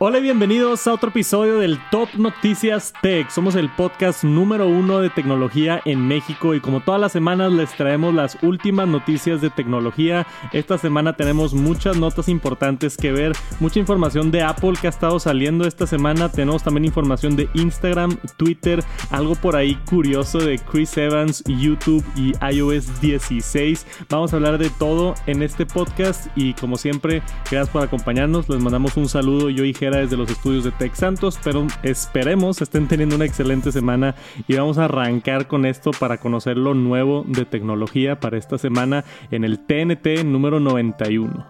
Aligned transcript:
Hola 0.00 0.18
y 0.18 0.22
bienvenidos 0.22 0.86
a 0.86 0.94
otro 0.94 1.08
episodio 1.08 1.58
del 1.58 1.76
Top 1.90 2.08
Noticias 2.16 2.92
Tech. 3.02 3.28
Somos 3.30 3.56
el 3.56 3.68
podcast 3.68 4.22
número 4.22 4.68
uno 4.68 5.00
de 5.00 5.10
tecnología 5.10 5.82
en 5.84 6.06
México 6.06 6.54
y 6.54 6.60
como 6.60 6.78
todas 6.78 7.00
las 7.00 7.10
semanas 7.10 7.50
les 7.50 7.72
traemos 7.72 8.14
las 8.14 8.38
últimas 8.44 8.86
noticias 8.86 9.40
de 9.40 9.50
tecnología. 9.50 10.24
Esta 10.52 10.78
semana 10.78 11.16
tenemos 11.16 11.52
muchas 11.52 11.96
notas 11.96 12.28
importantes 12.28 12.96
que 12.96 13.10
ver, 13.10 13.32
mucha 13.58 13.80
información 13.80 14.30
de 14.30 14.42
Apple 14.42 14.74
que 14.80 14.86
ha 14.86 14.90
estado 14.90 15.18
saliendo 15.18 15.66
esta 15.66 15.84
semana. 15.84 16.30
Tenemos 16.30 16.62
también 16.62 16.84
información 16.84 17.34
de 17.34 17.48
Instagram, 17.54 18.18
Twitter, 18.36 18.84
algo 19.10 19.34
por 19.34 19.56
ahí 19.56 19.74
curioso 19.90 20.38
de 20.38 20.60
Chris 20.60 20.96
Evans, 20.96 21.42
YouTube 21.44 22.04
y 22.14 22.34
iOS 22.54 23.00
16. 23.00 23.84
Vamos 24.08 24.32
a 24.32 24.36
hablar 24.36 24.58
de 24.58 24.70
todo 24.70 25.16
en 25.26 25.42
este 25.42 25.66
podcast 25.66 26.28
y 26.36 26.54
como 26.54 26.76
siempre, 26.76 27.20
gracias 27.50 27.70
por 27.70 27.82
acompañarnos. 27.82 28.48
Les 28.48 28.62
mandamos 28.62 28.96
un 28.96 29.08
saludo 29.08 29.50
yo 29.50 29.64
y 29.64 29.74
desde 29.96 30.18
los 30.18 30.30
estudios 30.30 30.64
de 30.64 30.72
Tech 30.72 30.94
Santos, 30.94 31.38
pero 31.42 31.66
esperemos 31.82 32.60
estén 32.60 32.86
teniendo 32.86 33.16
una 33.16 33.24
excelente 33.24 33.72
semana 33.72 34.14
y 34.46 34.54
vamos 34.54 34.76
a 34.76 34.84
arrancar 34.84 35.48
con 35.48 35.64
esto 35.64 35.90
para 35.98 36.18
conocer 36.18 36.58
lo 36.58 36.74
nuevo 36.74 37.24
de 37.26 37.46
tecnología 37.46 38.20
para 38.20 38.36
esta 38.36 38.58
semana 38.58 39.04
en 39.30 39.44
el 39.44 39.58
TNT 39.58 40.24
número 40.24 40.60
91. 40.60 41.46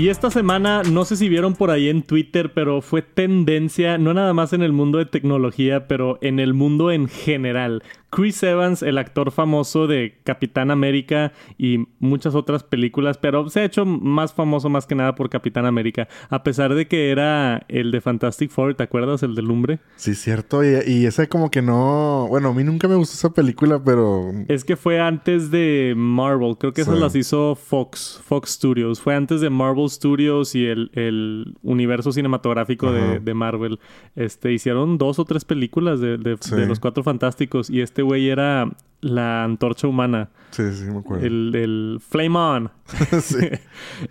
Y 0.00 0.08
esta 0.08 0.30
semana, 0.30 0.82
no 0.82 1.04
sé 1.04 1.14
si 1.16 1.28
vieron 1.28 1.54
por 1.54 1.70
ahí 1.70 1.90
en 1.90 2.02
Twitter, 2.02 2.54
pero 2.54 2.80
fue 2.80 3.02
tendencia, 3.02 3.98
no 3.98 4.14
nada 4.14 4.32
más 4.32 4.54
en 4.54 4.62
el 4.62 4.72
mundo 4.72 4.96
de 4.96 5.04
tecnología, 5.04 5.88
pero 5.88 6.16
en 6.22 6.40
el 6.40 6.54
mundo 6.54 6.90
en 6.90 7.06
general. 7.06 7.82
Chris 8.10 8.42
Evans, 8.42 8.82
el 8.82 8.98
actor 8.98 9.30
famoso 9.30 9.86
de 9.86 10.18
Capitán 10.24 10.70
América 10.70 11.32
y 11.56 11.86
muchas 12.00 12.34
otras 12.34 12.64
películas, 12.64 13.18
pero 13.18 13.48
se 13.48 13.60
ha 13.60 13.64
hecho 13.64 13.86
más 13.86 14.34
famoso 14.34 14.68
más 14.68 14.86
que 14.86 14.94
nada 14.94 15.14
por 15.14 15.30
Capitán 15.30 15.64
América, 15.64 16.08
a 16.28 16.42
pesar 16.42 16.74
de 16.74 16.86
que 16.86 17.10
era 17.10 17.64
el 17.68 17.90
de 17.92 18.00
Fantastic 18.00 18.50
Four, 18.50 18.74
¿te 18.74 18.82
acuerdas? 18.82 19.22
El 19.22 19.34
de 19.34 19.42
Lumbre. 19.42 19.78
Sí, 19.96 20.14
cierto, 20.14 20.64
y, 20.64 20.76
y 20.86 21.06
ese 21.06 21.28
como 21.28 21.50
que 21.50 21.62
no, 21.62 22.26
bueno, 22.28 22.48
a 22.48 22.54
mí 22.54 22.64
nunca 22.64 22.88
me 22.88 22.96
gustó 22.96 23.14
esa 23.14 23.34
película, 23.34 23.82
pero... 23.82 24.32
Es 24.48 24.64
que 24.64 24.76
fue 24.76 25.00
antes 25.00 25.50
de 25.50 25.94
Marvel, 25.96 26.56
creo 26.58 26.72
que 26.72 26.80
esas 26.82 26.98
las 26.98 27.14
hizo 27.14 27.54
Fox, 27.54 28.20
Fox 28.24 28.50
Studios, 28.50 29.00
fue 29.00 29.14
antes 29.14 29.40
de 29.40 29.50
Marvel 29.50 29.88
Studios 29.88 30.54
y 30.54 30.66
el, 30.66 30.90
el 30.94 31.54
universo 31.62 32.12
cinematográfico 32.12 32.92
de, 32.92 33.20
de, 33.20 33.34
Marvel. 33.34 33.78
Este, 34.16 34.52
hicieron 34.52 34.98
dos 34.98 35.18
o 35.18 35.24
tres 35.24 35.44
películas 35.44 36.00
de, 36.00 36.18
de, 36.18 36.36
de 36.36 36.66
los 36.66 36.80
Cuatro 36.80 37.02
Fantásticos 37.02 37.70
y 37.70 37.80
este 37.80 37.99
este 38.00 38.02
güey 38.02 38.30
era 38.30 38.66
la 39.02 39.44
antorcha 39.44 39.86
humana. 39.86 40.30
Sí, 40.52 40.62
sí, 40.72 40.84
me 40.84 41.00
acuerdo. 41.00 41.26
El, 41.26 41.54
el 41.54 41.98
Flame 42.00 42.38
On. 42.38 42.70
sí. 43.20 43.46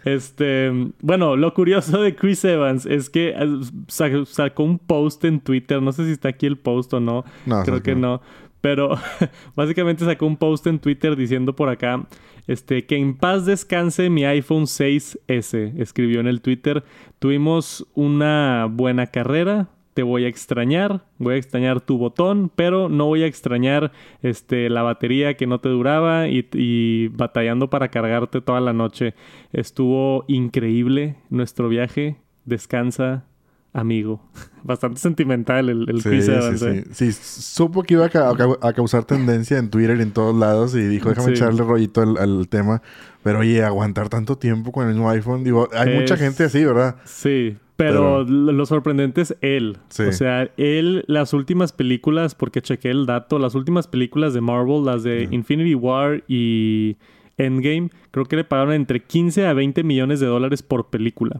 Este, 0.06 0.72
bueno, 1.02 1.36
lo 1.36 1.56
curioso 1.56 2.00
de 2.00 2.16
Chris 2.16 2.46
Evans 2.46 2.86
es 2.86 3.10
que 3.10 3.34
eh, 3.36 4.24
sacó 4.28 4.64
un 4.64 4.78
post 4.78 5.26
en 5.26 5.40
Twitter. 5.40 5.82
No 5.82 5.92
sé 5.92 6.06
si 6.06 6.12
está 6.12 6.30
aquí 6.30 6.46
el 6.46 6.60
post 6.60 6.94
o 6.94 7.00
no. 7.00 7.26
no 7.48 7.64
Creo 7.64 7.82
que 7.82 7.96
no. 7.96 8.22
Pero 8.62 8.96
básicamente 9.56 10.06
sacó 10.06 10.28
un 10.28 10.38
post 10.38 10.68
en 10.68 10.78
Twitter 10.78 11.16
diciendo 11.16 11.56
por 11.56 11.70
acá, 11.70 12.06
este, 12.46 12.86
que 12.86 12.96
en 12.96 13.18
paz 13.18 13.48
descanse 13.48 14.12
mi 14.12 14.24
iPhone 14.24 14.66
6S. 14.66 15.80
Escribió 15.80 16.20
en 16.20 16.28
el 16.28 16.42
Twitter. 16.42 16.84
Tuvimos 17.18 17.88
una 17.96 18.68
buena 18.70 19.08
carrera 19.08 19.70
te 20.00 20.04
voy 20.04 20.24
a 20.24 20.30
extrañar, 20.30 21.04
voy 21.18 21.34
a 21.34 21.38
extrañar 21.38 21.82
tu 21.82 21.98
botón, 21.98 22.50
pero 22.56 22.88
no 22.88 23.08
voy 23.08 23.24
a 23.24 23.26
extrañar 23.26 23.92
este, 24.22 24.70
la 24.70 24.82
batería 24.82 25.34
que 25.34 25.46
no 25.46 25.60
te 25.60 25.68
duraba 25.68 26.30
y, 26.30 27.10
batallando 27.10 27.70
para 27.70 27.90
cargarte 27.90 28.40
toda 28.40 28.62
la 28.62 28.72
noche. 28.72 29.14
Estuvo 29.52 30.24
increíble 30.30 31.18
nuestro 31.30 31.68
viaje. 31.68 32.16
Descansa, 32.46 33.26
amigo. 33.74 34.22
Bastante 34.64 35.02
sentimental 35.02 35.68
el, 35.68 35.90
el 35.90 36.02
sí, 36.02 36.22
sí, 36.22 36.84
sí, 36.94 37.12
supo 37.12 37.84
que 37.84 37.96
iba 37.96 38.06
a, 38.06 38.74
causar 38.74 39.04
tendencia 39.04 39.58
en 39.58 39.70
Twitter 39.70 39.98
y 39.98 40.04
en 40.04 40.12
todos 40.12 40.34
lados 40.34 40.76
y 40.76 40.84
dijo, 40.84 41.10
déjame 41.10 41.32
echarle 41.32 41.62
rollito 41.62 42.02
al, 42.04 42.48
tema. 42.48 42.82
Pero 43.22 43.40
oye, 43.40 43.66
aguantar 43.66 44.08
tanto 44.08 44.38
tiempo 44.38 44.72
con 44.72 44.88
el 44.88 44.94
mismo 44.94 45.10
iPhone, 45.10 45.44
digo, 45.44 45.68
hay 45.74 45.94
mucha 46.00 46.16
gente 46.16 46.46
así, 46.46 46.64
¿verdad? 46.64 46.96
Sí, 47.04 47.58
pero, 47.80 48.26
lo 48.26 48.66
sorprendente 48.66 49.22
es 49.22 49.38
él. 49.40 49.78
O 50.06 50.12
sea, 50.12 50.52
él, 50.58 51.06
las 51.08 51.32
últimas 51.32 51.72
películas, 51.72 52.36
porque 52.36 52.62
chequé 52.62 52.90
el 52.90 53.06
dato, 53.06 53.40
las 53.40 53.56
últimas 53.56 53.88
películas 53.88 54.34
de 54.34 54.42
Marvel, 54.42 54.84
las 54.84 55.04
de 55.04 55.30
Infinity 55.32 55.76
War 55.76 56.22
y 56.28 56.98
Endgame, 57.38 57.90
creo 58.12 58.26
que 58.26 58.36
le 58.36 58.44
pagaron 58.44 58.74
entre 58.74 59.02
15 59.02 59.46
a 59.48 59.54
20 59.54 59.86
millones 59.86 60.20
de 60.20 60.26
dólares 60.26 60.62
por 60.62 60.90
película. 60.90 61.40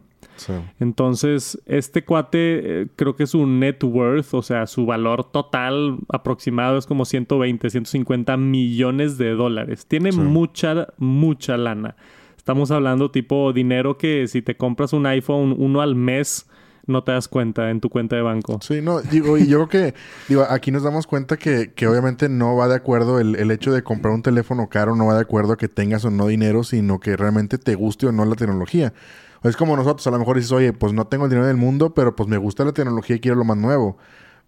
Entonces, 0.78 1.60
este 1.66 2.06
cuate, 2.06 2.38
eh, 2.82 2.86
creo 2.96 3.14
que 3.14 3.26
su 3.26 3.46
net 3.46 3.84
worth, 3.84 4.32
o 4.32 4.40
sea, 4.40 4.66
su 4.66 4.86
valor 4.86 5.30
total 5.30 5.98
aproximado 6.08 6.78
es 6.78 6.86
como 6.86 7.04
120, 7.04 7.68
150 7.68 8.38
millones 8.38 9.18
de 9.18 9.32
dólares. 9.32 9.84
Tiene 9.84 10.12
mucha, 10.12 10.88
mucha 10.96 11.58
lana. 11.58 11.96
Estamos 12.40 12.70
hablando 12.70 13.10
tipo 13.10 13.52
dinero 13.52 13.98
que 13.98 14.26
si 14.26 14.40
te 14.40 14.56
compras 14.56 14.94
un 14.94 15.04
iPhone 15.04 15.54
uno 15.58 15.82
al 15.82 15.94
mes, 15.94 16.46
no 16.86 17.04
te 17.04 17.12
das 17.12 17.28
cuenta 17.28 17.68
en 17.68 17.82
tu 17.82 17.90
cuenta 17.90 18.16
de 18.16 18.22
banco. 18.22 18.58
Sí, 18.62 18.80
no, 18.80 19.02
digo, 19.02 19.36
y 19.36 19.46
yo 19.46 19.68
creo 19.68 19.92
que, 19.92 19.94
digo, 20.26 20.46
aquí 20.48 20.70
nos 20.70 20.82
damos 20.82 21.06
cuenta 21.06 21.36
que, 21.36 21.74
que 21.74 21.86
obviamente 21.86 22.30
no 22.30 22.56
va 22.56 22.66
de 22.66 22.76
acuerdo 22.76 23.20
el, 23.20 23.36
el, 23.36 23.50
hecho 23.50 23.72
de 23.72 23.82
comprar 23.82 24.14
un 24.14 24.22
teléfono 24.22 24.70
caro, 24.70 24.96
no 24.96 25.04
va 25.04 25.16
de 25.16 25.20
acuerdo 25.20 25.52
a 25.52 25.58
que 25.58 25.68
tengas 25.68 26.06
o 26.06 26.10
no 26.10 26.28
dinero, 26.28 26.64
sino 26.64 26.98
que 26.98 27.14
realmente 27.14 27.58
te 27.58 27.74
guste 27.74 28.06
o 28.06 28.12
no 28.12 28.24
la 28.24 28.36
tecnología. 28.36 28.94
Es 29.42 29.54
como 29.54 29.76
nosotros, 29.76 30.06
a 30.06 30.10
lo 30.10 30.18
mejor 30.18 30.36
dices, 30.36 30.52
oye, 30.52 30.72
pues 30.72 30.94
no 30.94 31.08
tengo 31.08 31.24
el 31.26 31.30
dinero 31.30 31.46
del 31.46 31.58
mundo, 31.58 31.92
pero 31.92 32.16
pues 32.16 32.26
me 32.26 32.38
gusta 32.38 32.64
la 32.64 32.72
tecnología 32.72 33.16
y 33.16 33.20
quiero 33.20 33.36
lo 33.36 33.44
más 33.44 33.58
nuevo. 33.58 33.98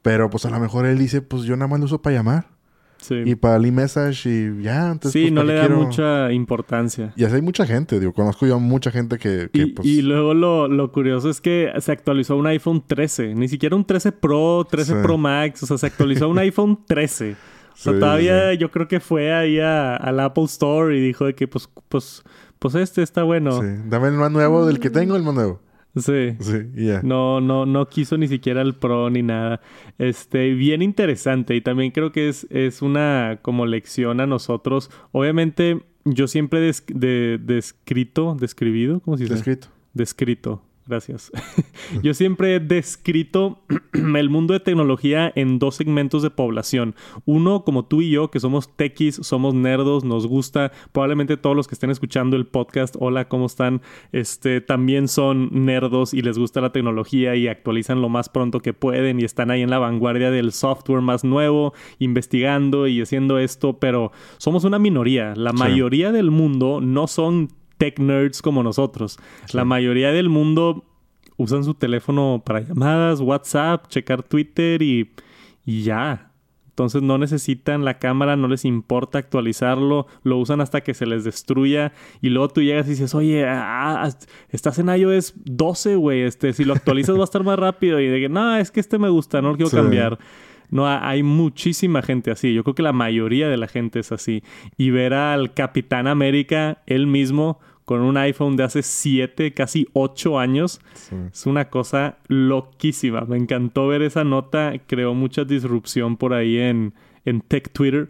Pero 0.00 0.30
pues 0.30 0.46
a 0.46 0.50
lo 0.50 0.58
mejor 0.58 0.86
él 0.86 0.96
dice, 0.96 1.20
pues 1.20 1.42
yo 1.42 1.56
nada 1.56 1.68
más 1.68 1.78
lo 1.78 1.84
uso 1.84 2.00
para 2.00 2.16
llamar. 2.16 2.46
Y 3.10 3.34
para 3.34 3.56
el 3.56 3.72
message 3.72 4.28
y 4.28 4.62
ya. 4.62 4.92
Entonces, 4.92 5.12
sí, 5.12 5.22
pues, 5.22 5.32
no 5.32 5.44
le 5.44 5.54
da 5.54 5.68
mucha 5.68 6.32
importancia. 6.32 7.12
Y 7.16 7.24
así 7.24 7.36
hay 7.36 7.42
mucha 7.42 7.66
gente, 7.66 7.98
digo, 7.98 8.12
conozco 8.12 8.46
yo 8.46 8.58
mucha 8.60 8.90
gente 8.90 9.18
que... 9.18 9.48
y, 9.52 9.66
pues... 9.66 9.86
y, 9.86 10.02
luego 10.02 10.34
lo, 10.34 10.68
lo, 10.68 10.92
curioso 10.92 11.30
es 11.30 11.40
que 11.40 11.72
se 11.78 11.92
actualizó 11.92 12.36
un 12.36 12.46
iPhone 12.46 12.82
13, 12.86 13.34
ni 13.34 13.48
siquiera 13.48 13.76
un 13.76 13.84
13 13.84 14.12
Pro, 14.12 14.66
13 14.68 14.96
Pro 15.02 15.18
Max, 15.18 15.62
o 15.62 15.66
sea, 15.66 15.78
se 15.78 15.86
actualizó 15.86 16.28
un 16.28 16.38
iPhone 16.40 16.78
13. 16.86 17.36
O 17.72 17.76
sea, 17.76 17.92
todavía 17.98 18.54
yo 18.54 18.70
creo 18.70 18.86
que 18.86 19.00
fue 19.00 19.32
ahí 19.32 19.58
a, 19.58 19.96
al 19.96 20.20
Apple 20.20 20.44
Store 20.44 20.96
y 20.96 21.00
dijo 21.00 21.24
de 21.24 21.34
que 21.34 21.48
pues, 21.48 21.68
pues, 21.88 22.22
pues 22.58 22.74
este 22.74 23.02
está 23.02 23.22
bueno. 23.22 23.60
Sí, 23.60 23.66
dame 23.86 24.08
el 24.08 24.14
más 24.14 24.30
nuevo 24.30 24.66
del 24.66 24.78
que 24.78 24.90
tengo, 24.90 25.16
el 25.16 25.22
más 25.22 25.34
nuevo. 25.34 25.60
Sí. 25.96 26.36
Sí, 26.40 26.58
ya. 26.74 27.02
No, 27.02 27.40
no, 27.40 27.66
no 27.66 27.88
quiso 27.88 28.16
ni 28.16 28.28
siquiera 28.28 28.62
el 28.62 28.74
pro 28.74 29.10
ni 29.10 29.22
nada. 29.22 29.60
Este, 29.98 30.54
bien 30.54 30.82
interesante. 30.82 31.54
Y 31.54 31.60
también 31.60 31.90
creo 31.90 32.12
que 32.12 32.28
es, 32.28 32.46
es 32.50 32.82
una 32.82 33.38
como 33.42 33.66
lección 33.66 34.20
a 34.20 34.26
nosotros. 34.26 34.90
Obviamente, 35.12 35.82
yo 36.04 36.28
siempre 36.28 36.68
he 36.68 36.72
de, 36.94 37.38
descrito, 37.42 38.36
describido, 38.38 39.00
¿cómo 39.00 39.16
se 39.16 39.24
dice? 39.24 39.34
Descrito. 39.34 39.68
Descrito 39.92 40.62
Gracias. 40.86 41.30
Yo 42.02 42.12
siempre 42.12 42.56
he 42.56 42.60
descrito 42.60 43.60
el 43.92 44.30
mundo 44.30 44.52
de 44.52 44.60
tecnología 44.60 45.32
en 45.36 45.58
dos 45.58 45.76
segmentos 45.76 46.22
de 46.22 46.30
población. 46.30 46.96
Uno, 47.24 47.64
como 47.64 47.84
tú 47.84 48.02
y 48.02 48.10
yo, 48.10 48.30
que 48.30 48.40
somos 48.40 48.74
techis, 48.76 49.16
somos 49.16 49.54
nerdos, 49.54 50.04
nos 50.04 50.26
gusta. 50.26 50.72
Probablemente 50.92 51.36
todos 51.36 51.54
los 51.54 51.68
que 51.68 51.74
estén 51.74 51.90
escuchando 51.90 52.36
el 52.36 52.46
podcast, 52.46 52.96
hola, 52.98 53.28
¿cómo 53.28 53.46
están? 53.46 53.80
Este, 54.10 54.60
también 54.60 55.06
son 55.06 55.50
nerdos 55.52 56.14
y 56.14 56.22
les 56.22 56.38
gusta 56.38 56.60
la 56.60 56.72
tecnología 56.72 57.36
y 57.36 57.46
actualizan 57.46 58.02
lo 58.02 58.08
más 58.08 58.28
pronto 58.28 58.60
que 58.60 58.72
pueden 58.72 59.20
y 59.20 59.24
están 59.24 59.50
ahí 59.50 59.62
en 59.62 59.70
la 59.70 59.78
vanguardia 59.78 60.30
del 60.30 60.52
software 60.52 61.00
más 61.00 61.22
nuevo, 61.22 61.74
investigando 61.98 62.88
y 62.88 63.00
haciendo 63.00 63.38
esto, 63.38 63.78
pero 63.78 64.10
somos 64.38 64.64
una 64.64 64.78
minoría. 64.78 65.34
La 65.36 65.52
mayoría 65.52 66.10
del 66.10 66.30
mundo 66.30 66.80
no 66.80 67.06
son 67.06 67.50
tech 67.82 67.98
nerds 67.98 68.42
como 68.42 68.62
nosotros. 68.62 69.18
La 69.52 69.64
mayoría 69.64 70.12
del 70.12 70.28
mundo 70.28 70.84
usan 71.36 71.64
su 71.64 71.74
teléfono 71.74 72.40
para 72.46 72.60
llamadas, 72.60 73.20
WhatsApp, 73.20 73.88
checar 73.88 74.22
Twitter 74.22 74.80
y, 74.82 75.10
y 75.66 75.82
ya. 75.82 76.30
Entonces 76.68 77.02
no 77.02 77.18
necesitan 77.18 77.84
la 77.84 77.98
cámara, 77.98 78.36
no 78.36 78.46
les 78.46 78.64
importa 78.64 79.18
actualizarlo, 79.18 80.06
lo 80.22 80.38
usan 80.38 80.60
hasta 80.60 80.82
que 80.82 80.94
se 80.94 81.06
les 81.06 81.24
destruya 81.24 81.92
y 82.20 82.28
luego 82.28 82.50
tú 82.50 82.62
llegas 82.62 82.86
y 82.86 82.90
dices, 82.90 83.16
oye, 83.16 83.46
ah, 83.48 84.08
estás 84.50 84.78
en 84.78 84.88
iOS 84.88 85.34
12, 85.44 85.96
güey, 85.96 86.20
este, 86.20 86.52
si 86.52 86.64
lo 86.64 86.74
actualizas 86.74 87.16
va 87.16 87.22
a 87.22 87.24
estar 87.24 87.42
más 87.42 87.58
rápido 87.58 87.98
y 87.98 88.06
de 88.06 88.20
que, 88.20 88.28
no, 88.28 88.56
es 88.56 88.70
que 88.70 88.78
este 88.78 89.00
me 89.00 89.08
gusta, 89.08 89.42
no 89.42 89.50
lo 89.50 89.56
quiero 89.56 89.72
cambiar. 89.72 90.20
No, 90.70 90.88
hay 90.88 91.22
muchísima 91.22 92.00
gente 92.00 92.30
así. 92.30 92.54
Yo 92.54 92.64
creo 92.64 92.74
que 92.74 92.82
la 92.82 92.94
mayoría 92.94 93.46
de 93.46 93.58
la 93.58 93.68
gente 93.68 94.00
es 94.00 94.10
así. 94.10 94.42
Y 94.78 94.88
ver 94.88 95.12
al 95.12 95.52
Capitán 95.52 96.06
América, 96.06 96.82
él 96.86 97.06
mismo, 97.06 97.60
con 97.92 98.00
un 98.00 98.16
iPhone 98.16 98.56
de 98.56 98.64
hace 98.64 98.82
7, 98.82 99.52
casi 99.52 99.86
8 99.92 100.38
años. 100.38 100.80
Es 101.30 101.44
una 101.44 101.68
cosa 101.68 102.16
loquísima. 102.26 103.20
Me 103.26 103.36
encantó 103.36 103.86
ver 103.86 104.00
esa 104.00 104.24
nota. 104.24 104.72
Creó 104.86 105.12
mucha 105.12 105.44
disrupción 105.44 106.16
por 106.16 106.32
ahí 106.32 106.56
en, 106.56 106.94
en 107.26 107.42
Tech 107.42 107.70
Twitter. 107.70 108.08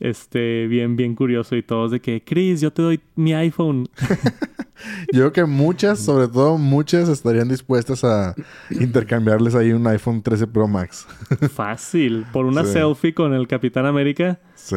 Este, 0.00 0.66
bien, 0.66 0.96
bien 0.96 1.14
curioso 1.14 1.56
y 1.56 1.62
todos 1.62 1.92
de 1.92 2.00
que, 2.00 2.22
Chris, 2.22 2.60
yo 2.60 2.74
te 2.74 2.82
doy 2.82 3.00
mi 3.16 3.32
iPhone. 3.32 3.88
yo 5.14 5.20
creo 5.20 5.32
que 5.32 5.44
muchas, 5.46 6.00
sobre 6.00 6.28
todo 6.28 6.58
muchas, 6.58 7.08
estarían 7.08 7.48
dispuestas 7.48 8.04
a 8.04 8.34
intercambiarles 8.68 9.54
ahí 9.54 9.72
un 9.72 9.86
iPhone 9.86 10.20
13 10.20 10.46
Pro 10.46 10.68
Max. 10.68 11.06
Fácil. 11.54 12.26
Por 12.34 12.44
una 12.44 12.66
selfie 12.66 13.14
con 13.14 13.32
el 13.32 13.48
Capitán 13.48 13.86
América. 13.86 14.40
Sí. 14.56 14.76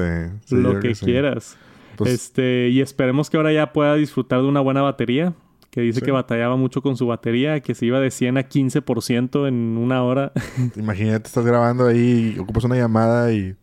lo 0.51 0.79
que, 0.79 0.93
quieras. 0.93 1.57
Pues 1.97 2.11
este, 2.11 2.69
y 2.69 2.81
esperemos 2.81 3.29
que 3.29 3.37
ahora 3.37 3.53
ya 3.53 3.73
pueda 3.73 3.95
disfrutar 3.95 4.41
de 4.41 4.47
una 4.47 4.59
buena 4.59 4.81
batería 4.81 5.33
que 5.75 5.81
dice 5.81 6.01
que 6.01 6.11
batallaba 6.11 6.55
mucho 6.55 6.81
con 6.81 6.95
su 6.95 7.05
batería, 7.07 7.59
que 7.59 7.75
se 7.75 7.85
iba 7.85 7.99
de 7.99 8.09
100 8.09 8.37
a 8.37 8.47
15% 8.47 9.45
en 9.45 9.77
una 9.77 10.03
hora. 10.03 10.31
Imagínate, 10.77 11.27
estás 11.27 11.45
grabando 11.45 11.85
ahí, 11.85 12.37
ocupas 12.39 12.63
una 12.63 12.77
llamada 12.77 13.33
y 13.33 13.55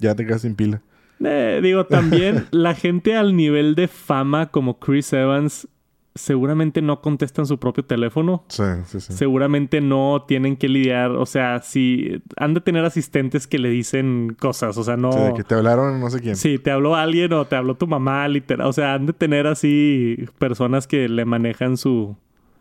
ya 0.00 0.16
te 0.16 0.26
quedas 0.26 0.42
sin 0.42 0.56
pila. 0.56 0.82
Eh, 1.24 1.60
digo, 1.62 1.86
también 1.86 2.46
la 2.50 2.74
gente 2.74 3.14
al 3.14 3.36
nivel 3.36 3.76
de 3.76 3.86
fama 3.86 4.50
como 4.50 4.80
Chris 4.80 5.12
Evans 5.12 5.68
seguramente 6.14 6.82
no 6.82 7.00
contestan 7.00 7.46
su 7.46 7.58
propio 7.58 7.84
teléfono. 7.84 8.44
Sí, 8.48 8.62
sí, 8.86 9.00
sí. 9.00 9.12
Seguramente 9.12 9.80
no 9.80 10.24
tienen 10.26 10.56
que 10.56 10.68
lidiar, 10.68 11.12
o 11.12 11.26
sea, 11.26 11.60
si 11.60 12.22
han 12.36 12.54
de 12.54 12.60
tener 12.60 12.84
asistentes 12.84 13.46
que 13.46 13.58
le 13.58 13.70
dicen 13.70 14.36
cosas, 14.38 14.76
o 14.76 14.84
sea, 14.84 14.96
no... 14.96 15.12
Sí, 15.12 15.18
que 15.36 15.44
te 15.44 15.54
hablaron 15.54 16.00
no 16.00 16.10
sé 16.10 16.20
quién. 16.20 16.36
Sí, 16.36 16.58
te 16.58 16.70
habló 16.70 16.96
alguien 16.96 17.32
o 17.32 17.46
te 17.46 17.56
habló 17.56 17.76
tu 17.76 17.86
mamá, 17.86 18.28
literal. 18.28 18.66
O 18.66 18.72
sea, 18.72 18.94
han 18.94 19.06
de 19.06 19.12
tener 19.12 19.46
así 19.46 20.26
personas 20.38 20.86
que 20.86 21.08
le 21.08 21.24
manejan 21.24 21.76
su, 21.76 22.16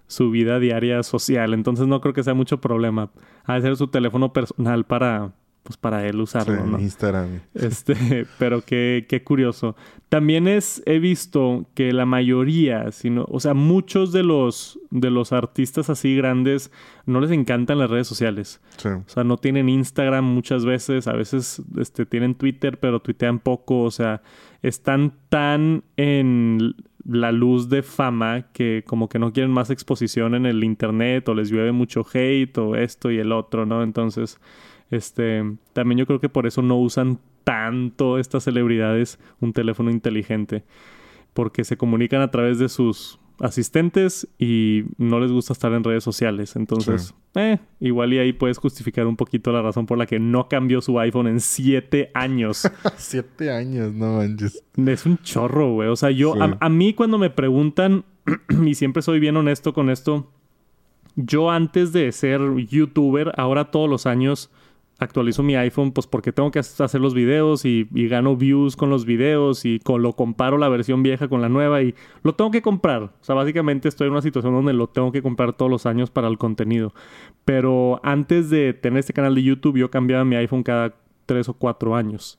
su 0.08 0.30
vida 0.32 0.60
diaria 0.60 1.04
social. 1.04 1.54
Entonces 1.54 1.88
no 1.88 2.02
creo 2.02 2.14
que 2.14 2.24
sea 2.24 2.34
mucho 2.34 2.62
problema. 2.62 3.12
Ha 3.46 3.56
de 3.56 3.62
ser 3.62 3.76
su 3.78 3.88
teléfono 3.88 4.34
personal 4.34 4.86
para 4.86 5.34
pues 5.64 5.78
para 5.78 6.08
él 6.08 6.20
usarlo, 6.20 6.66
¿no? 6.66 6.80
Instagram. 6.80 7.42
Este, 7.54 8.26
pero 8.40 8.62
qué, 8.62 9.06
qué 9.08 9.24
curioso. 9.24 9.76
También 10.10 10.48
es, 10.48 10.82
he 10.86 11.00
visto 11.00 11.68
que 11.76 11.94
la 11.94 12.06
mayoría, 12.06 12.92
sino, 12.92 13.26
o 13.30 13.40
sea, 13.40 13.54
muchos 13.54 14.12
de 14.12 14.24
los, 14.24 14.80
de 14.90 15.12
los 15.12 15.32
artistas 15.32 15.90
así 15.90 16.16
grandes 16.16 16.72
no 17.06 17.22
les 17.22 17.32
encantan 17.32 17.80
las 17.80 17.90
redes 17.90 18.08
sociales. 18.08 18.60
Sí. 18.78 18.90
O 18.90 19.04
sea, 19.08 19.24
no 19.24 19.38
tienen 19.38 19.70
Instagram 19.70 20.26
muchas 20.26 20.66
veces, 20.66 21.08
a 21.08 21.14
veces 21.14 21.62
este, 21.78 22.06
tienen 22.06 22.36
Twitter, 22.36 22.80
pero 22.80 23.00
tuitean 23.00 23.40
poco, 23.40 23.84
o 23.84 23.92
sea, 23.92 24.22
están 24.64 25.14
tan 25.30 25.84
en 25.96 26.76
la 27.06 27.32
luz 27.32 27.70
de 27.70 27.84
fama 27.84 28.48
que 28.54 28.84
como 28.86 29.10
que 29.10 29.20
no 29.20 29.34
quieren 29.34 29.52
más 29.52 29.70
exposición 29.70 30.36
en 30.36 30.46
el 30.46 30.64
internet 30.64 31.28
o 31.30 31.34
les 31.34 31.50
llueve 31.50 31.72
mucho 31.72 32.06
hate 32.12 32.58
o 32.58 32.76
esto 32.76 33.12
y 33.12 33.18
el 33.18 33.32
otro, 33.32 33.66
¿no? 33.66 33.84
Entonces 33.84 34.40
este, 34.92 35.44
también 35.74 36.00
yo 36.00 36.06
creo 36.06 36.20
que 36.20 36.30
por 36.30 36.46
eso 36.46 36.62
no 36.62 36.78
usan 36.78 37.20
tanto 37.44 38.20
estas 38.20 38.44
celebridades 38.44 39.20
un 39.40 39.54
teléfono 39.54 39.90
inteligente, 39.90 40.64
porque 41.34 41.64
se 41.64 41.78
comunican 41.78 42.22
a 42.22 42.30
través 42.30 42.60
de 42.60 42.70
sus 42.70 43.20
asistentes 43.40 44.28
y 44.38 44.84
no 44.98 45.20
les 45.20 45.32
gusta 45.32 45.54
estar 45.54 45.74
en 45.74 45.84
redes 45.84 46.04
sociales. 46.04 46.56
Entonces, 46.56 47.16
eh, 47.34 47.58
igual 47.80 48.14
y 48.14 48.20
ahí 48.20 48.34
puedes 48.34 48.58
justificar 48.58 49.08
un 49.08 49.16
poquito 49.16 49.52
la 49.52 49.62
razón 49.62 49.86
por 49.86 49.98
la 49.98 50.06
que 50.06 50.20
no 50.20 50.48
cambió 50.48 50.82
su 50.82 51.00
iPhone 51.00 51.28
en 51.28 51.40
siete 51.40 52.12
años. 52.14 52.70
siete 52.98 53.52
años, 53.52 53.94
no 53.94 54.18
manches. 54.18 54.64
Es 54.78 55.06
un 55.06 55.18
chorro, 55.20 55.74
güey. 55.74 55.90
O 55.90 55.96
sea, 55.96 56.12
yo, 56.12 56.42
a, 56.42 56.58
a 56.60 56.70
mí 56.70 56.94
cuando 56.94 57.18
me 57.18 57.30
preguntan, 57.30 58.06
y 58.66 58.76
siempre 58.76 59.02
soy 59.02 59.20
bien 59.20 59.38
honesto 59.38 59.74
con 59.74 59.90
esto, 59.90 60.30
yo 61.16 61.50
antes 61.50 61.92
de 61.94 62.12
ser 62.12 62.42
youtuber, 62.58 63.32
ahora 63.38 63.72
todos 63.72 63.90
los 63.90 64.06
años 64.06 64.52
actualizo 65.02 65.42
mi 65.42 65.56
iPhone, 65.56 65.92
pues 65.92 66.06
porque 66.06 66.32
tengo 66.32 66.52
que 66.52 66.60
hacer 66.60 67.02
los 67.02 67.16
videos 67.16 67.66
y, 67.66 67.88
gano 67.92 68.38
views 68.38 68.76
con 68.76 68.90
los 68.92 69.04
videos 69.04 69.66
y 69.66 69.80
con, 69.80 70.04
lo 70.04 70.14
comparo 70.14 70.58
la 70.60 70.70
versión 70.70 71.02
vieja 71.02 71.28
con 71.28 71.42
la 71.42 71.50
nueva 71.50 71.82
y 71.82 71.96
lo 72.24 72.36
tengo 72.36 72.52
que 72.52 72.62
comprar. 72.62 73.04
O 73.04 73.12
sea, 73.22 73.34
básicamente 73.34 73.90
estoy 73.90 74.08
en 74.08 74.14
una 74.14 74.22
situación 74.22 74.54
donde 74.54 74.74
lo 74.74 74.88
tengo 74.88 75.12
que 75.12 75.24
comprar 75.24 75.54
todos 75.54 75.72
los 75.72 75.86
años 75.88 76.12
para 76.12 76.28
el 76.28 76.38
contenido. 76.38 76.94
Pero 77.46 78.00
antes 78.04 78.52
de 78.52 78.74
tener 78.74 79.00
este 79.00 79.14
canal 79.14 79.34
de 79.34 79.42
YouTube, 79.42 79.78
yo 79.78 79.90
cambiaba 79.90 80.24
mi 80.24 80.36
iPhone 80.36 80.62
cada 80.62 80.94
tres 81.26 81.50
o 81.50 81.54
cuatro 81.56 81.96
años. 81.96 82.38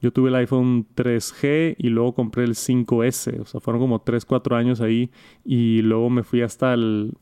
Yo 0.00 0.12
tuve 0.12 0.28
el 0.28 0.34
iPhone 0.36 0.86
3G 0.94 1.76
y 1.78 1.88
luego 1.88 2.14
compré 2.14 2.44
el 2.44 2.54
5S. 2.54 3.40
O 3.40 3.44
sea, 3.46 3.60
fueron 3.60 3.80
como 3.80 4.00
3, 4.00 4.24
4 4.26 4.56
años 4.56 4.80
ahí. 4.80 5.10
Y 5.44 5.82
luego 5.82 6.08
me 6.10 6.22
fui 6.22 6.42
hasta 6.42 6.74
el 6.74 7.14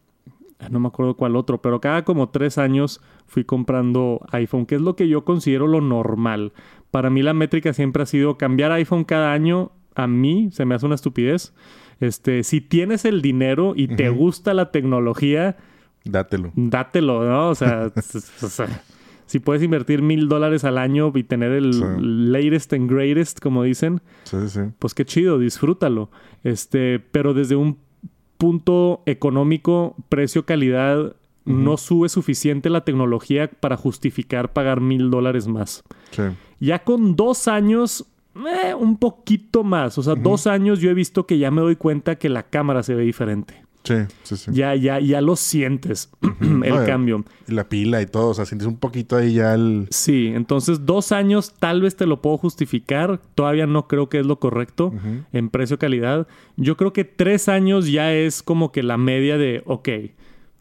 no 0.71 0.81
me 0.81 0.89
acuerdo 0.89 1.17
cuál 1.17 1.37
otro, 1.37 1.61
pero 1.61 1.81
cada 1.81 2.05
como 2.05 2.31
tres 2.31 2.59
años 2.59 3.01
fui 3.27 3.45
comprando 3.45 4.21
iPhone, 4.33 4.67
que 4.67 4.77
es 4.77 4.81
lo 4.81 4.97
que 4.97 5.09
yo 5.09 5.25
considero 5.25 5.67
lo 5.67 5.81
normal. 5.81 6.53
Para 6.91 7.11
mí 7.11 7.23
la 7.23 7.35
métrica 7.35 7.73
siempre 7.73 8.03
ha 8.03 8.07
sido 8.07 8.39
cambiar 8.39 8.73
iPhone 8.73 9.05
cada 9.05 9.33
año. 9.33 9.73
A 9.95 10.07
mí 10.07 10.51
se 10.53 10.65
me 10.65 10.75
hace 10.75 10.87
una 10.87 10.95
estupidez. 10.95 11.55
Este, 12.01 12.43
si 12.43 12.61
tienes 12.61 13.05
el 13.05 13.23
dinero 13.23 13.73
y 13.77 13.89
te 13.89 14.11
gusta 14.11 14.55
la 14.55 14.71
tecnología, 14.71 15.57
dátelo. 16.05 16.53
Dátelo, 16.55 17.25
¿no? 17.25 17.51
O 17.51 17.55
sea, 17.55 17.91
si 19.27 19.41
puedes 19.41 19.63
invertir 19.63 20.03
mil 20.03 20.29
dólares 20.29 20.65
al 20.65 20.79
año 20.79 21.11
y 21.15 21.25
tener 21.25 21.53
el 21.53 22.33
latest 22.33 22.73
and 22.75 22.91
greatest, 22.91 23.41
como 23.41 23.63
dicen, 23.63 24.01
pues 24.79 24.95
qué 24.95 25.05
chido, 25.05 25.39
disfrútalo. 25.39 26.11
Este, 26.45 27.01
pero 27.01 27.35
desde 27.35 27.57
un 27.57 27.79
punto 28.37 29.03
económico, 29.07 29.97
precio-calidad, 30.09 31.17
no 31.45 31.77
sube 31.77 32.09
suficiente 32.09 32.71
la 32.71 32.85
tecnología 32.85 33.49
para 33.49 33.77
justificar 33.77 34.53
pagar 34.53 34.81
mil 34.81 35.11
dólares 35.11 35.47
más. 35.47 35.85
Ya 36.59 36.81
con 36.83 37.15
dos 37.15 37.47
años, 37.47 38.07
eh, 38.35 38.75
un 38.75 38.97
poquito 38.97 39.63
más. 39.63 39.97
O 39.99 40.03
sea, 40.03 40.17
dos 40.17 40.47
años 40.47 40.81
yo 40.81 40.91
he 40.91 40.95
visto 40.95 41.27
que 41.27 41.39
ya 41.39 41.51
me 41.51 41.61
doy 41.61 41.77
cuenta 41.77 42.17
que 42.17 42.29
la 42.29 42.43
cámara 42.45 42.83
se 42.83 42.95
ve 42.95 43.05
diferente. 43.05 43.66
Sí, 43.87 43.95
sí, 44.25 44.37
sí. 44.37 44.51
Ya, 44.53 44.75
ya, 44.75 44.99
ya 44.99 45.21
lo 45.21 45.37
sientes, 45.37 46.11
el 46.41 46.85
cambio. 46.85 47.25
La 47.47 47.69
pila 47.69 48.03
y 48.03 48.07
todo, 48.07 48.31
o 48.31 48.35
sea, 48.35 48.45
sientes 48.45 48.67
un 48.67 48.79
poquito 48.79 49.17
ahí 49.17 49.35
ya 49.35 49.55
el... 49.55 49.87
Sí, 49.91 50.33
entonces 50.35 50.85
dos 50.85 51.13
años 51.13 51.55
tal 51.59 51.83
vez 51.83 51.95
te 51.95 52.07
lo 52.07 52.21
puedo 52.21 52.37
justificar, 52.37 53.21
todavía 53.35 53.67
no 53.67 53.87
creo 53.87 54.09
que 54.09 54.19
es 54.19 54.27
lo 54.27 54.41
correcto 54.41 54.93
en 55.33 55.51
precio-calidad. 55.51 56.27
Yo 56.57 56.77
creo 56.77 56.93
que 56.93 57.05
tres 57.05 57.49
años 57.49 57.91
ya 57.91 58.13
es 58.13 58.43
como 58.43 58.73
que 58.73 58.83
la 58.83 58.97
media 58.97 59.39
de, 59.39 59.63
ok, 59.67 59.89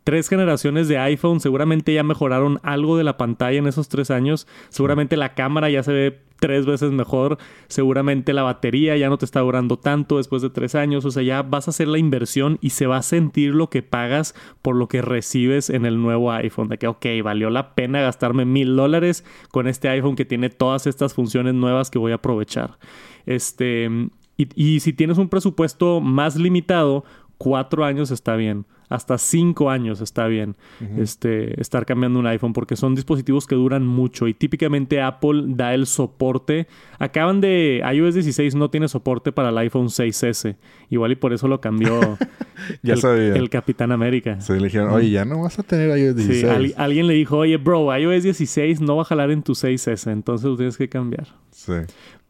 tres 0.05 0.29
generaciones 0.29 0.87
de 0.87 0.99
iPhone 0.99 1.39
seguramente 1.39 1.91
ya 1.91 2.03
mejoraron 2.03 2.59
algo 2.61 2.95
de 2.95 3.03
la 3.03 3.17
pantalla 3.17 3.57
en 3.57 3.67
esos 3.67 3.89
tres 3.89 4.11
años. 4.11 4.47
Seguramente 4.69 5.17
la 5.17 5.33
cámara 5.33 5.69
ya 5.69 5.81
se 5.81 5.91
ve 5.91 6.21
tres 6.39 6.67
veces 6.67 6.91
mejor. 6.91 7.39
Seguramente 7.69 8.31
la 8.31 8.43
batería 8.43 8.95
ya 8.97 9.09
no 9.09 9.17
te 9.17 9.25
está 9.25 9.39
durando 9.39 9.79
tanto 9.79 10.17
después 10.17 10.43
de 10.43 10.51
tres 10.51 10.75
años. 10.75 11.05
O 11.05 11.11
sea, 11.11 11.23
ya 11.23 11.41
vas 11.41 11.67
a 11.67 11.71
hacer 11.71 11.87
la 11.87 11.97
inversión 11.97 12.59
y 12.61 12.69
se 12.69 12.85
va 12.85 12.97
a 12.97 13.01
sentir 13.01 13.55
lo 13.55 13.71
que 13.71 13.81
pagas 13.81 14.35
por 14.61 14.75
lo 14.75 14.87
que 14.87 15.01
recibes 15.01 15.71
en 15.71 15.87
el 15.87 15.99
nuevo 15.99 16.31
iPhone. 16.31 16.69
De 16.69 16.77
que, 16.77 16.87
ok, 16.87 17.05
valió 17.23 17.49
la 17.49 17.73
pena 17.73 17.99
gastarme 18.01 18.45
mil 18.45 18.75
dólares 18.75 19.25
con 19.49 19.67
este 19.67 19.89
iPhone 19.89 20.15
que 20.15 20.25
tiene 20.25 20.51
todas 20.51 20.85
estas 20.85 21.15
funciones 21.15 21.55
nuevas 21.55 21.89
que 21.89 21.97
voy 21.97 22.11
a 22.11 22.15
aprovechar. 22.15 22.77
Este, 23.25 23.89
y, 24.37 24.49
y 24.55 24.81
si 24.81 24.93
tienes 24.93 25.17
un 25.17 25.29
presupuesto 25.29 25.99
más 25.99 26.35
limitado, 26.35 27.05
cuatro 27.37 27.85
años 27.85 28.11
está 28.11 28.35
bien 28.35 28.65
hasta 28.89 29.17
cinco 29.17 29.69
años 29.69 30.01
está 30.01 30.27
bien 30.27 30.55
este, 30.97 31.59
estar 31.59 31.85
cambiando 31.85 32.19
un 32.19 32.27
iPhone 32.27 32.53
porque 32.53 32.75
son 32.75 32.95
dispositivos 32.95 33.47
que 33.47 33.55
duran 33.55 33.85
mucho 33.85 34.27
y 34.27 34.33
típicamente 34.33 35.01
Apple 35.01 35.43
da 35.47 35.73
el 35.73 35.85
soporte. 35.85 36.67
Acaban 36.99 37.41
de 37.41 37.81
iOS 37.93 38.13
16 38.13 38.55
no 38.55 38.69
tiene 38.69 38.87
soporte 38.87 39.31
para 39.31 39.49
el 39.49 39.57
iPhone 39.57 39.87
6S. 39.87 40.55
Igual 40.89 41.13
y 41.13 41.15
por 41.15 41.33
eso 41.33 41.47
lo 41.47 41.61
cambió 41.61 41.99
ya 42.83 42.93
el, 42.93 42.99
sabía. 42.99 43.33
el 43.33 43.49
Capitán 43.49 43.91
América. 43.91 44.39
Se 44.41 44.53
le 44.53 44.65
dijeron, 44.65 44.91
oye, 44.91 45.09
ya 45.09 45.25
no 45.25 45.41
vas 45.41 45.57
a 45.59 45.63
tener 45.63 45.97
iOS 45.97 46.15
16. 46.15 46.67
Sí, 46.67 46.73
alguien 46.77 47.07
le 47.07 47.15
dijo, 47.15 47.37
oye, 47.37 47.57
bro, 47.57 47.95
iOS 47.95 48.23
16 48.23 48.81
no 48.81 48.97
va 48.97 49.01
a 49.01 49.05
jalar 49.05 49.31
en 49.31 49.41
tu 49.41 49.53
6S, 49.53 50.11
entonces 50.11 50.47
lo 50.47 50.55
tienes 50.55 50.77
que 50.77 50.89
cambiar. 50.89 51.27
Sí. 51.51 51.73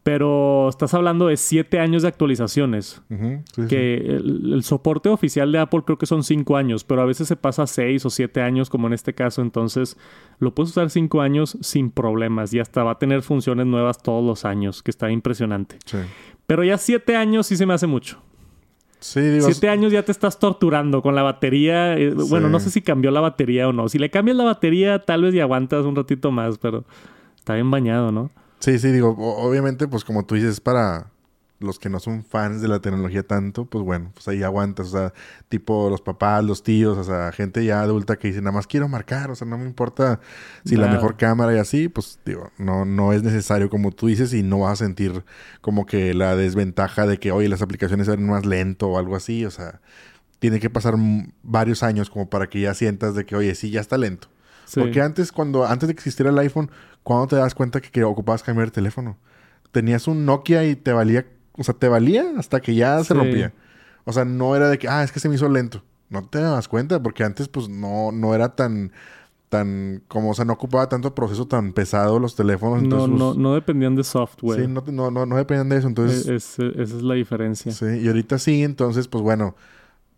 Pero 0.06 0.68
estás 0.68 0.94
hablando 0.94 1.26
de 1.26 1.36
siete 1.36 1.80
años 1.80 2.02
de 2.02 2.08
actualizaciones. 2.08 3.02
que 3.68 3.96
El, 3.96 4.62
soporte 4.62 5.08
oficial 5.08 5.50
de 5.50 5.58
Apple 5.58 5.82
creo 5.84 5.98
que 5.98 6.06
son 6.06 6.22
cinco 6.22 6.56
años, 6.56 6.84
pero 6.84 7.02
a 7.02 7.04
veces 7.04 7.26
se 7.26 7.34
pasa 7.34 7.64
a 7.64 7.66
seis 7.66 8.06
o 8.06 8.10
siete 8.10 8.40
años, 8.40 8.70
como 8.70 8.86
en 8.86 8.92
este 8.92 9.14
caso. 9.14 9.42
Entonces, 9.42 9.96
lo 10.38 10.54
puedes 10.54 10.70
usar 10.70 10.90
cinco 10.90 11.22
años 11.22 11.58
sin 11.60 11.90
problemas 11.90 12.54
y 12.54 12.60
hasta 12.60 12.84
va 12.84 12.92
a 12.92 12.98
tener 13.00 13.22
funciones 13.22 13.66
nuevas 13.66 14.00
todos 14.00 14.24
los 14.24 14.44
años, 14.44 14.80
que 14.80 14.92
está 14.92 15.10
impresionante. 15.10 15.76
Pero 16.46 16.62
ya 16.62 16.78
siete 16.78 17.16
años 17.16 17.48
sí 17.48 17.56
se 17.56 17.66
me 17.66 17.74
hace 17.74 17.88
mucho. 17.88 18.22
Sí, 19.00 19.20
digo... 19.20 19.46
Siete 19.50 19.70
años 19.70 19.90
ya 19.90 20.04
te 20.04 20.12
estás 20.12 20.38
torturando 20.38 21.02
con 21.02 21.16
la 21.16 21.24
batería. 21.24 21.98
Eh, 21.98 22.14
bueno, 22.14 22.48
no 22.48 22.60
sé 22.60 22.70
si 22.70 22.80
cambió 22.80 23.10
la 23.10 23.20
batería 23.20 23.66
o 23.66 23.72
no. 23.72 23.88
Si 23.88 23.98
le 23.98 24.08
cambias 24.08 24.36
la 24.36 24.44
batería, 24.44 25.00
tal 25.00 25.22
vez 25.22 25.34
y 25.34 25.40
aguantas 25.40 25.84
un 25.84 25.96
ratito 25.96 26.30
más, 26.30 26.58
pero 26.58 26.84
está 27.36 27.54
bien 27.54 27.72
bañado, 27.72 28.12
¿no? 28.12 28.30
Sí, 28.58 28.78
sí, 28.78 28.90
digo, 28.90 29.14
obviamente, 29.18 29.86
pues 29.86 30.04
como 30.04 30.24
tú 30.24 30.34
dices, 30.34 30.60
para 30.60 31.10
los 31.58 31.78
que 31.78 31.88
no 31.88 32.00
son 32.00 32.24
fans 32.24 32.60
de 32.60 32.68
la 32.68 32.80
tecnología 32.80 33.22
tanto, 33.22 33.64
pues 33.64 33.84
bueno, 33.84 34.10
pues 34.14 34.28
ahí 34.28 34.42
aguantas, 34.42 34.88
o 34.88 34.90
sea, 34.90 35.12
tipo 35.48 35.88
los 35.88 36.02
papás, 36.02 36.44
los 36.44 36.62
tíos, 36.62 36.98
o 36.98 37.04
sea, 37.04 37.32
gente 37.32 37.64
ya 37.64 37.80
adulta 37.80 38.16
que 38.16 38.28
dice, 38.28 38.40
nada 38.40 38.52
más 38.52 38.66
quiero 38.66 38.88
marcar, 38.88 39.30
o 39.30 39.34
sea, 39.34 39.46
no 39.46 39.56
me 39.56 39.64
importa 39.64 40.20
si 40.64 40.76
la 40.76 40.88
mejor 40.88 41.16
cámara 41.16 41.54
y 41.54 41.58
así, 41.58 41.88
pues 41.88 42.18
digo, 42.26 42.50
no, 42.58 42.84
no 42.84 43.12
es 43.12 43.22
necesario 43.22 43.70
como 43.70 43.92
tú 43.92 44.08
dices 44.08 44.34
y 44.34 44.42
no 44.42 44.60
vas 44.60 44.80
a 44.80 44.84
sentir 44.84 45.24
como 45.60 45.86
que 45.86 46.12
la 46.14 46.36
desventaja 46.36 47.06
de 47.06 47.18
que, 47.18 47.32
oye, 47.32 47.48
las 47.48 47.62
aplicaciones 47.62 48.08
eran 48.08 48.26
más 48.26 48.44
lento 48.44 48.88
o 48.88 48.98
algo 48.98 49.16
así, 49.16 49.44
o 49.46 49.50
sea, 49.50 49.80
tiene 50.38 50.60
que 50.60 50.68
pasar 50.70 50.94
varios 51.42 51.82
años 51.82 52.10
como 52.10 52.28
para 52.28 52.48
que 52.48 52.60
ya 52.60 52.74
sientas 52.74 53.14
de 53.14 53.24
que, 53.24 53.36
oye, 53.36 53.54
sí, 53.54 53.70
ya 53.70 53.80
está 53.80 53.96
lento. 53.96 54.28
Porque 54.74 55.00
antes, 55.00 55.32
cuando, 55.32 55.64
antes 55.64 55.88
de 55.88 55.94
que 55.94 56.00
existiera 56.00 56.30
el 56.30 56.38
iPhone, 56.38 56.70
¿cuándo 57.02 57.28
te 57.28 57.36
das 57.36 57.54
cuenta 57.54 57.80
que, 57.80 57.90
que 57.90 58.04
ocupabas 58.04 58.42
cambiar 58.42 58.66
el 58.66 58.72
teléfono? 58.72 59.16
Tenías 59.72 60.08
un 60.08 60.24
Nokia 60.24 60.64
y 60.64 60.76
te 60.76 60.92
valía 60.92 61.26
o 61.58 61.64
sea, 61.64 61.74
te 61.74 61.88
valía 61.88 62.24
hasta 62.36 62.60
que 62.60 62.74
ya 62.74 63.02
se 63.02 63.14
rompía. 63.14 63.52
O 64.04 64.12
sea, 64.12 64.24
no 64.24 64.54
era 64.54 64.68
de 64.68 64.78
que, 64.78 64.88
ah, 64.88 65.02
es 65.02 65.12
que 65.12 65.20
se 65.20 65.28
me 65.28 65.34
hizo 65.34 65.48
lento. 65.48 65.82
No 66.08 66.24
te 66.24 66.38
das 66.38 66.68
cuenta, 66.68 67.02
porque 67.02 67.24
antes, 67.24 67.48
pues, 67.48 67.68
no, 67.68 68.12
no 68.12 68.34
era 68.34 68.54
tan 68.54 68.92
tan 69.48 70.02
como 70.08 70.30
o 70.30 70.34
sea 70.34 70.44
no 70.44 70.54
ocupaba 70.54 70.88
tanto 70.88 71.14
proceso 71.14 71.46
tan 71.46 71.72
pesado 71.72 72.18
los 72.18 72.34
teléfonos 72.34 72.82
no 72.82 73.06
no 73.06 73.32
no 73.32 73.54
dependían 73.54 73.94
de 73.94 74.02
software 74.02 74.62
sí 74.62 74.66
no 74.66 74.82
no 74.88 75.12
no, 75.12 75.24
no 75.24 75.36
dependían 75.36 75.68
de 75.68 75.76
eso 75.76 75.86
entonces 75.86 76.26
esa 76.26 76.64
es 76.66 76.90
la 77.00 77.14
diferencia 77.14 77.70
sí 77.70 77.86
y 78.02 78.08
ahorita 78.08 78.40
sí 78.40 78.64
entonces 78.64 79.06
pues 79.06 79.22
bueno 79.22 79.54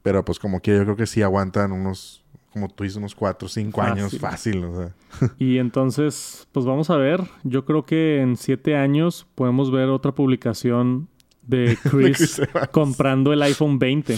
pero 0.01 0.25
pues 0.25 0.39
como 0.39 0.63
que 0.63 0.75
yo 0.75 0.83
creo 0.83 0.97
que 0.97 1.07
sí 1.07 1.21
aguantan 1.21 1.73
unos 1.73 2.25
como 2.53 2.69
tú 2.69 2.85
dices 2.85 2.97
unos 2.97 3.15
cuatro 3.15 3.47
o 3.47 3.49
cinco 3.49 3.83
años 3.83 4.19
fácil 4.19 4.65
o 4.65 4.77
sea. 4.77 5.31
y 5.39 5.59
entonces 5.59 6.49
pues 6.53 6.65
vamos 6.67 6.91
a 6.91 6.97
ver 6.97 7.23
yo 7.45 7.65
creo 7.65 7.85
que 7.85 8.21
en 8.21 8.37
siete 8.37 8.77
años 8.77 9.27
podemos 9.35 9.71
ver 9.71 9.89
otra 9.89 10.13
publicación 10.13 11.09
de 11.49 11.77
Chris, 11.91 12.41
comprando 12.71 13.33
el 13.33 13.43
iPhone 13.43 13.81
20. 13.81 14.17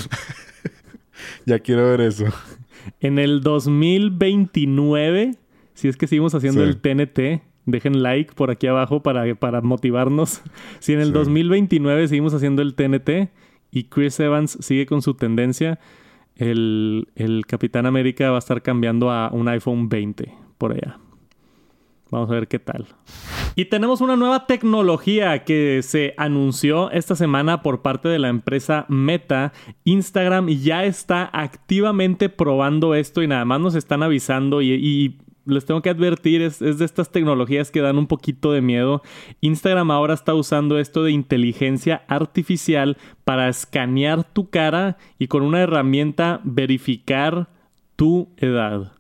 ya 1.47 1.59
quiero 1.61 1.87
ver 1.87 2.03
eso. 2.03 2.27
En 3.01 3.19
el 3.19 3.41
2029, 3.41 5.37
si 5.75 5.89
es 5.89 5.97
que 5.97 6.07
seguimos 6.07 6.35
haciendo 6.35 6.65
el 6.65 6.79
TNT, 6.79 7.43
dejen 7.67 8.03
like 8.03 8.35
por 8.35 8.51
aquí 8.51 8.67
abajo 8.67 9.03
para, 9.03 9.35
para 9.37 9.61
motivarnos. 9.63 10.43
Si 10.81 10.93
en 10.93 11.01
el 11.01 11.13
2029 11.13 12.09
seguimos 12.09 12.35
haciendo 12.35 12.63
el 12.63 12.75
TNT 12.75 13.31
y 13.71 13.85
Chris 13.85 14.19
Evans 14.21 14.59
sigue 14.61 14.87
con 14.87 15.01
su 15.01 15.15
tendencia, 15.15 15.79
el, 16.41 17.45
Capitán 17.47 17.87
América 17.87 18.31
va 18.31 18.37
a 18.37 18.39
estar 18.39 18.63
cambiando 18.63 19.11
a 19.11 19.31
un 19.31 19.49
iPhone 19.49 19.89
20 19.89 20.33
por 20.59 20.73
allá. 20.73 20.99
Vamos 22.11 22.31
a 22.31 22.35
ver 22.35 22.49
qué 22.49 22.59
tal. 22.59 22.87
Y 23.55 23.67
tenemos 23.67 24.01
una 24.01 24.17
nueva 24.17 24.47
tecnología 24.47 25.45
que 25.45 25.81
se 25.83 26.15
anunció 26.17 26.91
esta 26.91 27.15
semana 27.15 27.63
por 27.63 27.83
parte 27.83 28.09
de 28.09 28.19
la 28.19 28.29
empresa 28.29 28.87
Meta. 28.89 29.53
Instagram 29.85 30.49
ya 30.49 30.85
está 30.85 31.31
activamente 31.33 32.29
probando 32.29 32.95
esto 32.95 33.23
y 33.23 33.29
nada 33.29 33.45
más 33.45 33.61
nos 33.61 33.75
están 33.75 34.03
avisando 34.03 34.61
y, 34.63 35.19
les 35.47 35.65
tengo 35.65 35.83
que 35.83 35.91
advertir, 35.91 36.43
es, 36.43 36.59
de 36.59 36.85
estas 36.85 37.11
tecnologías 37.11 37.71
que 37.71 37.81
dan 37.81 37.99
un 37.99 38.07
poquito 38.07 38.53
de 38.53 38.61
miedo. 38.61 39.03
Instagram 39.41 39.91
ahora 39.91 40.15
está 40.15 40.35
usando 40.35 40.79
esto 40.79 41.05
de 41.05 41.13
inteligencia 41.13 42.03
artificial 42.09 42.97
para 43.25 43.49
escanear 43.49 44.25
tu 44.25 44.51
cara 44.51 44.97
y 45.19 45.29
con 45.29 45.43
una 45.43 45.61
herramienta 45.61 46.41
verificar 46.45 47.49
tu 47.97 48.29
edad 48.37 48.93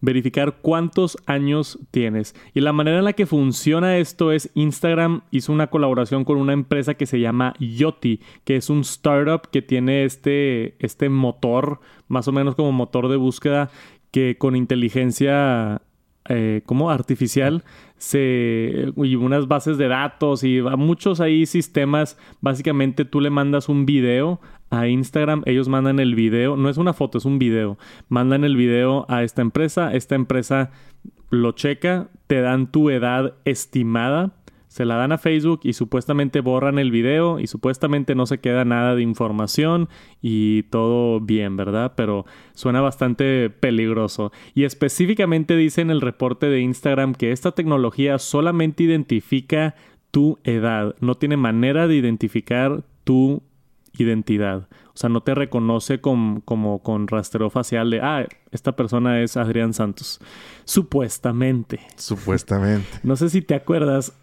verificar 0.00 0.58
cuántos 0.62 1.16
años 1.26 1.78
tienes. 1.90 2.34
Y 2.54 2.60
la 2.60 2.72
manera 2.72 2.98
en 2.98 3.04
la 3.04 3.14
que 3.14 3.26
funciona 3.26 3.98
esto 3.98 4.32
es 4.32 4.50
Instagram 4.54 5.22
hizo 5.30 5.52
una 5.52 5.68
colaboración 5.68 6.24
con 6.24 6.38
una 6.38 6.52
empresa 6.52 6.94
que 6.94 7.06
se 7.06 7.20
llama 7.20 7.54
Yoti, 7.58 8.20
que 8.44 8.56
es 8.56 8.70
un 8.70 8.80
startup 8.80 9.48
que 9.50 9.62
tiene 9.62 10.04
este, 10.04 10.76
este 10.84 11.08
motor, 11.08 11.80
más 12.08 12.28
o 12.28 12.32
menos 12.32 12.54
como 12.54 12.72
motor 12.72 13.08
de 13.08 13.16
búsqueda, 13.16 13.70
que 14.10 14.36
con 14.38 14.56
inteligencia 14.56 15.82
eh, 16.28 16.62
como 16.66 16.90
artificial 16.90 17.62
se, 17.98 18.92
y 18.96 19.14
unas 19.14 19.46
bases 19.46 19.78
de 19.78 19.86
datos 19.86 20.42
y 20.42 20.60
muchos 20.60 21.20
ahí 21.20 21.46
sistemas. 21.46 22.18
Básicamente 22.40 23.04
tú 23.04 23.20
le 23.20 23.30
mandas 23.30 23.68
un 23.68 23.86
video 23.86 24.40
a 24.70 24.88
Instagram, 24.88 25.42
ellos 25.46 25.68
mandan 25.68 26.00
el 26.00 26.14
video, 26.14 26.56
no 26.56 26.68
es 26.68 26.78
una 26.78 26.92
foto, 26.92 27.18
es 27.18 27.24
un 27.24 27.38
video. 27.38 27.78
Mandan 28.08 28.44
el 28.44 28.56
video 28.56 29.06
a 29.08 29.22
esta 29.22 29.42
empresa, 29.42 29.94
esta 29.94 30.16
empresa 30.16 30.72
lo 31.30 31.52
checa, 31.52 32.08
te 32.26 32.40
dan 32.40 32.70
tu 32.72 32.90
edad 32.90 33.34
estimada, 33.44 34.32
se 34.76 34.84
la 34.84 34.96
dan 34.96 35.10
a 35.10 35.16
Facebook 35.16 35.60
y 35.62 35.72
supuestamente 35.72 36.42
borran 36.42 36.78
el 36.78 36.90
video 36.90 37.40
y 37.40 37.46
supuestamente 37.46 38.14
no 38.14 38.26
se 38.26 38.40
queda 38.40 38.66
nada 38.66 38.94
de 38.94 39.00
información 39.00 39.88
y 40.20 40.64
todo 40.64 41.18
bien, 41.18 41.56
¿verdad? 41.56 41.94
Pero 41.96 42.26
suena 42.52 42.82
bastante 42.82 43.48
peligroso. 43.48 44.32
Y 44.52 44.64
específicamente 44.64 45.56
dice 45.56 45.80
en 45.80 45.90
el 45.90 46.02
reporte 46.02 46.50
de 46.50 46.60
Instagram 46.60 47.14
que 47.14 47.32
esta 47.32 47.52
tecnología 47.52 48.18
solamente 48.18 48.82
identifica 48.82 49.76
tu 50.10 50.38
edad, 50.44 50.94
no 51.00 51.14
tiene 51.14 51.38
manera 51.38 51.88
de 51.88 51.96
identificar 51.96 52.84
tu 53.04 53.42
identidad. 53.96 54.68
O 54.96 54.98
sea, 54.98 55.10
no 55.10 55.20
te 55.20 55.34
reconoce 55.34 56.00
como 56.00 56.80
con 56.82 57.06
rastreo 57.06 57.50
facial 57.50 57.90
de, 57.90 58.00
ah, 58.00 58.26
esta 58.50 58.76
persona 58.76 59.20
es 59.20 59.36
Adrián 59.36 59.74
Santos. 59.74 60.20
Supuestamente. 60.64 61.80
Supuestamente. 61.96 62.88
No 63.02 63.14
sé 63.14 63.28
si 63.28 63.42
te 63.42 63.54
acuerdas, 63.54 64.14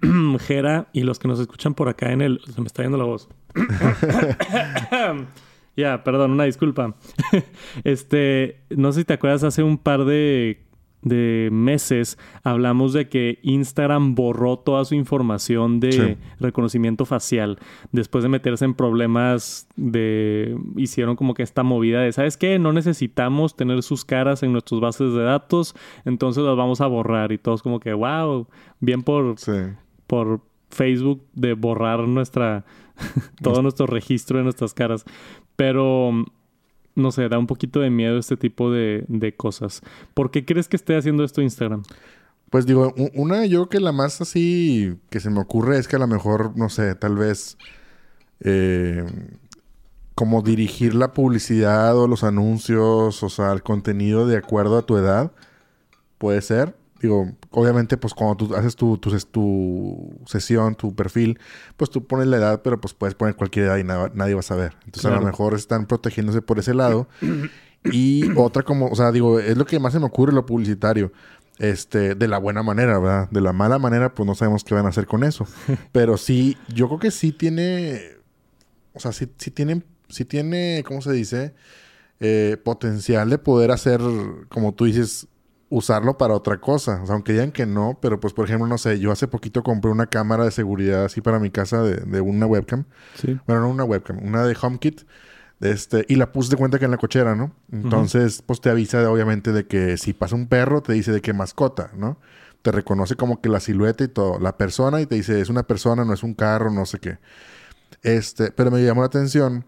Jera, 0.46 0.88
y 0.94 1.02
los 1.02 1.18
que 1.18 1.28
nos 1.28 1.40
escuchan 1.40 1.74
por 1.74 1.90
acá 1.90 2.10
en 2.10 2.22
el... 2.22 2.40
Se 2.46 2.58
me 2.62 2.66
está 2.66 2.82
yendo 2.82 2.96
la 2.96 3.04
voz. 3.04 3.28
Ya, 5.76 6.04
perdón, 6.04 6.30
una 6.30 6.44
disculpa. 6.44 6.94
este, 7.84 8.60
no 8.70 8.92
sé 8.92 9.00
si 9.00 9.04
te 9.06 9.14
acuerdas, 9.14 9.42
hace 9.42 9.64
un 9.64 9.76
par 9.76 10.04
de 10.04 10.63
de 11.04 11.50
meses 11.52 12.18
hablamos 12.42 12.92
de 12.92 13.08
que 13.08 13.38
Instagram 13.42 14.14
borró 14.14 14.58
toda 14.58 14.84
su 14.84 14.94
información 14.94 15.78
de 15.78 16.18
reconocimiento 16.40 17.04
facial. 17.04 17.58
Después 17.92 18.24
de 18.24 18.30
meterse 18.30 18.64
en 18.64 18.74
problemas 18.74 19.68
de 19.76 20.58
hicieron 20.76 21.14
como 21.14 21.34
que 21.34 21.42
esta 21.42 21.62
movida 21.62 22.00
de 22.00 22.12
sabes 22.12 22.36
qué 22.36 22.58
no 22.58 22.72
necesitamos 22.72 23.54
tener 23.54 23.82
sus 23.82 24.04
caras 24.04 24.42
en 24.42 24.52
nuestras 24.52 24.80
bases 24.80 25.12
de 25.12 25.22
datos 25.22 25.76
entonces 26.04 26.42
las 26.42 26.56
vamos 26.56 26.80
a 26.80 26.86
borrar. 26.86 27.32
Y 27.32 27.38
todos 27.38 27.62
como 27.62 27.78
que 27.78 27.92
wow 27.92 28.48
bien 28.80 29.02
por 29.02 29.36
por 30.06 30.40
Facebook 30.70 31.22
de 31.34 31.52
borrar 31.54 32.00
nuestra 32.08 32.64
todo 33.42 33.62
nuestro 33.62 33.86
registro 33.86 34.38
de 34.38 34.44
nuestras 34.44 34.72
caras 34.74 35.04
pero 35.56 36.12
no 36.94 37.10
sé, 37.10 37.28
da 37.28 37.38
un 37.38 37.46
poquito 37.46 37.80
de 37.80 37.90
miedo 37.90 38.18
este 38.18 38.36
tipo 38.36 38.70
de, 38.70 39.34
cosas. 39.36 39.82
¿Por 40.14 40.30
qué 40.30 40.44
crees 40.44 40.68
que 40.68 40.76
esté 40.76 40.96
haciendo 40.96 41.24
esto 41.24 41.42
Instagram? 41.42 41.82
Pues 42.50 42.66
digo, 42.66 42.94
una 43.14 43.46
yo 43.46 43.68
que 43.68 43.80
la 43.80 43.92
más 43.92 44.20
así 44.20 44.96
que 45.10 45.18
se 45.20 45.30
me 45.30 45.40
ocurre 45.40 45.78
es 45.78 45.88
que 45.88 45.96
a 45.96 45.98
lo 45.98 46.06
mejor, 46.06 46.56
no 46.56 46.68
sé, 46.68 46.94
tal 46.94 47.16
vez 47.16 47.56
eh, 48.40 49.04
como 50.14 50.42
dirigir 50.42 50.94
la 50.94 51.12
publicidad 51.12 51.96
o 51.98 52.06
los 52.06 52.22
anuncios, 52.22 53.22
o 53.22 53.28
sea, 53.28 53.52
el 53.52 53.62
contenido 53.62 54.26
de 54.26 54.36
acuerdo 54.36 54.78
a 54.78 54.86
tu 54.86 54.96
edad, 54.96 55.32
puede 56.18 56.42
ser. 56.42 56.76
Digo, 57.04 57.30
obviamente, 57.50 57.98
pues 57.98 58.14
cuando 58.14 58.34
tú 58.34 58.54
haces 58.54 58.76
tu, 58.76 58.96
tu, 58.96 60.18
sesión, 60.24 60.74
tu 60.74 60.94
perfil, 60.94 61.38
pues 61.76 61.90
tú 61.90 62.06
pones 62.06 62.26
la 62.28 62.38
edad, 62.38 62.62
pero 62.62 62.80
pues 62.80 62.94
puedes 62.94 63.14
poner 63.14 63.36
cualquier 63.36 63.66
edad 63.66 63.76
y 63.76 63.84
nadie 63.84 64.32
va 64.32 64.40
a 64.40 64.42
saber. 64.42 64.72
Entonces 64.86 65.04
a 65.04 65.14
lo 65.14 65.20
mejor 65.20 65.52
están 65.52 65.84
protegiéndose 65.84 66.40
por 66.40 66.58
ese 66.58 66.72
lado. 66.72 67.06
y 67.84 68.34
otra 68.38 68.62
como, 68.62 68.86
o 68.86 68.96
sea, 68.96 69.12
digo, 69.12 69.38
es 69.38 69.54
lo 69.58 69.66
que 69.66 69.78
más 69.78 69.92
se 69.92 69.98
me 69.98 70.06
ocurre 70.06 70.32
lo 70.32 70.46
publicitario. 70.46 71.12
Este, 71.58 72.14
de 72.14 72.26
la 72.26 72.38
buena 72.38 72.62
manera, 72.62 72.98
¿verdad? 72.98 73.28
De 73.30 73.42
la 73.42 73.52
mala 73.52 73.78
manera, 73.78 74.14
pues 74.14 74.26
no 74.26 74.34
sabemos 74.34 74.64
qué 74.64 74.72
van 74.72 74.86
a 74.86 74.88
hacer 74.88 75.04
con 75.04 75.24
eso. 75.24 75.46
Pero 75.92 76.16
sí, 76.16 76.56
yo 76.74 76.86
creo 76.88 77.00
que 77.00 77.10
sí 77.10 77.32
tiene, 77.32 78.00
o 78.94 79.00
sea, 79.00 79.12
sí, 79.12 79.30
sí 79.36 79.50
tiene, 79.50 79.82
sí 80.08 80.24
tiene, 80.24 80.82
¿cómo 80.86 81.02
se 81.02 81.12
dice? 81.12 81.52
Eh, 82.20 82.56
potencial 82.64 83.28
de 83.28 83.36
poder 83.36 83.72
hacer, 83.72 84.00
como 84.48 84.72
tú 84.72 84.86
dices, 84.86 85.28
usarlo 85.74 86.16
para 86.16 86.34
otra 86.34 86.60
cosa. 86.60 87.02
O 87.02 87.06
sea, 87.06 87.14
aunque 87.14 87.32
digan 87.32 87.50
que 87.50 87.66
no, 87.66 87.98
pero 88.00 88.20
pues 88.20 88.32
por 88.32 88.46
ejemplo, 88.46 88.66
no 88.68 88.78
sé, 88.78 89.00
yo 89.00 89.10
hace 89.10 89.26
poquito 89.26 89.62
compré 89.62 89.90
una 89.90 90.06
cámara 90.06 90.44
de 90.44 90.52
seguridad 90.52 91.04
así 91.04 91.20
para 91.20 91.40
mi 91.40 91.50
casa 91.50 91.82
de, 91.82 92.20
una 92.20 92.46
webcam. 92.46 92.84
Sí. 93.16 93.38
Bueno, 93.46 93.62
no 93.62 93.70
una 93.70 93.84
webcam, 93.84 94.24
una 94.24 94.44
de 94.44 94.56
HomeKit. 94.60 95.02
Este, 95.60 96.04
y 96.08 96.16
la 96.16 96.30
puse 96.30 96.50
de 96.50 96.56
cuenta 96.56 96.78
que 96.78 96.84
en 96.84 96.90
la 96.90 96.96
cochera, 96.96 97.34
¿no? 97.34 97.52
Entonces, 97.72 98.42
pues 98.42 98.60
te 98.60 98.70
avisa 98.70 99.10
obviamente 99.10 99.52
de 99.52 99.66
que 99.66 99.96
si 99.96 100.12
pasa 100.12 100.36
un 100.36 100.46
perro, 100.46 100.82
te 100.82 100.92
dice 100.92 101.10
de 101.10 101.20
qué 101.20 101.32
mascota, 101.32 101.90
¿no? 101.96 102.18
Te 102.62 102.70
reconoce 102.70 103.16
como 103.16 103.40
que 103.40 103.48
la 103.48 103.60
silueta 103.60 104.04
y 104.04 104.08
todo, 104.08 104.38
la 104.38 104.56
persona 104.56 105.00
y 105.00 105.06
te 105.06 105.16
dice 105.16 105.40
es 105.40 105.48
una 105.48 105.64
persona, 105.64 106.04
no 106.04 106.12
es 106.12 106.22
un 106.22 106.34
carro, 106.34 106.70
no 106.70 106.86
sé 106.86 106.98
qué. 106.98 107.18
Este, 108.02 108.52
pero 108.52 108.70
me 108.70 108.82
llamó 108.84 109.00
la 109.00 109.06
atención 109.06 109.64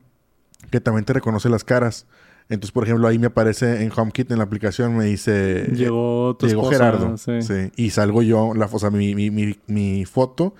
que 0.70 0.80
también 0.80 1.04
te 1.04 1.14
reconoce 1.14 1.48
las 1.48 1.64
caras. 1.64 2.06
Entonces, 2.48 2.70
por 2.70 2.84
ejemplo, 2.84 3.08
ahí 3.08 3.18
me 3.18 3.26
aparece 3.26 3.82
en 3.82 3.90
HomeKit 3.94 4.30
en 4.30 4.38
la 4.38 4.44
aplicación, 4.44 4.96
me 4.96 5.06
dice... 5.06 5.68
Llegó 5.72 6.36
tu 6.38 6.46
Llegó 6.46 6.70
Gerardo. 6.70 7.16
Sí. 7.16 7.32
Y 7.74 7.90
salgo 7.90 8.22
yo, 8.22 8.54
la, 8.54 8.66
o 8.66 8.78
sea, 8.78 8.90
mi, 8.90 9.14
mi, 9.14 9.30
mi, 9.66 10.04
foto 10.04 10.54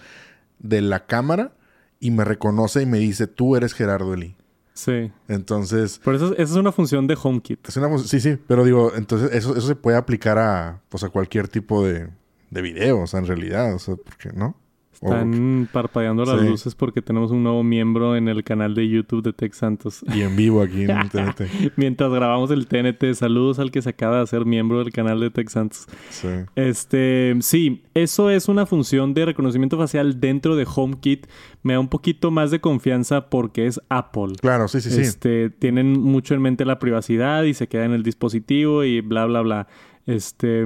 de 0.59 0.81
la 0.81 1.07
cámara 1.07 1.53
y 2.01 2.11
me 2.11 2.25
reconoce 2.25 2.83
y 2.83 2.87
me 2.87 2.99
dice, 2.99 3.29
tú 3.29 3.55
eres 3.55 3.73
Gerardo 3.73 4.15
Eli. 4.15 4.35
Sí. 4.75 5.13
Entonces... 5.29 6.01
Pero 6.05 6.17
eso, 6.17 6.33
esa 6.33 6.43
es 6.43 6.53
una 6.53 6.73
función 6.73 7.07
de 7.07 7.17
HomeKit. 7.23 7.69
Es 7.69 7.77
una, 7.77 7.97
sí, 7.99 8.21
sí, 8.21 8.37
pero 8.49 8.65
digo, 8.65 8.93
entonces 8.97 9.31
eso, 9.33 9.57
eso 9.57 9.67
se 9.69 9.77
puede 9.77 9.97
aplicar 9.97 10.39
a, 10.39 10.83
pues, 10.89 11.05
a 11.05 11.09
cualquier 11.09 11.47
tipo 11.47 11.85
de, 11.85 12.09
de 12.51 12.63
video, 12.63 13.01
o 13.01 13.07
sea, 13.07 13.21
en 13.21 13.27
realidad, 13.27 13.75
o 13.75 13.79
sea, 13.79 13.95
porque, 13.95 14.33
¿no? 14.33 14.57
Están 15.03 15.69
parpadeando 15.73 16.25
las 16.25 16.41
luces 16.43 16.75
porque 16.75 17.03
tenemos 17.03 17.31
un 17.31 17.43
nuevo 17.43 17.63
miembro 17.63 18.17
en 18.17 18.29
el 18.29 18.43
canal 18.45 18.75
de 18.75 18.89
YouTube 18.89 19.23
de 19.23 19.33
Tech 19.33 19.53
Santos. 19.53 20.05
Y 20.15 20.23
en 20.23 20.37
vivo 20.37 20.63
aquí 20.63 20.85
en 20.85 20.91
el 20.91 21.11
TNT. 21.11 21.43
Mientras 21.77 22.11
grabamos 22.11 22.51
el 22.51 22.67
TNT, 22.67 23.15
saludos 23.15 23.59
al 23.59 23.71
que 23.71 23.83
se 23.83 23.91
acaba 23.91 24.17
de 24.17 24.23
hacer 24.23 24.47
miembro 24.47 24.79
del 24.79 24.93
canal 24.93 25.21
de 25.21 25.31
Tech 25.31 25.49
Santos. 25.49 25.87
Sí. 26.11 26.29
Este, 26.55 27.37
sí, 27.41 27.85
eso 27.95 28.31
es 28.31 28.49
una 28.49 28.67
función 28.67 29.15
de 29.15 29.27
reconocimiento 29.27 29.77
facial 29.77 30.21
dentro 30.21 30.57
de 30.57 30.67
HomeKit. 30.73 31.27
Me 31.63 31.75
da 31.75 31.81
un 31.81 31.89
poquito 31.89 32.31
más 32.31 32.51
de 32.51 32.61
confianza 32.61 33.29
porque 33.29 33.67
es 33.67 33.81
Apple. 33.89 34.35
Claro, 34.41 34.69
sí, 34.69 34.81
sí, 34.81 34.91
sí. 34.91 35.03
Este, 35.03 35.51
tienen 35.51 36.01
mucho 36.01 36.35
en 36.35 36.43
mente 36.43 36.65
la 36.65 36.79
privacidad 36.79 37.43
y 37.45 37.55
se 37.55 37.69
queda 37.69 37.85
en 37.85 37.93
el 37.93 38.03
dispositivo 38.03 38.85
y 38.85 39.01
bla, 39.01 39.27
bla, 39.27 39.43
bla. 39.43 39.69
Este, 40.07 40.65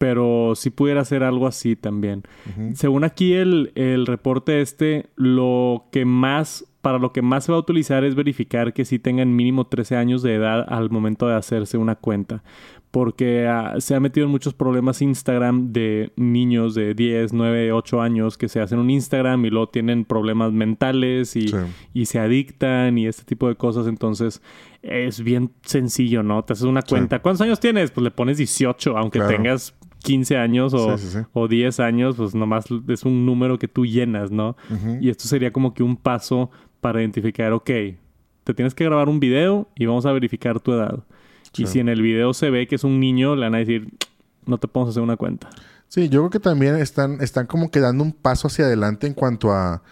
pero 0.00 0.54
si 0.54 0.70
pudiera 0.70 1.02
hacer 1.02 1.22
algo 1.22 1.46
así 1.46 1.76
también. 1.76 2.22
Según 2.72 3.04
aquí 3.04 3.34
el, 3.34 3.70
el, 3.74 4.06
reporte 4.06 4.62
este, 4.62 5.10
lo 5.14 5.88
que 5.92 6.06
más, 6.06 6.64
para 6.80 6.98
lo 6.98 7.12
que 7.12 7.20
más 7.20 7.44
se 7.44 7.52
va 7.52 7.58
a 7.58 7.60
utilizar 7.60 8.02
es 8.04 8.14
verificar 8.14 8.72
que 8.72 8.86
sí 8.86 8.98
tengan 8.98 9.36
mínimo 9.36 9.66
13 9.66 9.96
años 9.96 10.22
de 10.22 10.36
edad 10.36 10.64
al 10.66 10.88
momento 10.88 11.28
de 11.28 11.34
hacerse 11.34 11.76
una 11.76 11.96
cuenta. 11.96 12.42
Porque 12.90 13.46
ah, 13.46 13.74
se 13.78 13.94
ha 13.94 14.00
metido 14.00 14.24
en 14.24 14.30
muchos 14.32 14.54
problemas 14.54 15.02
Instagram 15.02 15.70
de 15.70 16.12
niños 16.16 16.74
de 16.74 16.94
10, 16.94 17.34
9, 17.34 17.70
8 17.70 18.00
años 18.00 18.38
que 18.38 18.48
se 18.48 18.58
hacen 18.62 18.78
un 18.78 18.88
Instagram 18.88 19.44
y 19.44 19.50
luego 19.50 19.68
tienen 19.68 20.06
problemas 20.06 20.50
mentales 20.52 21.36
y, 21.36 21.52
y 21.92 22.06
se 22.06 22.18
adictan 22.18 22.96
y 22.96 23.06
este 23.06 23.24
tipo 23.24 23.48
de 23.48 23.56
cosas. 23.56 23.86
Entonces 23.86 24.40
es 24.80 25.22
bien 25.22 25.52
sencillo, 25.60 26.22
¿no? 26.22 26.42
Te 26.42 26.54
haces 26.54 26.64
una 26.64 26.80
cuenta. 26.80 27.20
¿Cuántos 27.20 27.42
años 27.42 27.60
tienes? 27.60 27.90
Pues 27.90 28.02
le 28.02 28.10
pones 28.10 28.38
18, 28.38 28.96
aunque 28.96 29.20
tengas 29.20 29.74
15 30.02 30.36
años 30.36 30.74
o, 30.74 30.96
o, 31.32 31.48
10 31.48 31.80
años, 31.80 32.16
pues 32.16 32.34
nomás 32.34 32.64
es 32.88 33.04
un 33.04 33.26
número 33.26 33.58
que 33.58 33.68
tú 33.68 33.86
llenas, 33.86 34.30
¿no? 34.30 34.56
Y 35.00 35.10
esto 35.10 35.28
sería 35.28 35.52
como 35.52 35.74
que 35.74 35.82
un 35.82 35.96
paso 35.96 36.50
para 36.80 37.00
identificar, 37.00 37.52
ok, 37.52 37.70
te 38.44 38.54
tienes 38.54 38.74
que 38.74 38.84
grabar 38.84 39.08
un 39.08 39.20
video 39.20 39.68
y 39.76 39.86
vamos 39.86 40.06
a 40.06 40.12
verificar 40.12 40.60
tu 40.60 40.72
edad. 40.72 41.00
Y 41.56 41.66
si 41.66 41.80
en 41.80 41.88
el 41.88 42.00
video 42.00 42.32
se 42.32 42.50
ve 42.50 42.66
que 42.66 42.76
es 42.76 42.84
un 42.84 43.00
niño, 43.00 43.34
le 43.34 43.42
van 43.42 43.54
a 43.54 43.58
decir, 43.58 43.92
no 44.46 44.58
te 44.58 44.68
podemos 44.68 44.90
hacer 44.90 45.02
una 45.02 45.16
cuenta. 45.16 45.50
Sí, 45.88 46.08
yo 46.08 46.20
creo 46.20 46.30
que 46.30 46.40
también 46.40 46.76
están, 46.76 47.20
están 47.20 47.46
como 47.46 47.70
que 47.70 47.80
dando 47.80 48.04
un 48.04 48.12
paso 48.12 48.46
hacia 48.48 48.64
adelante 48.64 49.06
en 49.06 49.14
cuanto 49.14 49.52
a... 49.52 49.82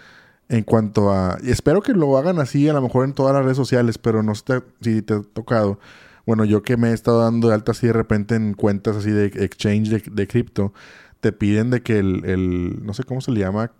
En 0.48 0.62
cuanto 0.62 1.12
a... 1.12 1.36
Y 1.42 1.50
espero 1.50 1.82
que 1.82 1.92
lo 1.92 2.16
hagan 2.16 2.38
así, 2.38 2.66
a 2.70 2.72
lo 2.72 2.80
mejor 2.80 3.04
en 3.04 3.12
todas 3.12 3.34
las 3.34 3.44
redes 3.44 3.58
sociales, 3.58 3.98
pero 3.98 4.22
no 4.22 4.34
sé 4.34 4.62
si 4.80 5.02
te 5.02 5.14
ha 5.14 5.20
tocado 5.20 5.78
bueno, 6.28 6.44
yo 6.44 6.60
que 6.60 6.76
me 6.76 6.90
he 6.90 6.92
estado 6.92 7.22
dando 7.22 7.48
de 7.48 7.54
alta 7.54 7.72
así 7.72 7.86
de 7.86 7.94
repente 7.94 8.34
en 8.34 8.52
cuentas 8.52 8.96
así 8.96 9.10
de 9.10 9.28
exchange 9.28 9.88
de, 9.88 10.26
cripto, 10.26 10.74
te 11.20 11.32
piden 11.32 11.70
de 11.70 11.80
que 11.80 12.00
el, 12.00 12.84
no 12.84 12.92
sé 12.92 13.04
cómo 13.04 13.22
se 13.22 13.32
le 13.32 13.40
llama, 13.40 13.72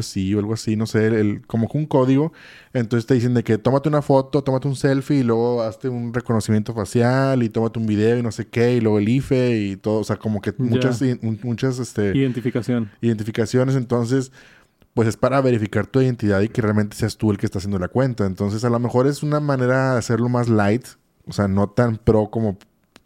sí 0.00 0.34
o 0.34 0.40
algo 0.40 0.54
así, 0.54 0.74
no 0.74 0.86
sé, 0.86 1.06
el, 1.06 1.46
como 1.46 1.68
que 1.68 1.78
un 1.78 1.86
código. 1.86 2.32
Entonces 2.72 3.06
te 3.06 3.14
dicen 3.14 3.34
de 3.34 3.44
que 3.44 3.56
tómate 3.56 3.88
una 3.88 4.02
foto, 4.02 4.42
tómate 4.42 4.66
un 4.66 4.74
selfie 4.74 5.18
y 5.18 5.22
luego 5.22 5.62
hazte 5.62 5.88
un 5.88 6.12
reconocimiento 6.12 6.74
facial 6.74 7.44
y 7.44 7.50
tómate 7.50 7.78
un 7.78 7.86
video 7.86 8.18
y 8.18 8.22
no 8.22 8.32
sé 8.32 8.48
qué 8.48 8.74
y 8.74 8.80
luego 8.80 8.98
el 8.98 9.08
IFE 9.08 9.56
y 9.56 9.76
todo, 9.76 10.00
o 10.00 10.04
sea, 10.04 10.16
como 10.16 10.40
que 10.40 10.54
muchas, 10.58 11.00
muchas, 11.22 11.78
este... 11.78 12.16
Identificación. 12.16 12.90
Identificaciones, 13.00 13.76
entonces 13.76 14.32
pues 14.92 15.06
es 15.06 15.16
para 15.16 15.40
verificar 15.40 15.86
tu 15.86 16.00
identidad 16.00 16.40
y 16.40 16.48
que 16.48 16.62
realmente 16.62 16.96
seas 16.96 17.16
tú 17.16 17.30
el 17.30 17.38
que 17.38 17.46
está 17.46 17.58
haciendo 17.58 17.78
la 17.78 17.86
cuenta. 17.86 18.26
Entonces, 18.26 18.64
a 18.64 18.70
lo 18.70 18.80
mejor 18.80 19.06
es 19.06 19.22
una 19.22 19.38
manera 19.38 19.92
de 19.92 19.98
hacerlo 19.98 20.30
más 20.30 20.48
light, 20.48 20.86
o 21.26 21.32
sea, 21.32 21.48
no 21.48 21.68
tan 21.68 21.96
pro 21.96 22.30
como, 22.30 22.56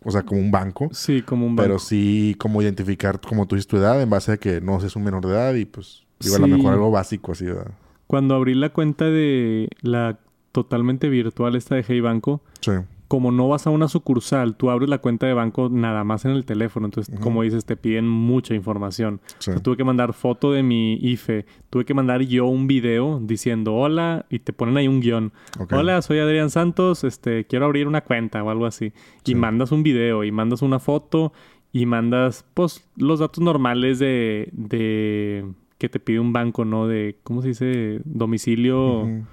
o 0.04 0.10
sea, 0.10 0.22
como 0.22 0.40
un 0.40 0.50
banco. 0.50 0.88
Sí, 0.92 1.22
como 1.22 1.46
un 1.46 1.56
banco. 1.56 1.66
Pero 1.66 1.78
sí 1.78 2.36
como 2.38 2.62
identificar, 2.62 3.20
como 3.20 3.46
tú 3.46 3.56
dices, 3.56 3.66
tu 3.66 3.76
edad 3.76 4.00
en 4.00 4.10
base 4.10 4.32
a 4.32 4.36
que 4.36 4.60
no 4.60 4.80
seas 4.80 4.96
un 4.96 5.04
menor 5.04 5.24
de 5.26 5.32
edad 5.32 5.54
y 5.54 5.64
pues, 5.64 6.04
digo, 6.20 6.36
a 6.36 6.38
lo 6.38 6.48
mejor 6.48 6.72
algo 6.72 6.90
básico 6.90 7.32
así, 7.32 7.46
¿verdad? 7.46 7.72
Cuando 8.06 8.34
abrí 8.34 8.54
la 8.54 8.70
cuenta 8.70 9.04
de 9.04 9.68
la 9.82 10.18
totalmente 10.52 11.08
virtual 11.08 11.54
esta 11.54 11.76
de 11.76 11.84
Hey 11.86 12.00
Banco, 12.00 12.42
sí 12.60 12.72
como 13.10 13.32
no 13.32 13.48
vas 13.48 13.66
a 13.66 13.70
una 13.70 13.88
sucursal, 13.88 14.54
tú 14.54 14.70
abres 14.70 14.88
la 14.88 14.98
cuenta 14.98 15.26
de 15.26 15.34
banco 15.34 15.68
nada 15.68 16.04
más 16.04 16.24
en 16.26 16.30
el 16.30 16.44
teléfono. 16.44 16.86
Entonces, 16.86 17.18
como 17.18 17.42
dices, 17.42 17.64
te 17.64 17.76
piden 17.76 18.06
mucha 18.06 18.54
información. 18.54 19.20
tuve 19.64 19.76
que 19.76 19.82
mandar 19.82 20.12
foto 20.12 20.52
de 20.52 20.62
mi 20.62 20.94
IFE. 20.94 21.44
Tuve 21.70 21.84
que 21.84 21.92
mandar 21.92 22.22
yo 22.22 22.46
un 22.46 22.68
video 22.68 23.18
diciendo 23.20 23.74
hola 23.74 24.26
y 24.30 24.38
te 24.38 24.52
ponen 24.52 24.76
ahí 24.76 24.86
un 24.86 25.00
guion. 25.00 25.32
Hola, 25.72 26.02
soy 26.02 26.20
Adrián 26.20 26.50
Santos, 26.50 27.02
este, 27.02 27.46
quiero 27.46 27.64
abrir 27.64 27.88
una 27.88 28.02
cuenta 28.02 28.44
o 28.44 28.48
algo 28.48 28.64
así. 28.64 28.92
Y 29.26 29.34
mandas 29.34 29.72
un 29.72 29.82
video 29.82 30.22
y 30.22 30.30
mandas 30.30 30.62
una 30.62 30.78
foto 30.78 31.32
y 31.72 31.86
mandas, 31.86 32.44
pues, 32.54 32.88
los 32.96 33.18
datos 33.18 33.42
normales 33.42 33.98
de, 33.98 34.50
de 34.52 35.46
que 35.78 35.88
te 35.88 35.98
pide 35.98 36.20
un 36.20 36.32
banco, 36.32 36.64
¿no? 36.64 36.86
De, 36.86 37.16
¿cómo 37.24 37.42
se 37.42 37.48
dice? 37.48 38.02
Domicilio. 38.04 39.24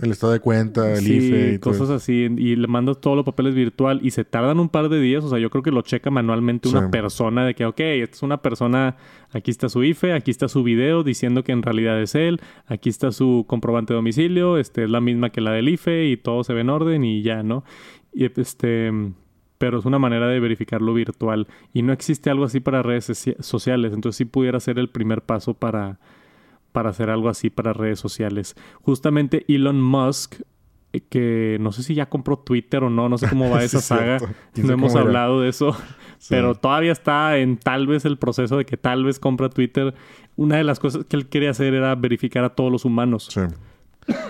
El 0.00 0.12
estado 0.12 0.32
de 0.32 0.40
cuenta, 0.40 0.94
el 0.94 1.06
IFE 1.06 1.54
y 1.54 1.58
cosas 1.58 1.90
así. 1.90 2.28
Y 2.36 2.56
le 2.56 2.66
mandas 2.66 3.00
todos 3.00 3.16
los 3.16 3.24
papeles 3.24 3.54
virtual 3.54 4.00
y 4.02 4.12
se 4.12 4.24
tardan 4.24 4.58
un 4.58 4.70
par 4.70 4.88
de 4.88 4.98
días. 4.98 5.22
O 5.24 5.28
sea, 5.28 5.38
yo 5.38 5.50
creo 5.50 5.62
que 5.62 5.70
lo 5.70 5.82
checa 5.82 6.10
manualmente 6.10 6.68
una 6.68 6.90
persona 6.90 7.44
de 7.44 7.54
que, 7.54 7.66
ok, 7.66 7.80
esta 7.80 8.16
es 8.16 8.22
una 8.22 8.40
persona, 8.40 8.96
aquí 9.32 9.50
está 9.50 9.68
su 9.68 9.84
IFE, 9.84 10.14
aquí 10.14 10.30
está 10.30 10.48
su 10.48 10.62
video 10.62 11.02
diciendo 11.02 11.44
que 11.44 11.52
en 11.52 11.62
realidad 11.62 12.00
es 12.00 12.14
él, 12.14 12.40
aquí 12.66 12.88
está 12.88 13.12
su 13.12 13.44
comprobante 13.46 13.92
de 13.92 13.96
domicilio, 13.96 14.56
este 14.56 14.84
es 14.84 14.90
la 14.90 15.02
misma 15.02 15.30
que 15.30 15.42
la 15.42 15.52
del 15.52 15.68
IFE 15.68 16.06
y 16.06 16.16
todo 16.16 16.44
se 16.44 16.54
ve 16.54 16.62
en 16.62 16.70
orden 16.70 17.04
y 17.04 17.22
ya, 17.22 17.42
¿no? 17.42 17.64
Y 18.12 18.24
este 18.24 18.90
pero 19.58 19.78
es 19.78 19.84
una 19.84 19.98
manera 19.98 20.26
de 20.26 20.40
verificarlo 20.40 20.94
virtual 20.94 21.46
y 21.74 21.82
no 21.82 21.92
existe 21.92 22.30
algo 22.30 22.44
así 22.44 22.60
para 22.60 22.82
redes 22.82 23.12
sociales, 23.40 23.92
entonces 23.92 24.16
sí 24.16 24.24
pudiera 24.24 24.58
ser 24.58 24.78
el 24.78 24.88
primer 24.88 25.20
paso 25.20 25.52
para 25.52 26.00
para 26.72 26.90
hacer 26.90 27.10
algo 27.10 27.28
así 27.28 27.50
para 27.50 27.72
redes 27.72 27.98
sociales. 27.98 28.56
Justamente 28.82 29.44
Elon 29.48 29.80
Musk, 29.80 30.40
eh, 30.92 31.00
que 31.08 31.58
no 31.60 31.72
sé 31.72 31.82
si 31.82 31.94
ya 31.94 32.08
compró 32.08 32.38
Twitter 32.38 32.82
o 32.84 32.90
no, 32.90 33.08
no 33.08 33.18
sé 33.18 33.28
cómo 33.28 33.50
va 33.50 33.62
esa 33.64 33.80
saga, 33.80 34.18
no 34.56 34.72
hemos 34.72 34.94
hablado 34.94 35.40
de 35.40 35.48
eso, 35.48 35.76
pero 36.28 36.54
todavía 36.54 36.92
está 36.92 37.38
en 37.38 37.56
tal 37.56 37.86
vez 37.86 38.04
el 38.04 38.18
proceso 38.18 38.56
de 38.56 38.64
que 38.64 38.76
tal 38.76 39.04
vez 39.04 39.18
compra 39.18 39.48
Twitter. 39.48 39.94
Una 40.36 40.56
de 40.56 40.64
las 40.64 40.80
cosas 40.80 41.04
que 41.04 41.16
él 41.16 41.28
quería 41.28 41.50
hacer 41.50 41.74
era 41.74 41.94
verificar 41.94 42.44
a 42.44 42.50
todos 42.50 42.72
los 42.72 42.84
humanos. 42.84 43.28
Sí. 43.30 43.42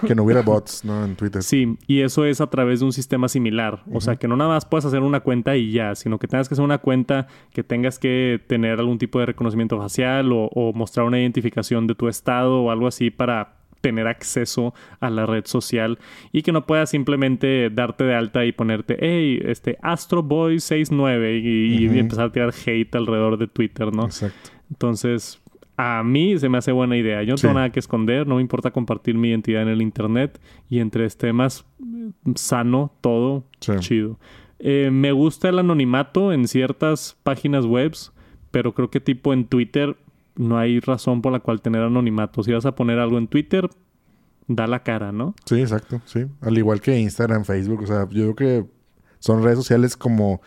Que 0.06 0.14
no 0.14 0.24
hubiera 0.24 0.42
bots, 0.42 0.84
¿no? 0.84 1.04
En 1.04 1.16
Twitter. 1.16 1.42
Sí, 1.42 1.78
y 1.86 2.00
eso 2.00 2.24
es 2.24 2.40
a 2.40 2.48
través 2.48 2.80
de 2.80 2.86
un 2.86 2.92
sistema 2.92 3.28
similar. 3.28 3.82
O 3.92 4.00
sea, 4.00 4.16
que 4.16 4.28
no 4.28 4.36
nada 4.36 4.50
más 4.50 4.64
puedes 4.64 4.84
hacer 4.84 5.00
una 5.00 5.20
cuenta 5.20 5.56
y 5.56 5.72
ya, 5.72 5.94
sino 5.94 6.18
que 6.18 6.26
tengas 6.26 6.48
que 6.48 6.54
hacer 6.54 6.64
una 6.64 6.78
cuenta 6.78 7.26
que 7.52 7.62
tengas 7.62 7.98
que 7.98 8.40
tener 8.46 8.78
algún 8.78 8.98
tipo 8.98 9.18
de 9.20 9.26
reconocimiento 9.26 9.78
facial 9.78 10.30
o, 10.32 10.72
mostrar 10.74 11.06
una 11.06 11.20
identificación 11.20 11.86
de 11.86 11.94
tu 11.94 12.08
estado 12.08 12.62
o 12.62 12.70
algo 12.70 12.86
así 12.86 13.10
para 13.10 13.56
tener 13.80 14.06
acceso 14.06 14.74
a 15.00 15.08
la 15.10 15.24
red 15.26 15.46
social 15.46 15.98
y 16.32 16.42
que 16.42 16.52
no 16.52 16.66
puedas 16.66 16.90
simplemente 16.90 17.70
darte 17.70 18.04
de 18.04 18.14
alta 18.14 18.44
y 18.44 18.52
ponerte, 18.52 18.96
hey, 19.00 19.40
este 19.44 19.78
Astro 19.82 20.22
Boy 20.22 20.60
69 20.60 21.38
y, 21.38 21.86
y 21.86 21.98
empezar 21.98 22.26
a 22.26 22.32
tirar 22.32 22.52
hate 22.66 22.94
alrededor 22.94 23.38
de 23.38 23.46
Twitter, 23.46 23.92
¿no? 23.92 24.04
Exacto. 24.04 24.50
Entonces, 24.70 25.40
a 25.82 26.04
mí 26.04 26.38
se 26.38 26.50
me 26.50 26.58
hace 26.58 26.72
buena 26.72 26.94
idea. 26.98 27.22
Yo 27.22 27.32
no 27.32 27.36
tengo 27.36 27.54
nada 27.54 27.70
que 27.70 27.80
esconder, 27.80 28.26
no 28.26 28.36
me 28.36 28.42
importa 28.42 28.70
compartir 28.70 29.14
mi 29.14 29.30
identidad 29.30 29.62
en 29.62 29.68
el 29.68 29.80
internet 29.80 30.38
y 30.68 30.80
entre 30.80 31.06
este 31.06 31.32
más 31.32 31.64
sano 32.34 32.92
todo, 33.00 33.44
chido. 33.58 34.18
Eh, 34.58 34.90
me 34.92 35.12
gusta 35.12 35.48
el 35.48 35.58
anonimato 35.58 36.34
en 36.34 36.46
ciertas 36.48 37.16
páginas 37.22 37.64
webs, 37.64 38.12
pero 38.50 38.74
creo 38.74 38.90
que 38.90 39.00
tipo 39.00 39.32
en 39.32 39.46
Twitter 39.46 39.96
no 40.36 40.58
hay 40.58 40.80
razón 40.80 41.22
por 41.22 41.32
la 41.32 41.40
cual 41.40 41.62
tener 41.62 41.82
anonimato. 41.82 42.42
Si 42.42 42.52
vas 42.52 42.66
a 42.66 42.74
poner 42.74 42.98
algo 42.98 43.16
en 43.16 43.26
Twitter, 43.26 43.70
da 44.48 44.66
la 44.66 44.82
cara, 44.82 45.12
¿no? 45.12 45.34
Sí, 45.46 45.62
exacto, 45.62 46.02
sí. 46.04 46.26
Al 46.42 46.58
igual 46.58 46.82
que 46.82 46.98
Instagram, 46.98 47.46
Facebook, 47.46 47.84
o 47.84 47.86
sea, 47.86 48.06
yo 48.10 48.34
creo 48.34 48.36
que 48.36 48.70
son 49.18 49.42
redes 49.42 49.56
sociales 49.56 49.96
como 49.96 50.42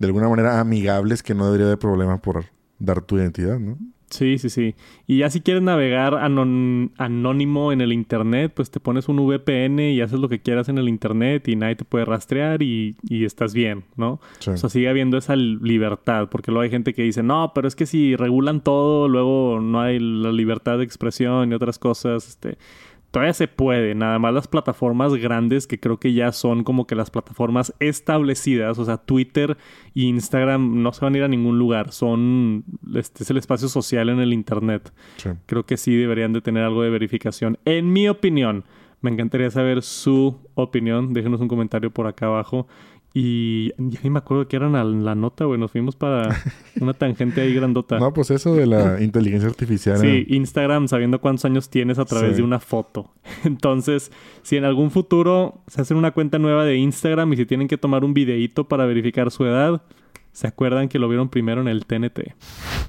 de 0.00 0.08
alguna 0.08 0.28
manera 0.28 0.58
amigables 0.58 1.22
que 1.22 1.34
no 1.34 1.44
debería 1.46 1.66
haber 1.66 1.78
problema 1.78 2.20
por 2.20 2.46
dar 2.80 3.02
tu 3.02 3.18
identidad, 3.18 3.60
¿no? 3.60 3.78
Sí, 4.14 4.38
sí, 4.38 4.48
sí. 4.48 4.76
Y 5.08 5.18
ya 5.18 5.30
si 5.30 5.40
quieres 5.40 5.64
navegar 5.64 6.14
anónimo 6.14 7.72
en 7.72 7.80
el 7.80 7.92
Internet, 7.92 8.52
pues 8.54 8.70
te 8.70 8.78
pones 8.78 9.08
un 9.08 9.16
VPN 9.16 9.80
y 9.80 10.00
haces 10.00 10.20
lo 10.20 10.28
que 10.28 10.40
quieras 10.40 10.68
en 10.68 10.78
el 10.78 10.88
Internet 10.88 11.48
y 11.48 11.56
nadie 11.56 11.74
te 11.74 11.84
puede 11.84 12.04
rastrear 12.04 12.62
y, 12.62 12.94
estás 13.10 13.54
bien, 13.54 13.82
¿no? 13.96 14.20
O 14.46 14.56
sea, 14.56 14.70
sigue 14.70 14.88
habiendo 14.88 15.18
esa 15.18 15.34
libertad, 15.34 16.28
porque 16.30 16.52
luego 16.52 16.62
hay 16.62 16.70
gente 16.70 16.94
que 16.94 17.02
dice, 17.02 17.24
no, 17.24 17.50
pero 17.56 17.66
es 17.66 17.74
que 17.74 17.86
si 17.86 18.14
regulan 18.14 18.60
todo, 18.60 19.08
luego 19.08 19.58
no 19.60 19.80
hay 19.80 19.98
la 19.98 20.30
libertad 20.30 20.78
de 20.78 20.84
expresión 20.84 21.50
y 21.50 21.54
otras 21.56 21.80
cosas, 21.80 22.28
este 22.28 22.56
todavía 23.14 23.32
se 23.32 23.46
puede, 23.46 23.94
nada 23.94 24.18
más 24.18 24.34
las 24.34 24.48
plataformas 24.48 25.14
grandes 25.14 25.68
que 25.68 25.78
creo 25.78 26.00
que 26.00 26.12
ya 26.12 26.32
son 26.32 26.64
como 26.64 26.88
que 26.88 26.96
las 26.96 27.10
plataformas 27.10 27.72
establecidas, 27.78 28.76
o 28.80 28.84
sea, 28.84 28.96
Twitter 28.96 29.56
e 29.94 30.00
Instagram 30.00 30.82
no 30.82 30.92
se 30.92 31.04
van 31.04 31.14
a 31.14 31.18
ir 31.18 31.22
a 31.22 31.28
ningún 31.28 31.56
lugar, 31.56 31.92
son, 31.92 32.64
este 32.92 33.22
es 33.22 33.30
el 33.30 33.36
espacio 33.36 33.68
social 33.68 34.08
en 34.08 34.18
el 34.18 34.32
Internet. 34.32 34.92
Creo 35.46 35.64
que 35.64 35.76
sí 35.76 35.94
deberían 35.94 36.32
de 36.32 36.40
tener 36.40 36.64
algo 36.64 36.82
de 36.82 36.90
verificación, 36.90 37.56
en 37.64 37.92
mi 37.92 38.08
opinión. 38.08 38.64
Me 39.00 39.10
encantaría 39.10 39.50
saber 39.50 39.82
su 39.82 40.40
opinión, 40.56 41.12
déjenos 41.12 41.40
un 41.40 41.46
comentario 41.46 41.92
por 41.92 42.08
acá 42.08 42.26
abajo. 42.26 42.66
Y 43.16 43.68
ya 43.78 44.00
ni 44.02 44.10
me 44.10 44.18
acuerdo 44.18 44.48
que 44.48 44.56
eran 44.56 44.72
la, 45.04 45.14
nota, 45.14 45.44
güey. 45.44 45.58
Nos 45.58 45.70
fuimos 45.70 45.94
para 45.94 46.36
una 46.80 46.94
tangente 46.94 47.40
ahí 47.42 47.54
grandota. 47.54 48.00
No, 48.00 48.12
pues 48.12 48.32
eso 48.32 48.56
de 48.56 48.66
la 48.66 49.00
inteligencia 49.00 49.48
artificial. 49.48 49.98
Sí, 49.98 50.06
¿eh? 50.06 50.26
Instagram 50.30 50.88
sabiendo 50.88 51.20
cuántos 51.20 51.44
años 51.44 51.70
tienes 51.70 52.00
a 52.00 52.04
través 52.04 52.36
de 52.36 52.42
una 52.42 52.58
foto. 52.58 53.12
Entonces, 53.44 54.10
si 54.42 54.56
en 54.56 54.64
algún 54.64 54.90
futuro 54.90 55.62
se 55.68 55.80
hacen 55.80 55.96
una 55.96 56.10
cuenta 56.10 56.40
nueva 56.40 56.64
de 56.64 56.76
Instagram 56.76 57.32
y 57.32 57.36
si 57.36 57.46
tienen 57.46 57.68
que 57.68 57.78
tomar 57.78 58.04
un 58.04 58.14
videíto 58.14 58.66
para 58.66 58.84
verificar 58.84 59.30
su 59.30 59.44
edad, 59.44 59.82
se 60.32 60.48
acuerdan 60.48 60.88
que 60.88 60.98
lo 60.98 61.08
vieron 61.08 61.28
primero 61.28 61.60
en 61.60 61.68
el 61.68 61.86
TNT. 61.86 62.34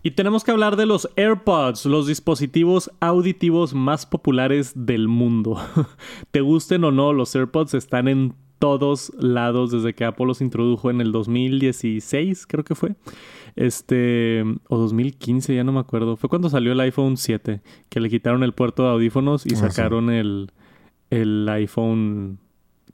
Y 0.01 0.11
tenemos 0.11 0.43
que 0.43 0.49
hablar 0.49 0.75
de 0.75 0.87
los 0.87 1.07
AirPods, 1.15 1.85
los 1.85 2.07
dispositivos 2.07 2.89
auditivos 2.99 3.75
más 3.75 4.07
populares 4.07 4.73
del 4.75 5.07
mundo. 5.07 5.61
Te 6.31 6.41
gusten 6.41 6.83
o 6.83 6.91
no, 6.91 7.13
los 7.13 7.35
AirPods 7.35 7.75
están 7.75 8.07
en 8.07 8.33
todos 8.77 9.13
lados 9.17 9.71
desde 9.71 9.93
que 9.93 10.05
Apple 10.05 10.25
los 10.25 10.41
introdujo 10.41 10.89
en 10.89 11.01
el 11.01 11.11
2016, 11.11 12.47
creo 12.47 12.63
que 12.63 12.75
fue. 12.75 12.95
Este, 13.55 14.43
o 14.67 14.77
2015, 14.77 15.55
ya 15.55 15.63
no 15.63 15.71
me 15.71 15.79
acuerdo. 15.79 16.17
Fue 16.17 16.29
cuando 16.29 16.49
salió 16.49 16.73
el 16.73 16.79
iPhone 16.79 17.17
7, 17.17 17.61
que 17.89 17.99
le 17.99 18.09
quitaron 18.09 18.43
el 18.43 18.53
puerto 18.53 18.83
de 18.83 18.89
audífonos 18.89 19.45
y 19.45 19.53
ah, 19.53 19.57
sacaron 19.57 20.09
el, 20.09 20.51
el 21.09 21.47
iPhone 21.49 22.39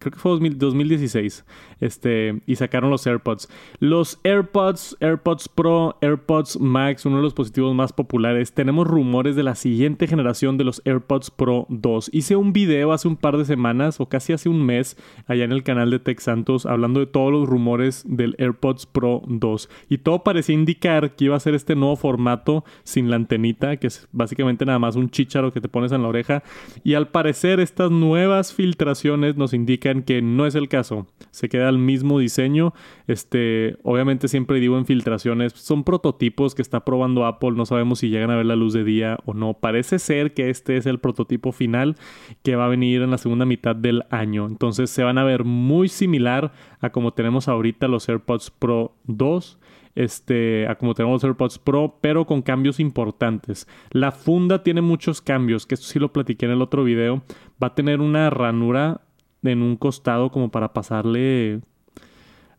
creo 0.01 0.11
que 0.11 0.19
fue 0.19 0.31
2016, 0.31 1.45
este, 1.79 2.41
y 2.47 2.55
sacaron 2.55 2.89
los 2.89 3.05
AirPods. 3.05 3.47
Los 3.79 4.19
AirPods, 4.23 4.97
AirPods 4.99 5.47
Pro, 5.47 5.97
AirPods 6.01 6.59
Max, 6.59 7.05
uno 7.05 7.17
de 7.17 7.21
los 7.21 7.31
dispositivos 7.31 7.75
más 7.75 7.93
populares. 7.93 8.53
Tenemos 8.53 8.87
rumores 8.87 9.35
de 9.35 9.43
la 9.43 9.55
siguiente 9.55 10.07
generación 10.07 10.57
de 10.57 10.63
los 10.63 10.81
AirPods 10.85 11.29
Pro 11.29 11.67
2. 11.69 12.09
Hice 12.13 12.35
un 12.35 12.51
video 12.51 12.91
hace 12.91 13.07
un 13.07 13.15
par 13.15 13.37
de 13.37 13.45
semanas 13.45 13.99
o 13.99 14.07
casi 14.07 14.33
hace 14.33 14.49
un 14.49 14.65
mes 14.65 14.97
allá 15.27 15.43
en 15.43 15.51
el 15.51 15.63
canal 15.63 15.91
de 15.91 15.99
Tech 15.99 16.19
Santos 16.19 16.65
hablando 16.65 16.99
de 16.99 17.05
todos 17.05 17.31
los 17.31 17.47
rumores 17.47 18.03
del 18.07 18.35
AirPods 18.39 18.87
Pro 18.87 19.21
2 19.27 19.69
y 19.89 19.99
todo 19.99 20.23
parecía 20.23 20.55
indicar 20.55 21.15
que 21.15 21.25
iba 21.25 21.35
a 21.35 21.39
ser 21.39 21.53
este 21.53 21.75
nuevo 21.75 21.95
formato 21.95 22.65
sin 22.83 23.09
la 23.09 23.17
antenita, 23.17 23.77
que 23.77 23.87
es 23.87 24.07
básicamente 24.11 24.65
nada 24.65 24.79
más 24.79 24.95
un 24.95 25.09
chícharo 25.09 25.53
que 25.53 25.61
te 25.61 25.69
pones 25.69 25.91
en 25.91 26.01
la 26.01 26.07
oreja 26.07 26.43
y 26.83 26.95
al 26.95 27.09
parecer 27.09 27.59
estas 27.59 27.91
nuevas 27.91 28.53
filtraciones 28.53 29.35
nos 29.35 29.53
indican 29.53 29.90
que 29.99 30.21
no 30.21 30.45
es 30.45 30.55
el 30.55 30.69
caso. 30.69 31.07
Se 31.31 31.49
queda 31.49 31.69
el 31.69 31.77
mismo 31.77 32.19
diseño. 32.19 32.73
Este, 33.07 33.77
obviamente 33.83 34.27
siempre 34.27 34.59
digo 34.59 34.77
en 34.77 34.85
filtraciones, 34.85 35.53
son 35.53 35.83
prototipos 35.83 36.55
que 36.55 36.61
está 36.61 36.85
probando 36.85 37.25
Apple, 37.25 37.51
no 37.51 37.65
sabemos 37.65 37.99
si 37.99 38.09
llegan 38.09 38.31
a 38.31 38.35
ver 38.35 38.45
la 38.45 38.55
luz 38.55 38.73
de 38.73 38.83
día 38.83 39.17
o 39.25 39.33
no. 39.33 39.53
Parece 39.53 39.99
ser 39.99 40.33
que 40.33 40.49
este 40.49 40.77
es 40.77 40.85
el 40.85 40.99
prototipo 40.99 41.51
final 41.51 41.95
que 42.43 42.55
va 42.55 42.65
a 42.65 42.69
venir 42.69 43.01
en 43.01 43.11
la 43.11 43.17
segunda 43.17 43.45
mitad 43.45 43.75
del 43.75 44.03
año. 44.09 44.47
Entonces 44.47 44.89
se 44.89 45.03
van 45.03 45.17
a 45.17 45.23
ver 45.23 45.43
muy 45.43 45.89
similar 45.89 46.51
a 46.79 46.89
como 46.91 47.13
tenemos 47.13 47.47
ahorita 47.47 47.87
los 47.87 48.07
AirPods 48.07 48.51
Pro 48.51 48.95
2 49.05 49.59
este, 49.95 50.67
a 50.67 50.75
como 50.75 50.93
tenemos 50.93 51.15
los 51.15 51.23
AirPods 51.23 51.59
Pro, 51.59 51.97
pero 52.01 52.25
con 52.25 52.41
cambios 52.41 52.79
importantes. 52.79 53.67
La 53.91 54.11
funda 54.11 54.63
tiene 54.63 54.81
muchos 54.81 55.21
cambios, 55.21 55.65
que 55.65 55.75
esto 55.75 55.87
sí 55.87 55.99
lo 55.99 56.13
platiqué 56.13 56.45
en 56.45 56.53
el 56.53 56.61
otro 56.61 56.83
video. 56.83 57.23
Va 57.61 57.67
a 57.67 57.75
tener 57.75 58.01
una 58.01 58.29
ranura 58.29 59.01
en 59.43 59.61
un 59.61 59.75
costado 59.75 60.31
como 60.31 60.51
para 60.51 60.73
pasarle 60.73 61.61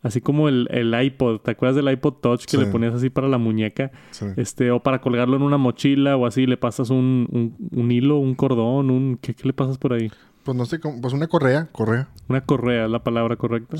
así 0.02 0.20
como 0.20 0.48
el, 0.48 0.68
el, 0.70 1.00
iPod, 1.00 1.40
¿te 1.40 1.52
acuerdas 1.52 1.76
del 1.76 1.90
iPod 1.92 2.14
Touch 2.14 2.44
que 2.44 2.58
le 2.58 2.66
ponías 2.66 2.92
así 2.92 3.08
para 3.08 3.28
la 3.28 3.38
muñeca? 3.38 3.92
Este, 4.36 4.70
o 4.70 4.82
para 4.82 5.00
colgarlo 5.00 5.36
en 5.36 5.42
una 5.42 5.58
mochila 5.58 6.16
o 6.16 6.26
así, 6.26 6.46
le 6.46 6.56
pasas 6.56 6.90
un, 6.90 7.28
un, 7.30 7.56
un 7.70 7.90
hilo, 7.92 8.18
un 8.18 8.34
cordón, 8.34 8.90
un 8.90 9.18
¿qué, 9.20 9.34
¿qué, 9.34 9.46
le 9.46 9.52
pasas 9.52 9.78
por 9.78 9.92
ahí? 9.92 10.10
Pues 10.42 10.56
no 10.56 10.64
sé, 10.66 10.78
pues 10.78 11.14
una 11.14 11.28
correa, 11.28 11.68
correa. 11.70 12.08
Una 12.28 12.40
correa, 12.40 12.88
la 12.88 13.04
palabra 13.04 13.36
correcta. 13.36 13.76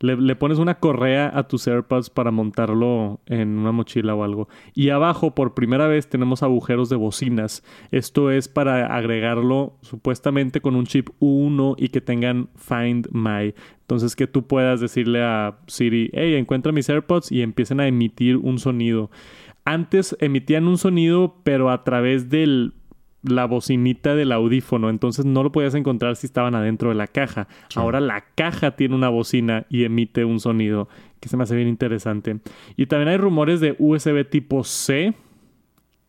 Le, 0.00 0.36
pones 0.36 0.58
una 0.58 0.76
correa 0.76 1.30
a 1.34 1.46
tus 1.46 1.66
AirPods 1.66 2.08
para 2.08 2.30
montarlo 2.30 3.20
en 3.26 3.58
una 3.58 3.72
mochila 3.72 4.14
o 4.14 4.24
algo. 4.24 4.48
Y 4.74 4.90
abajo, 4.90 5.34
por 5.34 5.52
primera 5.54 5.86
vez, 5.86 6.08
tenemos 6.08 6.42
agujeros 6.42 6.88
de 6.88 6.96
bocinas. 6.96 7.62
Esto 7.90 8.30
es 8.30 8.48
para 8.48 8.96
agregarlo 8.96 9.76
supuestamente 9.82 10.62
con 10.62 10.74
un 10.74 10.86
chip 10.86 11.10
1 11.18 11.76
y 11.78 11.88
que 11.88 12.00
tengan 12.00 12.48
Find 12.56 13.08
My. 13.12 13.54
Entonces 13.82 14.16
que 14.16 14.26
tú 14.26 14.46
puedas 14.46 14.80
decirle 14.80 15.22
a 15.22 15.58
Siri, 15.66 16.10
hey, 16.12 16.34
encuentra 16.34 16.72
mis 16.72 16.88
AirPods 16.88 17.30
y 17.30 17.42
empiecen 17.42 17.80
a 17.80 17.86
emitir 17.86 18.36
un 18.36 18.58
sonido. 18.58 19.10
Antes 19.64 20.16
emitían 20.20 20.66
un 20.66 20.78
sonido, 20.78 21.36
pero 21.42 21.70
a 21.70 21.84
través 21.84 22.30
del 22.30 22.74
la 23.28 23.46
bocinita 23.46 24.14
del 24.14 24.32
audífono, 24.32 24.90
entonces 24.90 25.24
no 25.24 25.42
lo 25.42 25.52
podías 25.52 25.74
encontrar 25.74 26.16
si 26.16 26.26
estaban 26.26 26.54
adentro 26.54 26.88
de 26.90 26.94
la 26.94 27.06
caja. 27.06 27.48
Ahora 27.74 28.00
la 28.00 28.24
caja 28.34 28.76
tiene 28.76 28.94
una 28.94 29.08
bocina 29.08 29.66
y 29.68 29.84
emite 29.84 30.24
un 30.24 30.40
sonido 30.40 30.88
que 31.20 31.28
se 31.28 31.36
me 31.36 31.44
hace 31.44 31.56
bien 31.56 31.68
interesante. 31.68 32.38
Y 32.76 32.86
también 32.86 33.08
hay 33.08 33.16
rumores 33.16 33.60
de 33.60 33.76
USB 33.78 34.28
tipo 34.28 34.64
C 34.64 35.14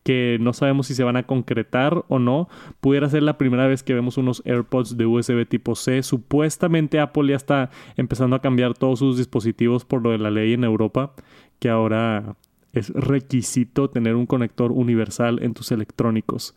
que 0.08 0.38
no 0.40 0.54
sabemos 0.54 0.86
si 0.86 0.94
se 0.94 1.04
van 1.04 1.16
a 1.16 1.24
concretar 1.24 2.02
o 2.08 2.18
no. 2.18 2.48
Pudiera 2.80 3.10
ser 3.10 3.22
la 3.22 3.36
primera 3.36 3.66
vez 3.66 3.82
que 3.82 3.92
vemos 3.92 4.16
unos 4.16 4.42
AirPods 4.46 4.96
de 4.96 5.04
USB 5.04 5.46
tipo 5.46 5.74
C. 5.74 6.02
Supuestamente 6.02 6.98
Apple 6.98 7.28
ya 7.28 7.36
está 7.36 7.70
empezando 7.96 8.34
a 8.34 8.40
cambiar 8.40 8.72
todos 8.72 9.00
sus 9.00 9.18
dispositivos 9.18 9.84
por 9.84 10.02
lo 10.02 10.10
de 10.10 10.16
la 10.16 10.30
ley 10.30 10.54
en 10.54 10.64
Europa, 10.64 11.12
que 11.58 11.68
ahora 11.68 12.36
es 12.72 12.88
requisito 12.94 13.90
tener 13.90 14.14
un 14.14 14.24
conector 14.24 14.72
universal 14.72 15.40
en 15.42 15.52
tus 15.52 15.72
electrónicos. 15.72 16.54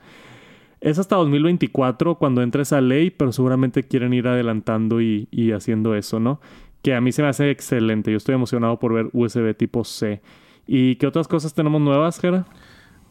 Es 0.82 0.98
hasta 0.98 1.16
2024 1.16 2.18
cuando 2.18 2.42
entra 2.42 2.64
esa 2.64 2.82
ley, 2.82 3.12
pero 3.12 3.32
seguramente 3.32 3.84
quieren 3.84 4.14
ir 4.14 4.28
adelantando 4.28 5.00
y, 5.00 5.28
haciendo 5.56 5.96
eso, 5.96 6.20
¿no? 6.20 6.42
Que 6.82 6.96
a 6.96 7.02
mí 7.02 7.12
se 7.12 7.22
me 7.22 7.28
hace 7.28 7.52
excelente. 7.52 8.10
Yo 8.10 8.18
estoy 8.18 8.34
emocionado 8.34 8.80
por 8.80 8.94
ver 8.94 9.10
USB 9.14 9.56
tipo 9.56 9.84
C. 9.86 10.22
¿Y 10.66 10.96
qué 10.96 11.06
otras 11.06 11.28
cosas 11.28 11.54
tenemos 11.54 11.80
nuevas, 11.82 12.20
Jera? 12.20 12.48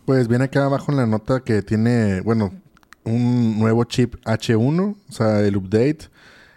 Pues 0.04 0.26
viene 0.26 0.44
acá 0.46 0.64
abajo 0.64 0.90
en 0.90 0.98
la 0.98 1.06
nota 1.06 1.44
que 1.44 1.62
tiene, 1.62 2.20
bueno, 2.22 2.52
un 3.04 3.59
nuevo 3.61 3.85
chip 3.85 4.16
H1, 4.24 4.96
o 5.09 5.12
sea, 5.12 5.40
el 5.40 5.56
update, 5.56 6.09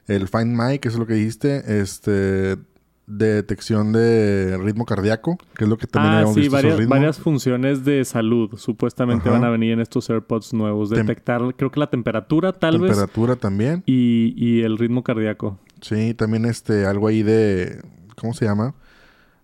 el 0.08 0.28
Find 0.28 0.60
My, 0.60 0.80
que 0.80 0.88
es 0.88 0.96
lo 0.96 1.06
que 1.06 1.14
dijiste, 1.14 1.80
este 1.80 2.58
de 3.06 3.34
detección 3.34 3.92
de 3.92 4.58
ritmo 4.58 4.86
cardíaco, 4.86 5.38
que 5.56 5.66
es 5.66 5.70
lo 5.70 5.78
que 5.78 5.88
también 5.88 6.26
ah, 6.26 6.34
sí, 6.34 6.48
varias, 6.48 6.88
varias 6.88 7.20
funciones 7.20 7.84
de 7.84 8.06
salud 8.06 8.58
supuestamente 8.58 9.30
van 9.30 9.44
a 9.44 9.50
venir 9.50 9.74
en 9.74 9.82
estos 9.82 10.10
AirPods 10.10 10.54
nuevos. 10.54 10.90
Detectar, 10.90 11.42
creo 11.56 11.72
que 11.72 11.80
la 11.80 11.90
temperatura, 11.90 12.54
tal 12.54 12.80
vez. 12.80 12.92
Temperatura 12.92 13.36
también. 13.36 13.84
Y, 13.86 14.34
y, 14.38 14.62
el 14.62 14.78
ritmo 14.78 15.04
cardíaco. 15.04 15.60
Sí, 15.82 16.14
también 16.14 16.46
este, 16.46 16.86
algo 16.86 17.08
ahí 17.08 17.24
de. 17.24 17.82
¿Cómo 18.16 18.34
se 18.34 18.46
llama? 18.46 18.76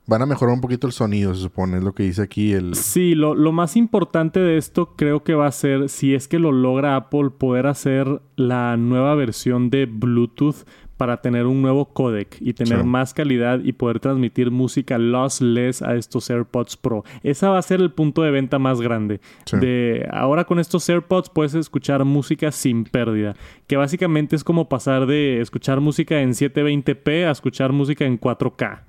Van 0.09 0.23
a 0.23 0.25
mejorar 0.25 0.55
un 0.55 0.61
poquito 0.61 0.87
el 0.87 0.93
sonido, 0.93 1.35
se 1.35 1.41
supone, 1.41 1.77
es 1.77 1.83
lo 1.83 1.93
que 1.93 2.01
dice 2.01 2.23
aquí 2.23 2.53
el... 2.53 2.73
Sí, 2.73 3.13
lo, 3.13 3.35
lo 3.35 3.51
más 3.51 3.75
importante 3.75 4.39
de 4.39 4.57
esto 4.57 4.95
creo 4.95 5.23
que 5.23 5.35
va 5.35 5.45
a 5.45 5.51
ser, 5.51 5.87
si 5.87 6.15
es 6.15 6.27
que 6.27 6.39
lo 6.39 6.51
logra 6.51 6.95
Apple, 6.95 7.29
poder 7.29 7.67
hacer 7.67 8.19
la 8.35 8.75
nueva 8.75 9.13
versión 9.13 9.69
de 9.69 9.85
Bluetooth 9.85 10.65
para 10.99 11.21
tener 11.21 11.45
un 11.45 11.61
nuevo 11.61 11.85
codec 11.85 12.35
y 12.41 12.51
tener 12.51 12.83
más 12.83 13.13
calidad 13.13 13.61
y 13.63 13.71
poder 13.71 14.01
transmitir 14.01 14.51
música 14.51 14.97
lossless 14.97 15.81
a 15.81 15.95
estos 15.95 16.29
AirPods 16.29 16.75
Pro. 16.75 17.05
Esa 17.23 17.49
va 17.49 17.57
a 17.57 17.61
ser 17.61 17.79
el 17.79 17.89
punto 17.89 18.21
de 18.21 18.31
venta 18.31 18.59
más 18.59 18.81
grande. 18.81 19.21
De 19.49 20.05
ahora 20.11 20.43
con 20.43 20.59
estos 20.59 20.89
AirPods 20.89 21.29
puedes 21.29 21.53
escuchar 21.53 22.03
música 22.03 22.51
sin 22.51 22.83
pérdida, 22.83 23.37
que 23.65 23.77
básicamente 23.77 24.35
es 24.35 24.43
como 24.43 24.67
pasar 24.67 25.05
de 25.05 25.39
escuchar 25.39 25.79
música 25.79 26.19
en 26.19 26.31
720p 26.31 27.25
a 27.25 27.31
escuchar 27.31 27.71
música 27.71 28.03
en 28.03 28.19
4K. 28.19 28.81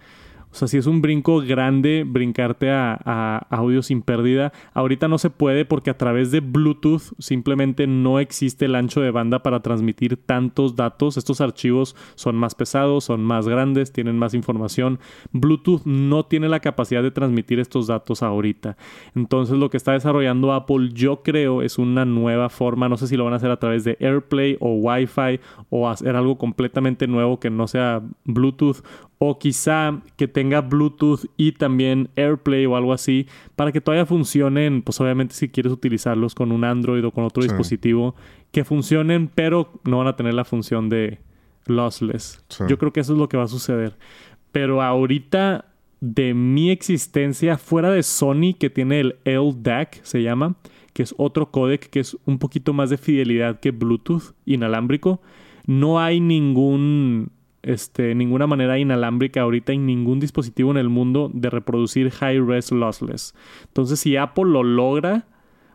O 0.52 0.54
sea, 0.54 0.66
si 0.66 0.78
es 0.78 0.86
un 0.86 1.00
brinco 1.00 1.40
grande 1.40 2.04
brincarte 2.06 2.70
a, 2.70 3.46
audio 3.50 3.82
sin 3.82 4.02
pérdida. 4.02 4.52
Ahorita 4.74 5.08
no 5.08 5.18
se 5.18 5.30
puede 5.30 5.64
porque 5.64 5.90
a 5.90 5.98
través 5.98 6.30
de 6.30 6.40
Bluetooth 6.40 7.12
simplemente 7.18 7.86
no 7.86 8.18
existe 8.18 8.64
el 8.64 8.74
ancho 8.74 9.00
de 9.00 9.10
banda 9.10 9.42
para 9.42 9.60
transmitir 9.60 10.16
tantos 10.16 10.76
datos. 10.76 11.16
Estos 11.16 11.40
archivos 11.40 11.96
son 12.14 12.36
más 12.36 12.54
pesados, 12.54 13.04
son 13.04 13.22
más 13.24 13.46
grandes, 13.46 13.92
tienen 13.92 14.18
más 14.18 14.34
información. 14.34 14.98
Bluetooth 15.32 15.82
no 15.84 16.24
tiene 16.24 16.48
la 16.48 16.60
capacidad 16.60 17.02
de 17.02 17.10
transmitir 17.10 17.60
estos 17.60 17.86
datos 17.86 18.22
ahorita. 18.22 18.76
Entonces 19.14 19.56
lo 19.56 19.70
que 19.70 19.76
está 19.76 19.92
desarrollando 19.92 20.52
Apple 20.52 20.90
yo 20.92 21.22
creo 21.22 21.62
es 21.62 21.78
una 21.78 22.04
nueva 22.04 22.48
forma. 22.48 22.88
No 22.88 22.96
sé 22.96 23.06
si 23.06 23.16
lo 23.16 23.24
van 23.24 23.34
a 23.34 23.36
hacer 23.36 23.50
a 23.50 23.58
través 23.58 23.84
de 23.84 23.96
AirPlay 24.00 24.56
o 24.60 24.74
Wi-Fi 24.74 25.40
o 25.68 25.88
hacer 25.88 26.16
algo 26.16 26.38
completamente 26.38 27.06
nuevo 27.06 27.38
que 27.38 27.50
no 27.50 27.66
sea 27.66 28.02
Bluetooth 28.24 28.82
o 29.22 29.38
quizá 29.38 30.00
que 30.16 30.28
tenga 30.28 30.62
Bluetooth 30.62 31.26
y 31.36 31.52
también 31.52 32.08
AirPlay 32.16 32.64
o 32.64 32.74
algo 32.74 32.94
así 32.94 33.26
para 33.54 33.70
que 33.70 33.82
todavía 33.82 34.06
funcionen, 34.06 34.80
pues 34.80 34.98
obviamente 34.98 35.34
si 35.34 35.50
quieres 35.50 35.74
utilizarlos 35.74 36.34
con 36.34 36.50
un 36.52 36.64
Android 36.64 37.04
o 37.04 37.10
con 37.10 37.24
otro 37.24 37.42
dispositivo, 37.42 38.14
que 38.50 38.64
funcionen 38.64 39.28
pero 39.28 39.78
no 39.84 39.98
van 39.98 40.06
a 40.06 40.16
tener 40.16 40.32
la 40.32 40.46
función 40.46 40.88
de 40.88 41.18
lossless. 41.66 42.42
Yo 42.66 42.78
creo 42.78 42.94
que 42.94 43.00
eso 43.00 43.12
es 43.12 43.18
lo 43.18 43.28
que 43.28 43.36
va 43.36 43.44
a 43.44 43.48
suceder. 43.48 43.98
Pero 44.52 44.80
ahorita 44.80 45.66
de 46.00 46.32
mi 46.32 46.70
existencia 46.70 47.58
fuera 47.58 47.90
de 47.90 48.02
Sony 48.02 48.54
que 48.58 48.70
tiene 48.70 49.00
el 49.00 49.16
LDAC 49.26 50.02
se 50.02 50.22
llama, 50.22 50.56
que 50.94 51.02
es 51.02 51.14
otro 51.18 51.50
codec 51.50 51.90
que 51.90 52.00
es 52.00 52.16
un 52.24 52.38
poquito 52.38 52.72
más 52.72 52.88
de 52.88 52.96
fidelidad 52.96 53.60
que 53.60 53.70
Bluetooth 53.70 54.34
inalámbrico, 54.46 55.20
no 55.66 56.00
hay 56.00 56.20
ningún 56.20 57.32
este, 57.62 58.14
ninguna 58.14 58.46
manera 58.46 58.78
inalámbrica 58.78 59.42
ahorita 59.42 59.72
en 59.72 59.86
ningún 59.86 60.20
dispositivo 60.20 60.70
en 60.70 60.78
el 60.78 60.88
mundo 60.88 61.30
de 61.32 61.50
reproducir 61.50 62.10
high-res 62.10 62.72
lossless. 62.72 63.34
Entonces, 63.66 64.00
si 64.00 64.16
Apple 64.16 64.46
lo 64.46 64.62
logra, 64.62 65.26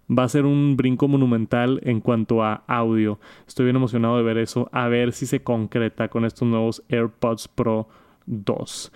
va 0.10 0.24
a 0.24 0.30
ser 0.30 0.46
un 0.46 0.76
brinco 0.78 1.08
monumental 1.08 1.80
en 1.84 2.02
cuanto 2.02 2.44
a 2.44 2.64
audio. 2.68 3.20
Estoy 3.48 3.66
bien 3.66 3.76
emocionado 3.76 4.18
de 4.18 4.24
ver 4.24 4.38
eso, 4.38 4.70
a 4.72 4.88
ver 4.88 5.14
si 5.14 5.26
se 5.26 5.44
concreta 5.44 6.08
con 6.10 6.26
estos 6.26 6.48
nuevos 6.48 6.84
AirPods 6.90 7.48
Pro 7.48 7.88
2. 8.26 8.92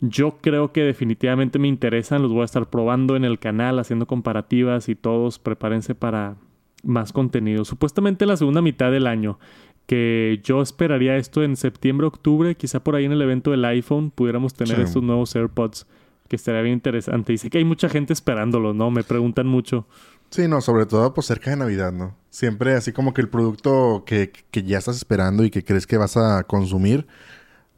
Yo 0.00 0.38
creo 0.40 0.72
que 0.72 0.82
definitivamente 0.82 1.58
me 1.60 1.68
interesan, 1.68 2.22
los 2.22 2.32
voy 2.32 2.42
a 2.42 2.46
estar 2.46 2.68
probando 2.68 3.14
en 3.14 3.24
el 3.24 3.38
canal, 3.38 3.78
haciendo 3.78 4.06
comparativas 4.06 4.88
y 4.88 4.96
todos 4.96 5.38
prepárense 5.38 5.94
para 5.94 6.36
más 6.82 7.12
contenido. 7.12 7.64
Supuestamente 7.64 8.26
la 8.26 8.36
segunda 8.36 8.62
mitad 8.62 8.90
del 8.90 9.06
año 9.06 9.38
que 9.86 10.40
yo 10.42 10.62
esperaría 10.62 11.16
esto 11.16 11.42
en 11.42 11.56
septiembre, 11.56 12.06
octubre, 12.06 12.54
quizá 12.54 12.80
por 12.80 12.96
ahí 12.96 13.04
en 13.04 13.12
el 13.12 13.22
evento 13.22 13.50
del 13.50 13.64
iPhone 13.64 14.10
pudiéramos 14.10 14.54
tener 14.54 14.80
estos 14.80 15.02
nuevos 15.02 15.34
AirPods, 15.34 15.86
que 16.28 16.36
estaría 16.36 16.62
bien 16.62 16.74
interesante. 16.74 17.32
Dice 17.32 17.50
que 17.50 17.58
hay 17.58 17.64
mucha 17.64 17.88
gente 17.88 18.12
esperándolo, 18.12 18.74
¿no? 18.74 18.90
Me 18.90 19.02
preguntan 19.04 19.46
mucho. 19.46 19.86
Sí, 20.30 20.48
no, 20.48 20.60
sobre 20.62 20.86
todo 20.86 21.12
pues 21.12 21.26
cerca 21.26 21.50
de 21.50 21.56
Navidad, 21.56 21.92
¿no? 21.92 22.16
Siempre 22.30 22.74
así 22.74 22.92
como 22.92 23.12
que 23.12 23.20
el 23.20 23.28
producto 23.28 24.04
que, 24.06 24.32
que 24.50 24.62
ya 24.62 24.78
estás 24.78 24.96
esperando 24.96 25.44
y 25.44 25.50
que 25.50 25.62
crees 25.62 25.86
que 25.86 25.98
vas 25.98 26.16
a 26.16 26.44
consumir, 26.44 27.06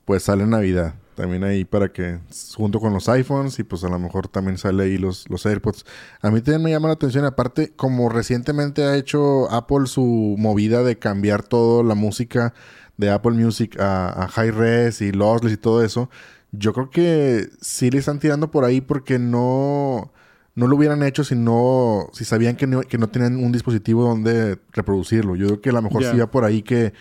pues 0.04 0.24
sale 0.24 0.44
en 0.44 0.50
Navidad. 0.50 0.94
También 1.14 1.44
ahí 1.44 1.64
para 1.64 1.92
que, 1.92 2.18
junto 2.56 2.80
con 2.80 2.92
los 2.92 3.08
iPhones, 3.08 3.58
y 3.58 3.64
pues 3.64 3.84
a 3.84 3.88
lo 3.88 3.98
mejor 3.98 4.28
también 4.28 4.58
sale 4.58 4.84
ahí 4.84 4.98
los, 4.98 5.28
los 5.30 5.46
AirPods. 5.46 5.84
A 6.20 6.30
mí 6.30 6.40
también 6.40 6.62
me 6.62 6.70
llama 6.70 6.88
la 6.88 6.94
atención, 6.94 7.24
aparte, 7.24 7.72
como 7.76 8.08
recientemente 8.08 8.84
ha 8.84 8.96
hecho 8.96 9.50
Apple 9.50 9.86
su 9.86 10.34
movida 10.38 10.82
de 10.82 10.98
cambiar 10.98 11.42
toda 11.42 11.84
la 11.84 11.94
música 11.94 12.54
de 12.96 13.10
Apple 13.10 13.32
Music 13.32 13.76
a, 13.80 14.28
high 14.30 14.50
res 14.50 15.00
y 15.00 15.12
lossless 15.12 15.52
y 15.52 15.56
todo 15.56 15.84
eso, 15.84 16.10
yo 16.52 16.72
creo 16.72 16.90
que 16.90 17.48
sí 17.60 17.90
le 17.90 17.98
están 17.98 18.18
tirando 18.18 18.50
por 18.50 18.64
ahí 18.64 18.80
porque 18.80 19.18
no, 19.18 20.12
no 20.54 20.68
lo 20.68 20.76
hubieran 20.76 21.02
hecho 21.02 21.24
si 21.24 21.34
no, 21.34 22.08
si 22.12 22.24
sabían 22.24 22.56
que 22.56 22.66
no, 22.66 22.82
que 22.82 22.98
no 22.98 23.08
tenían 23.08 23.36
un 23.36 23.52
dispositivo 23.52 24.04
donde 24.04 24.58
reproducirlo. 24.72 25.34
Yo 25.36 25.46
creo 25.46 25.60
que 25.60 25.70
a 25.70 25.72
lo 25.72 25.82
mejor 25.82 26.04
sí 26.04 26.16
va 26.16 26.30
por 26.30 26.44
ahí 26.44 26.62
que 26.62 26.92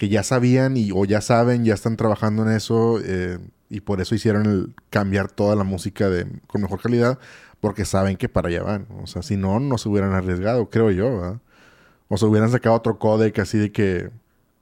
que 0.00 0.08
ya 0.08 0.22
sabían 0.22 0.78
y, 0.78 0.92
o 0.92 1.04
ya 1.04 1.20
saben, 1.20 1.62
ya 1.66 1.74
están 1.74 1.98
trabajando 1.98 2.42
en 2.44 2.52
eso 2.52 3.00
eh, 3.04 3.38
y 3.68 3.80
por 3.80 4.00
eso 4.00 4.14
hicieron 4.14 4.46
el 4.46 4.74
cambiar 4.88 5.30
toda 5.30 5.54
la 5.54 5.62
música 5.62 6.08
de, 6.08 6.26
con 6.46 6.62
mejor 6.62 6.80
calidad 6.80 7.18
porque 7.60 7.84
saben 7.84 8.16
que 8.16 8.26
para 8.30 8.48
allá 8.48 8.62
van. 8.62 8.86
O 9.02 9.06
sea, 9.06 9.20
si 9.20 9.36
no, 9.36 9.60
no 9.60 9.76
se 9.76 9.90
hubieran 9.90 10.14
arriesgado, 10.14 10.70
creo 10.70 10.90
yo. 10.90 11.38
O 12.08 12.16
se 12.16 12.24
hubieran 12.24 12.50
sacado 12.50 12.76
otro 12.76 12.98
codec 12.98 13.40
así 13.40 13.58
de 13.58 13.72
que, 13.72 14.08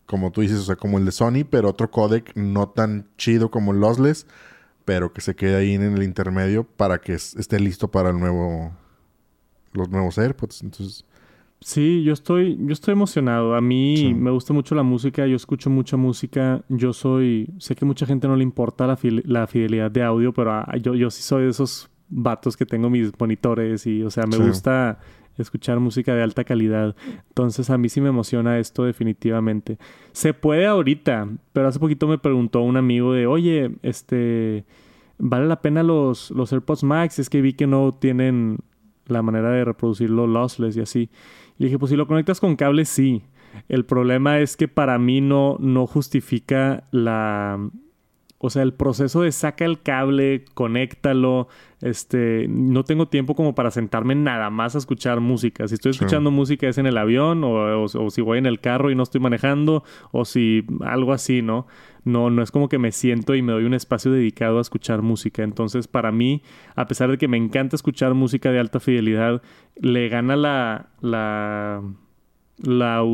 como 0.07 0.33
tú 0.33 0.41
dices, 0.41 0.59
o 0.59 0.65
sea, 0.65 0.75
como 0.75 0.99
el 0.99 1.05
de 1.05 1.13
Sony, 1.13 1.45
pero 1.49 1.69
otro 1.69 1.89
codec 1.89 2.35
no 2.35 2.71
tan 2.71 3.07
chido 3.17 3.49
como 3.49 3.71
el 3.71 3.79
Lossless, 3.79 4.27
pero 4.85 5.13
que 5.13 5.21
se 5.21 5.37
quede 5.37 5.55
ahí 5.55 5.75
en 5.75 5.83
el 5.83 6.03
intermedio 6.03 6.65
para 6.65 7.01
que 7.01 7.15
esté 7.15 7.61
listo 7.61 7.87
para 7.93 8.11
el 8.11 8.19
nuevo, 8.19 8.73
los 9.73 9.89
nuevos 9.89 10.19
AirPods. 10.19 10.63
Entonces, 10.65 11.05
Sí, 11.61 12.05
yo 12.05 12.13
estoy, 12.13 12.57
yo 12.61 12.73
estoy 12.73 12.93
emocionado. 12.93 13.55
A 13.55 13.61
mí 13.61 14.15
me 14.15 14.31
gusta 14.31 14.53
mucho 14.53 14.75
la 14.75 14.85
música, 14.85 15.27
yo 15.27 15.35
escucho 15.35 15.71
mucha 15.71 15.97
música. 15.97 16.63
Yo 16.69 16.93
soy, 16.93 17.49
sé 17.59 17.75
que 17.75 17.85
mucha 17.85 18.07
gente 18.07 18.29
no 18.29 18.37
le 18.37 18.45
importa 18.45 18.87
la, 18.87 18.99
la 19.25 19.47
fidelidad 19.47 19.91
de 19.91 20.03
audio, 20.03 20.33
pero 20.33 20.53
ah, 20.53 20.77
yo, 20.81 20.95
yo 20.95 21.11
sí 21.11 21.23
soy 21.23 21.45
de 21.45 21.51
esos 21.51 21.91
vatos 22.09 22.57
que 22.57 22.65
tengo 22.65 22.89
mis 22.91 23.13
monitores 23.19 23.87
y, 23.87 24.03
o 24.03 24.11
sea, 24.11 24.25
me 24.27 24.39
gusta 24.39 24.99
escuchar 25.37 25.81
música 25.81 26.15
de 26.15 26.23
alta 26.23 26.45
calidad. 26.45 26.95
Entonces 27.29 27.71
a 27.71 27.79
mí 27.79 27.89
sí 27.89 28.01
me 28.01 28.09
emociona 28.09 28.59
esto 28.59 28.85
definitivamente. 28.85 29.79
Se 30.13 30.35
puede 30.35 30.67
ahorita, 30.67 31.29
pero 31.53 31.69
hace 31.69 31.79
poquito 31.79 32.07
me 32.07 32.19
preguntó 32.19 32.61
un 32.61 32.77
amigo 32.77 33.13
de, 33.13 33.27
oye, 33.27 33.73
este, 33.83 34.65
¿vale 35.19 35.47
la 35.47 35.61
pena 35.61 35.83
los, 35.83 36.31
los 36.31 36.53
AirPods 36.53 36.85
Max? 36.85 37.19
Es 37.19 37.29
que 37.31 37.41
vi 37.41 37.53
que 37.53 37.67
no 37.67 37.95
tienen 37.95 38.59
la 39.07 39.23
manera 39.23 39.51
de 39.51 39.65
reproducirlo 39.65 40.27
lossless 40.27 40.77
y 40.77 40.81
así. 40.81 41.11
Y 41.59 41.65
dije, 41.65 41.79
pues 41.79 41.91
si 41.91 41.97
lo 41.97 42.07
conectas 42.07 42.41
con 42.41 42.57
cable, 42.57 42.85
sí. 42.85 43.25
El 43.69 43.85
problema 43.85 44.39
es 44.39 44.57
que 44.57 44.69
para 44.69 44.99
mí 44.99 45.21
no, 45.21 45.57
no 45.59 45.87
justifica 45.87 46.85
la... 46.91 47.71
O 48.41 48.51
sea, 48.51 48.63
el 48.63 48.73
proceso 48.73 49.23
de 49.23 49.33
saca 49.33 49.65
el 49.65 49.83
cable, 49.83 50.45
conéctalo. 50.55 51.49
Este, 51.81 52.47
no 52.49 52.85
tengo 52.85 53.09
tiempo 53.09 53.35
como 53.35 53.57
para 53.57 53.73
sentarme 53.73 54.15
nada 54.15 54.49
más 54.49 54.77
a 54.77 54.79
escuchar 54.79 55.19
música. 55.19 55.67
Si 55.67 55.75
estoy 55.75 55.91
escuchando 55.91 56.31
música 56.31 56.69
es 56.69 56.79
en 56.79 56.87
el 56.87 56.99
avión 56.99 57.43
o, 57.43 57.83
o, 57.83 58.11
si 58.11 58.21
voy 58.21 58.39
en 58.39 58.47
el 58.47 58.61
carro 58.61 58.93
y 58.93 58.95
no 58.95 59.03
estoy 59.03 59.21
manejando 59.21 59.83
o 60.13 60.25
si 60.25 60.65
algo 60.83 61.13
así, 61.13 61.43
¿no? 61.43 61.67
No, 62.05 62.31
no 62.31 62.43
es 62.43 62.53
como 62.53 62.69
que 62.69 62.79
me 62.79 62.93
siento 62.93 63.35
y 63.35 63.43
me 63.43 63.53
doy 63.53 63.65
un 63.65 63.75
espacio 63.75 64.13
dedicado 64.13 64.59
a 64.59 64.61
escuchar 64.61 65.03
música. 65.03 65.43
Entonces, 65.43 65.89
para 65.89 66.13
mí, 66.13 66.43
a 66.77 66.87
pesar 66.87 67.11
de 67.11 67.19
que 67.19 67.27
me 67.27 67.37
encanta 67.37 67.75
escuchar 67.75 68.15
música 68.15 68.53
de 68.53 68.61
alta 68.61 68.79
fidelidad, 68.79 69.43
le 69.75 70.09
gana 70.09 70.37
la, 70.37 70.91
la, 71.01 71.83
la 72.59 73.05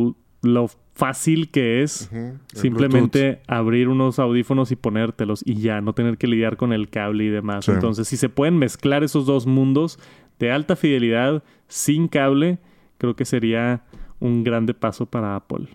lo 0.42 0.70
fácil 0.94 1.50
que 1.50 1.82
es 1.82 2.10
simplemente 2.52 3.42
abrir 3.46 3.88
unos 3.88 4.18
audífonos 4.18 4.70
y 4.70 4.76
ponértelos 4.76 5.42
y 5.44 5.56
ya, 5.56 5.80
no 5.80 5.92
tener 5.92 6.18
que 6.18 6.28
lidiar 6.28 6.56
con 6.56 6.72
el 6.72 6.88
cable 6.88 7.24
y 7.24 7.28
demás. 7.28 7.68
Entonces, 7.68 8.08
si 8.08 8.16
se 8.16 8.28
pueden 8.28 8.56
mezclar 8.58 9.02
esos 9.02 9.26
dos 9.26 9.46
mundos 9.46 9.98
de 10.38 10.52
alta 10.52 10.76
fidelidad 10.76 11.42
sin 11.68 12.08
cable, 12.08 12.58
creo 12.98 13.16
que 13.16 13.24
sería 13.24 13.82
un 14.20 14.44
grande 14.44 14.72
paso 14.72 15.06
para 15.06 15.36
Apple. 15.36 15.66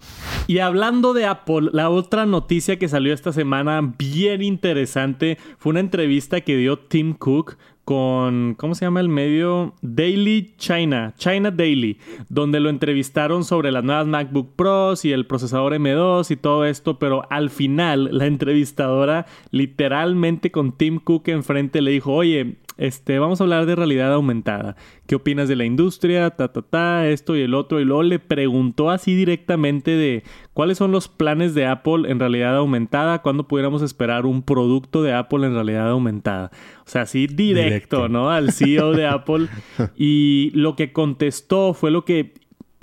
Y 0.48 0.60
hablando 0.60 1.14
de 1.14 1.26
Apple, 1.26 1.70
la 1.72 1.90
otra 1.90 2.26
noticia 2.26 2.80
que 2.80 2.88
salió 2.88 3.14
esta 3.14 3.32
semana 3.32 3.82
bien 3.98 4.42
interesante 4.42 5.38
fue 5.58 5.72
una 5.72 5.82
entrevista 5.82 6.42
que 6.42 6.58
dio 6.58 6.80
Tim 6.80 7.14
Cook 7.14 7.58
con, 7.90 8.54
¿cómo 8.54 8.76
se 8.76 8.86
llama 8.86 9.00
el 9.00 9.10
medio? 9.10 9.74
Daily 9.82 10.54
China, 10.60 11.16
China 11.18 11.50
Daily, 11.50 11.98
donde 12.30 12.60
lo 12.60 12.70
entrevistaron 12.70 13.44
sobre 13.44 13.72
las 13.72 13.84
nuevas 13.84 14.06
MacBook 14.06 14.56
Pros 14.56 15.06
y 15.06 15.12
el 15.12 15.26
procesador 15.26 15.74
M2 15.74 16.30
y 16.30 16.36
todo 16.36 16.66
esto, 16.66 17.00
pero 17.00 17.26
al 17.32 17.50
final 17.50 18.10
la 18.12 18.28
entrevistadora 18.28 19.26
literalmente 19.50 20.52
con 20.52 20.74
Tim 20.74 21.00
Cook 21.00 21.30
enfrente 21.30 21.82
le 21.82 21.90
dijo, 21.90 22.14
oye, 22.14 22.58
este, 22.80 23.20
vamos 23.20 23.42
a 23.42 23.44
hablar 23.44 23.66
de 23.66 23.76
realidad 23.76 24.14
aumentada. 24.14 24.78
¿Qué 25.06 25.16
opinas 25.16 25.50
de 25.50 25.58
la 25.58 25.66
industria? 25.66 26.30
Ta, 26.30 26.54
ta, 26.54 26.62
ta, 26.62 27.08
esto 27.10 27.36
y 27.36 27.42
el 27.42 27.54
otro. 27.54 27.82
Y 27.82 27.84
luego 27.84 28.04
le 28.04 28.20
preguntó 28.20 28.90
así 28.90 29.16
directamente 29.16 29.92
de 29.92 30.24
cuáles 30.54 30.78
son 30.78 30.94
los 30.94 31.10
planes 31.10 31.54
de 31.54 31.66
Apple 31.66 32.10
en 32.10 32.20
realidad 32.20 32.56
aumentada, 32.56 33.22
cuándo 33.22 33.50
pudiéramos 33.50 33.82
esperar 33.82 34.26
un 34.26 34.44
producto 34.44 35.04
de 35.04 35.14
Apple 35.14 35.46
en 35.46 35.56
realidad 35.56 35.90
aumentada. 35.90 36.52
O 36.86 36.90
sea, 36.90 37.02
así 37.02 37.28
directo, 37.28 38.08
¿no? 38.08 38.32
Al 38.32 38.54
CEO 38.54 38.94
de 38.94 39.06
Apple. 39.06 39.48
Y 39.98 40.52
lo 40.54 40.78
que 40.78 40.94
contestó 40.94 41.74
fue 41.74 41.92
lo 41.92 42.06
que 42.06 42.34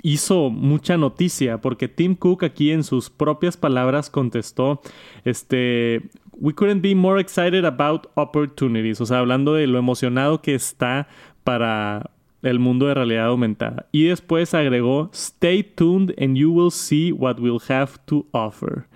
hizo 0.03 0.51
mucha 0.51 0.95
noticia 0.95 1.59
porque 1.59 1.87
Tim 1.87 2.15
Cook 2.15 2.43
aquí 2.43 2.71
en 2.71 2.83
sus 2.83 3.09
propias 3.09 3.57
palabras 3.57 4.09
contestó 4.11 4.81
este 5.25 6.03
we 6.39 6.53
couldn't 6.53 6.81
be 6.81 6.93
more 6.95 7.19
excited 7.19 7.65
about 7.65 8.07
opportunities, 8.15 9.01
o 9.01 9.05
sea, 9.05 9.19
hablando 9.19 9.53
de 9.53 9.67
lo 9.67 9.77
emocionado 9.79 10.41
que 10.41 10.55
está 10.55 11.07
para 11.43 12.11
el 12.43 12.59
mundo 12.59 12.87
de 12.87 12.93
realidad 12.93 13.27
aumentada. 13.27 13.87
Y 13.91 14.05
después 14.05 14.53
agregó, 14.53 15.09
stay 15.13 15.63
tuned 15.63 16.13
and 16.19 16.37
you 16.37 16.51
will 16.51 16.71
see 16.71 17.11
what 17.11 17.39
we'll 17.39 17.61
have 17.69 17.93
to 18.05 18.25
offer. 18.31 18.87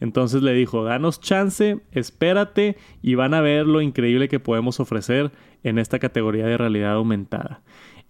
Entonces 0.00 0.42
le 0.42 0.54
dijo, 0.54 0.84
danos 0.84 1.20
chance, 1.20 1.78
espérate 1.92 2.76
y 3.02 3.14
van 3.14 3.34
a 3.34 3.40
ver 3.40 3.66
lo 3.66 3.82
increíble 3.82 4.28
que 4.28 4.40
podemos 4.40 4.80
ofrecer 4.80 5.30
en 5.62 5.78
esta 5.78 5.98
categoría 5.98 6.46
de 6.46 6.56
realidad 6.56 6.92
aumentada. 6.92 7.60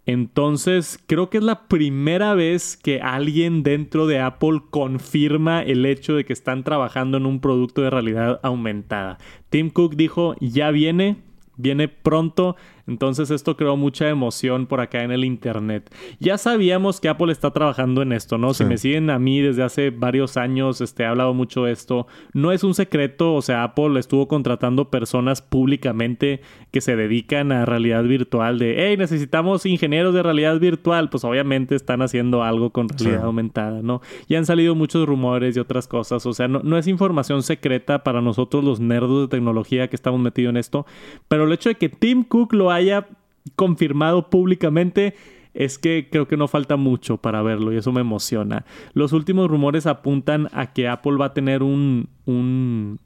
Entonces, 0.06 0.98
creo 1.06 1.30
que 1.30 1.38
es 1.38 1.44
la 1.44 1.68
primera 1.68 2.34
vez 2.34 2.76
que 2.76 3.00
alguien 3.00 3.62
dentro 3.62 4.06
de 4.06 4.18
Apple 4.18 4.62
confirma 4.70 5.62
el 5.62 5.84
hecho 5.86 6.14
de 6.14 6.24
que 6.24 6.32
están 6.32 6.64
trabajando 6.64 7.18
en 7.18 7.26
un 7.26 7.40
producto 7.40 7.82
de 7.82 7.90
realidad 7.90 8.40
aumentada. 8.42 9.18
Tim 9.50 9.70
Cook 9.70 9.96
dijo, 9.96 10.34
ya 10.40 10.70
viene, 10.70 11.18
viene 11.56 11.88
pronto. 11.88 12.56
Entonces 12.86 13.30
esto 13.30 13.56
creó 13.56 13.76
mucha 13.76 14.08
emoción 14.08 14.66
por 14.66 14.80
acá 14.80 15.02
en 15.02 15.12
el 15.12 15.24
internet. 15.24 15.94
Ya 16.18 16.38
sabíamos 16.38 17.00
que 17.00 17.08
Apple 17.08 17.32
está 17.32 17.50
trabajando 17.50 18.02
en 18.02 18.12
esto, 18.12 18.38
¿no? 18.38 18.54
Si 18.54 18.64
me 18.64 18.78
siguen 18.78 19.10
a 19.10 19.18
mí 19.18 19.40
desde 19.40 19.62
hace 19.62 19.90
varios 19.90 20.36
años, 20.36 20.80
este, 20.80 21.02
he 21.02 21.06
hablado 21.06 21.34
mucho 21.34 21.64
de 21.64 21.72
esto. 21.72 22.06
No 22.32 22.52
es 22.52 22.64
un 22.64 22.74
secreto, 22.74 23.34
o 23.34 23.42
sea, 23.42 23.62
Apple 23.62 23.98
estuvo 23.98 24.28
contratando 24.28 24.90
personas 24.90 25.42
públicamente 25.42 26.40
que 26.70 26.80
se 26.80 26.96
dedican 26.96 27.52
a 27.52 27.64
realidad 27.64 28.04
virtual 28.04 28.58
de, 28.58 28.76
hey, 28.78 28.96
necesitamos 28.96 29.66
ingenieros 29.66 30.14
de 30.14 30.22
realidad 30.22 30.58
virtual. 30.58 31.10
Pues 31.10 31.24
obviamente 31.24 31.74
están 31.74 32.02
haciendo 32.02 32.42
algo 32.42 32.70
con 32.70 32.88
realidad 32.88 33.24
aumentada, 33.24 33.82
¿no? 33.82 34.00
Y 34.28 34.34
han 34.34 34.46
salido 34.46 34.74
muchos 34.74 35.06
rumores 35.06 35.56
y 35.56 35.60
otras 35.60 35.88
cosas. 35.88 36.26
O 36.26 36.32
sea, 36.32 36.48
no, 36.48 36.60
no 36.62 36.78
es 36.78 36.86
información 36.86 37.42
secreta 37.42 38.02
para 38.02 38.20
nosotros 38.20 38.64
los 38.64 38.80
nerdos 38.80 39.22
de 39.22 39.36
tecnología 39.36 39.88
que 39.88 39.96
estamos 39.96 40.20
metidos 40.20 40.50
en 40.50 40.56
esto. 40.56 40.86
Pero 41.28 41.44
el 41.44 41.52
hecho 41.52 41.68
de 41.68 41.74
que 41.76 41.88
Tim 41.88 42.24
Cook 42.24 42.52
lo 42.52 42.69
haya 42.70 43.08
confirmado 43.56 44.30
públicamente 44.30 45.14
es 45.54 45.78
que 45.78 46.08
creo 46.10 46.28
que 46.28 46.36
no 46.36 46.48
falta 46.48 46.76
mucho 46.76 47.16
para 47.16 47.42
verlo 47.42 47.72
y 47.72 47.76
eso 47.76 47.92
me 47.92 48.00
emociona. 48.00 48.64
Los 48.92 49.12
últimos 49.12 49.48
rumores 49.48 49.86
apuntan 49.86 50.48
a 50.52 50.72
que 50.72 50.88
Apple 50.88 51.16
va 51.16 51.26
a 51.26 51.34
tener 51.34 51.62
un, 51.62 52.08
un, 52.24 53.00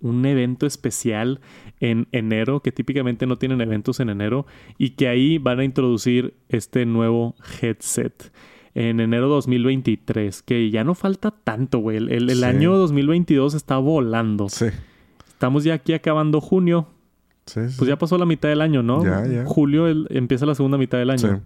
un 0.00 0.26
evento 0.26 0.66
especial 0.66 1.40
en 1.80 2.08
enero, 2.12 2.60
que 2.60 2.72
típicamente 2.72 3.26
no 3.26 3.36
tienen 3.36 3.60
eventos 3.60 4.00
en 4.00 4.08
enero, 4.08 4.46
y 4.78 4.90
que 4.90 5.08
ahí 5.08 5.38
van 5.38 5.60
a 5.60 5.64
introducir 5.64 6.34
este 6.48 6.86
nuevo 6.86 7.34
headset 7.60 8.32
en 8.74 9.00
enero 9.00 9.28
2023, 9.28 10.42
que 10.42 10.70
ya 10.70 10.84
no 10.84 10.94
falta 10.94 11.30
tanto, 11.30 11.78
güey. 11.78 11.98
El, 11.98 12.30
el, 12.30 12.44
año 12.44 12.76
2022 12.76 13.54
está 13.54 13.78
volando. 13.78 14.48
Sí. 14.48 14.66
Estamos 15.28 15.64
ya 15.64 15.74
aquí 15.74 15.92
acabando 15.92 16.40
junio. 16.40 16.88
Pues 17.52 17.86
ya 17.86 17.96
pasó 17.96 18.16
la 18.18 18.26
mitad 18.26 18.48
del 18.48 18.60
año, 18.60 18.82
¿no? 18.82 19.04
Ya, 19.04 19.26
ya. 19.26 19.44
Julio 19.44 19.86
empieza 20.10 20.46
la 20.46 20.54
segunda 20.54 20.78
mitad 20.78 20.98
del 20.98 21.10
año. 21.10 21.36
Sí. 21.36 21.42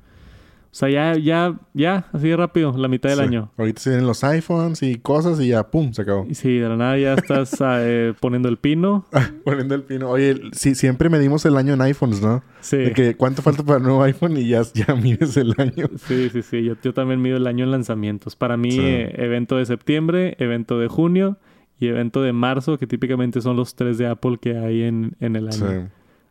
O 0.70 0.74
sea, 0.78 0.90
ya, 0.90 1.18
ya, 1.18 1.58
ya, 1.72 2.06
así 2.12 2.28
de 2.28 2.36
rápido, 2.36 2.76
la 2.76 2.88
mitad 2.88 3.08
del 3.08 3.20
año. 3.20 3.50
Ahorita 3.56 3.80
se 3.80 3.90
vienen 3.90 4.06
los 4.06 4.22
iPhones 4.22 4.82
y 4.82 4.96
cosas 4.96 5.40
y 5.40 5.48
ya, 5.48 5.66
pum, 5.70 5.94
se 5.94 6.02
acabó. 6.02 6.26
Y 6.28 6.34
sí, 6.34 6.58
de 6.58 6.68
la 6.68 6.76
nada 6.76 6.98
ya 6.98 7.14
estás 7.14 7.56
eh, 7.62 8.12
poniendo 8.20 8.50
el 8.50 8.58
pino. 8.58 9.06
poniendo 9.44 9.74
el 9.74 9.82
pino. 9.82 10.10
Oye, 10.10 10.38
sí, 10.52 10.74
siempre 10.74 11.08
medimos 11.08 11.46
el 11.46 11.56
año 11.56 11.72
en 11.72 11.80
iPhones, 11.80 12.20
¿no? 12.20 12.42
Sí. 12.60 12.76
De 12.76 12.92
que 12.92 13.16
cuánto 13.16 13.40
falta 13.40 13.62
para 13.62 13.78
el 13.78 13.84
nuevo 13.84 14.02
iPhone 14.02 14.36
y 14.36 14.46
ya, 14.46 14.60
ya 14.74 14.94
mides 14.94 15.38
el 15.38 15.54
año. 15.56 15.88
Sí, 16.06 16.28
sí, 16.30 16.42
sí. 16.42 16.62
Yo, 16.62 16.74
yo 16.82 16.92
también 16.92 17.22
mido 17.22 17.38
el 17.38 17.46
año 17.46 17.64
en 17.64 17.70
lanzamientos. 17.70 18.36
Para 18.36 18.58
mí, 18.58 18.78
eh, 18.78 19.14
evento 19.16 19.56
de 19.56 19.64
septiembre, 19.64 20.36
evento 20.38 20.78
de 20.78 20.88
junio 20.88 21.38
y 21.78 21.88
evento 21.88 22.22
de 22.22 22.32
marzo, 22.32 22.78
que 22.78 22.86
típicamente 22.86 23.40
son 23.40 23.56
los 23.56 23.74
tres 23.74 23.98
de 23.98 24.06
Apple 24.06 24.38
que 24.40 24.56
hay 24.56 24.82
en, 24.82 25.16
en 25.20 25.36
el 25.36 25.48
año. 25.48 25.68
Sí. 25.68 25.88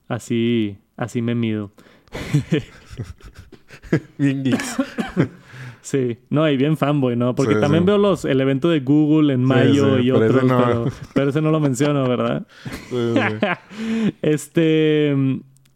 Así, 0.08 0.78
así 0.96 1.22
me 1.22 1.36
mido. 1.36 1.72
bien 4.18 4.44
geeks. 4.44 4.78
Sí, 5.88 6.18
no, 6.30 6.50
y 6.50 6.58
bien 6.58 6.76
fanboy, 6.76 7.16
¿no? 7.16 7.34
Porque 7.34 7.54
sí, 7.54 7.62
también 7.62 7.84
sí. 7.84 7.88
veo 7.88 7.98
los, 7.98 8.26
el 8.26 8.42
evento 8.42 8.68
de 8.68 8.82
Google 8.82 9.34
en 9.34 9.42
mayo 9.42 10.00
y 10.00 10.12
otros, 10.12 10.44
no. 10.44 10.58
pero, 10.58 10.86
pero 11.14 11.30
ese 11.30 11.42
no 11.42 11.50
lo 11.50 11.62
menciono, 11.62 12.06
¿verdad? 12.10 12.46
este, 14.22 15.16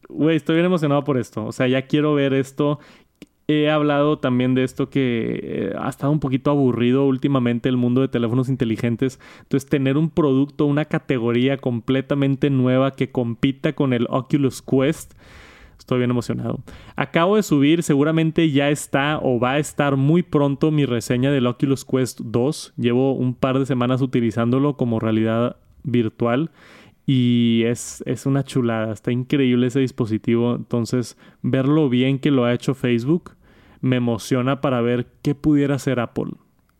güey, 0.09 0.35
estoy 0.35 0.55
bien 0.55 0.65
emocionado 0.65 1.05
por 1.05 1.17
esto. 1.17 1.45
O 1.45 1.53
sea, 1.53 1.69
ya 1.69 1.83
quiero 1.83 2.13
ver 2.13 2.33
esto. 2.33 2.79
He 3.51 3.69
hablado 3.69 4.19
también 4.19 4.55
de 4.55 4.63
esto 4.63 4.89
que 4.89 5.39
eh, 5.43 5.73
ha 5.77 5.89
estado 5.89 6.11
un 6.11 6.19
poquito 6.19 6.51
aburrido 6.51 7.05
últimamente 7.05 7.69
el 7.69 7.77
mundo 7.77 8.01
de 8.01 8.07
teléfonos 8.07 8.49
inteligentes. 8.49 9.19
Entonces, 9.41 9.69
tener 9.69 9.97
un 9.97 10.09
producto, 10.09 10.65
una 10.65 10.85
categoría 10.85 11.57
completamente 11.57 12.49
nueva 12.49 12.91
que 12.91 13.11
compita 13.11 13.73
con 13.73 13.93
el 13.93 14.07
Oculus 14.09 14.61
Quest 14.61 15.13
Estoy 15.81 15.97
bien 15.97 16.11
emocionado. 16.11 16.59
Acabo 16.95 17.37
de 17.37 17.43
subir, 17.43 17.81
seguramente 17.81 18.51
ya 18.51 18.69
está 18.69 19.17
o 19.19 19.39
va 19.39 19.53
a 19.53 19.59
estar 19.59 19.95
muy 19.95 20.21
pronto 20.21 20.69
mi 20.69 20.85
reseña 20.85 21.31
del 21.31 21.47
Oculus 21.47 21.85
Quest 21.85 22.21
2. 22.21 22.75
Llevo 22.77 23.13
un 23.13 23.33
par 23.33 23.57
de 23.57 23.65
semanas 23.65 23.99
utilizándolo 24.03 24.77
como 24.77 24.99
realidad 24.99 25.55
virtual 25.81 26.51
y 27.07 27.63
es, 27.65 28.03
es 28.05 28.27
una 28.27 28.43
chulada. 28.43 28.93
Está 28.93 29.11
increíble 29.11 29.67
ese 29.67 29.79
dispositivo. 29.79 30.53
Entonces, 30.53 31.17
ver 31.41 31.67
lo 31.67 31.89
bien 31.89 32.19
que 32.19 32.29
lo 32.29 32.45
ha 32.45 32.53
hecho 32.53 32.75
Facebook 32.75 33.31
me 33.81 33.97
emociona 33.97 34.61
para 34.61 34.81
ver 34.81 35.07
qué 35.21 35.35
pudiera 35.35 35.75
hacer 35.75 35.99
Apple. 35.99 36.31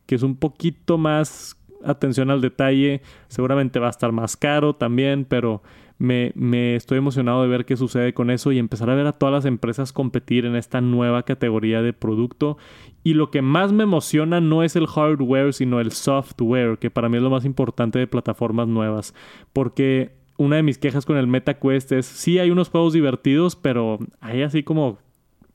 Que 0.06 0.14
es 0.14 0.22
un 0.22 0.36
poquito 0.36 0.98
más 0.98 1.56
atención 1.84 2.30
al 2.30 2.40
detalle. 2.40 3.02
Seguramente 3.28 3.78
va 3.78 3.88
a 3.88 3.90
estar 3.90 4.12
más 4.12 4.36
caro 4.36 4.74
también, 4.74 5.24
pero 5.24 5.62
me, 5.98 6.74
estoy 6.74 6.98
emocionado 6.98 7.42
de 7.42 7.48
ver 7.48 7.64
qué 7.64 7.76
sucede 7.76 8.12
con 8.12 8.30
eso 8.30 8.50
y 8.50 8.58
empezar 8.58 8.90
a 8.90 8.94
ver 8.94 9.06
a 9.06 9.12
todas 9.12 9.32
las 9.32 9.44
empresas 9.44 9.92
competir 9.92 10.46
en 10.46 10.56
esta 10.56 10.80
nueva 10.80 11.22
categoría 11.22 11.80
de 11.80 11.92
producto. 11.92 12.58
Y 13.04 13.14
lo 13.14 13.30
que 13.30 13.42
más 13.42 13.72
me 13.72 13.84
emociona 13.84 14.40
no 14.40 14.62
es 14.62 14.74
el 14.74 14.86
hardware, 14.86 15.52
sino 15.52 15.80
el 15.80 15.92
software, 15.92 16.78
que 16.78 16.90
para 16.90 17.08
mí 17.08 17.18
es 17.18 17.22
lo 17.22 17.30
más 17.30 17.44
importante 17.44 17.98
de 17.98 18.06
plataformas 18.06 18.66
nuevas. 18.66 19.14
Porque 19.52 20.16
una 20.38 20.56
de 20.56 20.64
mis 20.64 20.78
quejas 20.78 21.06
con 21.06 21.16
el 21.16 21.28
MetaQuest 21.28 21.92
es, 21.92 22.06
sí 22.06 22.38
hay 22.38 22.50
unos 22.50 22.68
juegos 22.68 22.92
divertidos, 22.92 23.54
pero 23.54 23.98
hay 24.20 24.42
así 24.42 24.64
como 24.64 24.98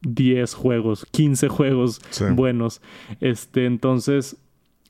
10 0.07 0.53
juegos, 0.53 1.05
15 1.11 1.47
juegos 1.49 2.01
sí. 2.09 2.25
buenos. 2.31 2.81
Este, 3.19 3.65
entonces 3.65 4.37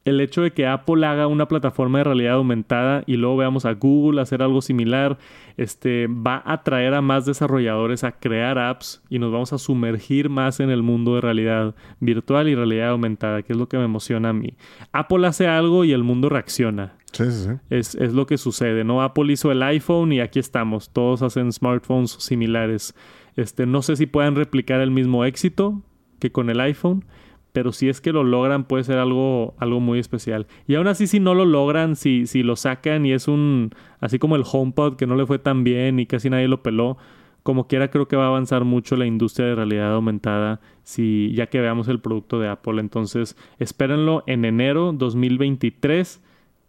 el 0.08 0.22
hecho 0.22 0.42
de 0.42 0.52
que 0.52 0.66
Apple 0.66 1.06
haga 1.06 1.28
una 1.28 1.50
plataforma 1.50 1.98
de 1.98 2.06
realidad 2.06 2.36
aumentada 2.36 3.04
y 3.06 3.18
luego 3.18 3.36
veamos 3.36 3.66
a 3.66 3.74
Google 3.74 4.22
hacer 4.22 4.42
algo 4.42 4.62
similar, 4.62 5.18
este, 5.58 6.08
va 6.08 6.42
a 6.46 6.54
atraer 6.54 6.94
a 6.94 7.02
más 7.02 7.26
desarrolladores 7.26 8.06
a 8.06 8.14
crear 8.14 8.58
apps 8.58 9.04
y 9.10 9.20
nos 9.20 9.34
vamos 9.34 9.52
a 9.52 9.58
sumergir 9.58 10.30
más 10.30 10.62
en 10.62 10.70
el 10.70 10.82
mundo 10.82 11.16
de 11.16 11.22
realidad 11.22 11.76
virtual 12.00 12.48
y 12.48 12.56
realidad 12.56 12.90
aumentada, 12.90 13.42
que 13.42 13.52
es 13.52 13.60
lo 13.60 13.68
que 13.68 13.78
me 13.78 13.84
emociona 13.84 14.30
a 14.30 14.34
mí. 14.34 14.54
Apple 14.94 15.28
hace 15.28 15.48
algo 15.48 15.84
y 15.84 15.92
el 15.92 16.04
mundo 16.04 16.30
reacciona. 16.30 16.94
Sí, 17.12 17.26
sí, 17.26 17.44
sí. 17.44 17.52
Es, 17.70 17.96
es 17.96 18.14
lo 18.14 18.28
que 18.28 18.38
sucede, 18.38 18.86
¿no? 18.86 19.02
Apple 19.02 19.34
hizo 19.34 19.52
el 19.52 19.62
iPhone 19.62 20.14
y 20.14 20.22
aquí 20.22 20.40
estamos. 20.40 20.90
Todos 20.90 21.22
hacen 21.22 21.52
smartphones 21.52 22.12
similares. 22.12 22.96
Este, 23.38 23.66
no 23.66 23.82
sé 23.82 23.96
si 23.96 24.08
puedan 24.08 24.36
replicar 24.36 24.82
el 24.82 24.92
mismo 24.92 25.24
éxito 25.24 25.82
que 26.20 26.32
con 26.32 26.50
el 26.50 26.60
iPhone, 26.60 27.06
pero 27.54 27.72
si 27.72 27.88
es 27.88 28.02
que 28.02 28.12
lo 28.12 28.24
logran 28.24 28.66
puede 28.66 28.84
ser 28.84 28.98
algo, 28.98 29.56
algo 29.58 29.80
muy 29.80 30.00
especial. 30.00 30.48
Y 30.68 30.76
aún 30.76 30.88
así 30.88 31.08
si 31.08 31.20
no 31.20 31.34
lo 31.34 31.46
logran, 31.46 31.96
si, 31.96 32.28
si 32.28 32.44
lo 32.44 32.56
sacan 32.56 33.06
y 33.06 33.14
es 33.14 33.28
un, 33.28 33.72
así 34.00 34.20
como 34.20 34.36
el 34.36 34.44
HomePod 34.46 34.96
que 34.96 35.08
no 35.08 35.16
le 35.16 35.26
fue 35.26 35.40
tan 35.40 35.64
bien 35.64 36.00
y 36.00 36.06
casi 36.06 36.30
nadie 36.30 36.48
lo 36.48 36.62
peló, 36.62 36.98
como 37.44 37.68
quiera 37.68 37.90
creo 37.90 38.08
que 38.08 38.18
va 38.18 38.26
a 38.26 38.28
avanzar 38.28 38.66
mucho 38.66 38.98
la 38.98 39.06
industria 39.06 39.48
de 39.48 39.56
realidad 39.56 39.94
aumentada 39.94 40.60
si 40.84 41.32
ya 41.34 41.48
que 41.48 41.62
veamos 41.62 41.88
el 41.88 42.00
producto 42.00 42.40
de 42.40 42.50
Apple. 42.50 42.80
Entonces 42.82 43.38
espérenlo 43.60 44.24
en 44.28 44.46
enero 44.46 44.92
2023. 44.94 46.22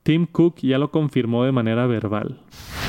Tim 0.03 0.27
Cook 0.27 0.57
ya 0.63 0.79
lo 0.79 0.91
confirmó 0.91 1.45
de 1.45 1.53
manera 1.53 1.87
verbal. 1.87 2.41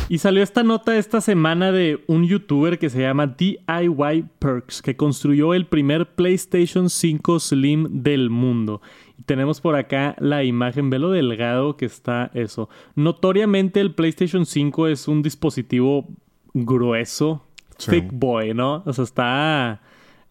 Y 0.08 0.18
salió 0.18 0.42
esta 0.42 0.64
nota 0.64 0.98
esta 0.98 1.22
semana 1.22 1.72
de 1.72 2.04
un 2.08 2.26
youtuber 2.26 2.80
que 2.80 2.90
se 2.90 3.02
llama 3.02 3.28
DIY 3.28 4.26
Perks, 4.40 4.82
que 4.82 4.96
construyó 4.96 5.54
el 5.54 5.68
primer 5.68 6.16
PlayStation 6.16 6.90
5 6.90 7.40
Slim 7.40 8.02
del 8.02 8.30
mundo. 8.30 8.82
Y 9.18 9.24
tenemos 9.24 9.62
por 9.62 9.76
acá 9.76 10.16
la 10.20 10.44
imagen, 10.44 10.90
ve 10.90 10.98
lo 10.98 11.12
delgado 11.12 11.78
que 11.78 11.86
está 11.86 12.32
eso. 12.34 12.70
Notoriamente 12.96 13.82
el 13.82 13.94
PlayStation 13.94 14.46
5 14.46 14.88
es 14.88 15.08
un 15.08 15.22
dispositivo 15.22 16.08
grueso, 16.54 17.46
sí. 17.78 17.92
thick 17.92 18.12
boy, 18.12 18.54
¿no? 18.54 18.82
O 18.86 18.94
sea, 18.94 19.04
está 19.04 19.82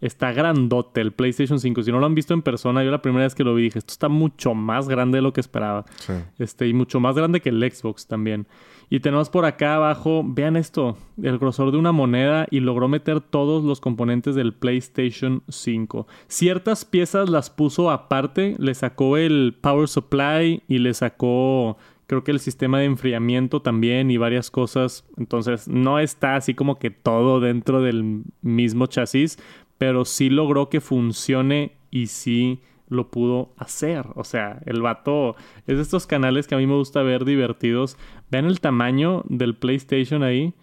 está 0.00 0.32
grandote 0.32 1.00
el 1.00 1.12
PlayStation 1.12 1.58
5. 1.58 1.82
Si 1.82 1.92
no 1.92 1.98
lo 1.98 2.06
han 2.06 2.14
visto 2.14 2.34
en 2.34 2.42
persona, 2.42 2.84
yo 2.84 2.90
la 2.90 3.02
primera 3.02 3.24
vez 3.24 3.34
que 3.34 3.44
lo 3.44 3.54
vi 3.54 3.64
dije, 3.64 3.78
esto 3.78 3.92
está 3.92 4.08
mucho 4.08 4.54
más 4.54 4.88
grande 4.88 5.18
de 5.18 5.22
lo 5.22 5.32
que 5.32 5.40
esperaba. 5.40 5.84
Sí. 5.96 6.12
Este, 6.38 6.68
y 6.68 6.72
mucho 6.72 7.00
más 7.00 7.16
grande 7.16 7.40
que 7.40 7.48
el 7.48 7.70
Xbox 7.70 8.06
también. 8.06 8.46
Y 8.90 9.00
tenemos 9.00 9.28
por 9.28 9.44
acá 9.44 9.74
abajo, 9.74 10.22
vean 10.24 10.56
esto, 10.56 10.96
el 11.22 11.38
grosor 11.38 11.72
de 11.72 11.78
una 11.78 11.92
moneda 11.92 12.46
y 12.50 12.60
logró 12.60 12.88
meter 12.88 13.20
todos 13.20 13.62
los 13.62 13.80
componentes 13.80 14.34
del 14.34 14.54
PlayStation 14.54 15.42
5. 15.48 16.06
Ciertas 16.26 16.84
piezas 16.86 17.28
las 17.28 17.50
puso 17.50 17.90
aparte, 17.90 18.56
le 18.58 18.74
sacó 18.74 19.18
el 19.18 19.54
power 19.60 19.88
supply 19.88 20.62
y 20.68 20.78
le 20.78 20.94
sacó 20.94 21.76
creo 22.08 22.24
que 22.24 22.30
el 22.30 22.40
sistema 22.40 22.78
de 22.78 22.86
enfriamiento 22.86 23.60
también 23.60 24.10
y 24.10 24.16
varias 24.16 24.50
cosas. 24.50 25.04
Entonces 25.18 25.68
no 25.68 25.98
está 25.98 26.36
así 26.36 26.54
como 26.54 26.78
que 26.78 26.90
todo 26.90 27.38
dentro 27.38 27.82
del 27.82 28.22
mismo 28.40 28.86
chasis, 28.86 29.38
pero 29.78 30.04
sí 30.04 30.28
logró 30.28 30.68
que 30.68 30.80
funcione 30.80 31.72
y 31.90 32.08
sí 32.08 32.60
lo 32.88 33.10
pudo 33.10 33.52
hacer. 33.56 34.06
O 34.14 34.24
sea, 34.24 34.60
el 34.66 34.82
vato 34.82 35.36
es 35.66 35.76
de 35.76 35.82
estos 35.82 36.06
canales 36.06 36.46
que 36.46 36.54
a 36.54 36.58
mí 36.58 36.66
me 36.66 36.74
gusta 36.74 37.02
ver 37.02 37.24
divertidos. 37.24 37.96
Vean 38.30 38.46
el 38.46 38.60
tamaño 38.60 39.22
del 39.28 39.54
PlayStation 39.54 40.22
ahí 40.22 40.54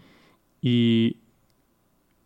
y 0.62 1.18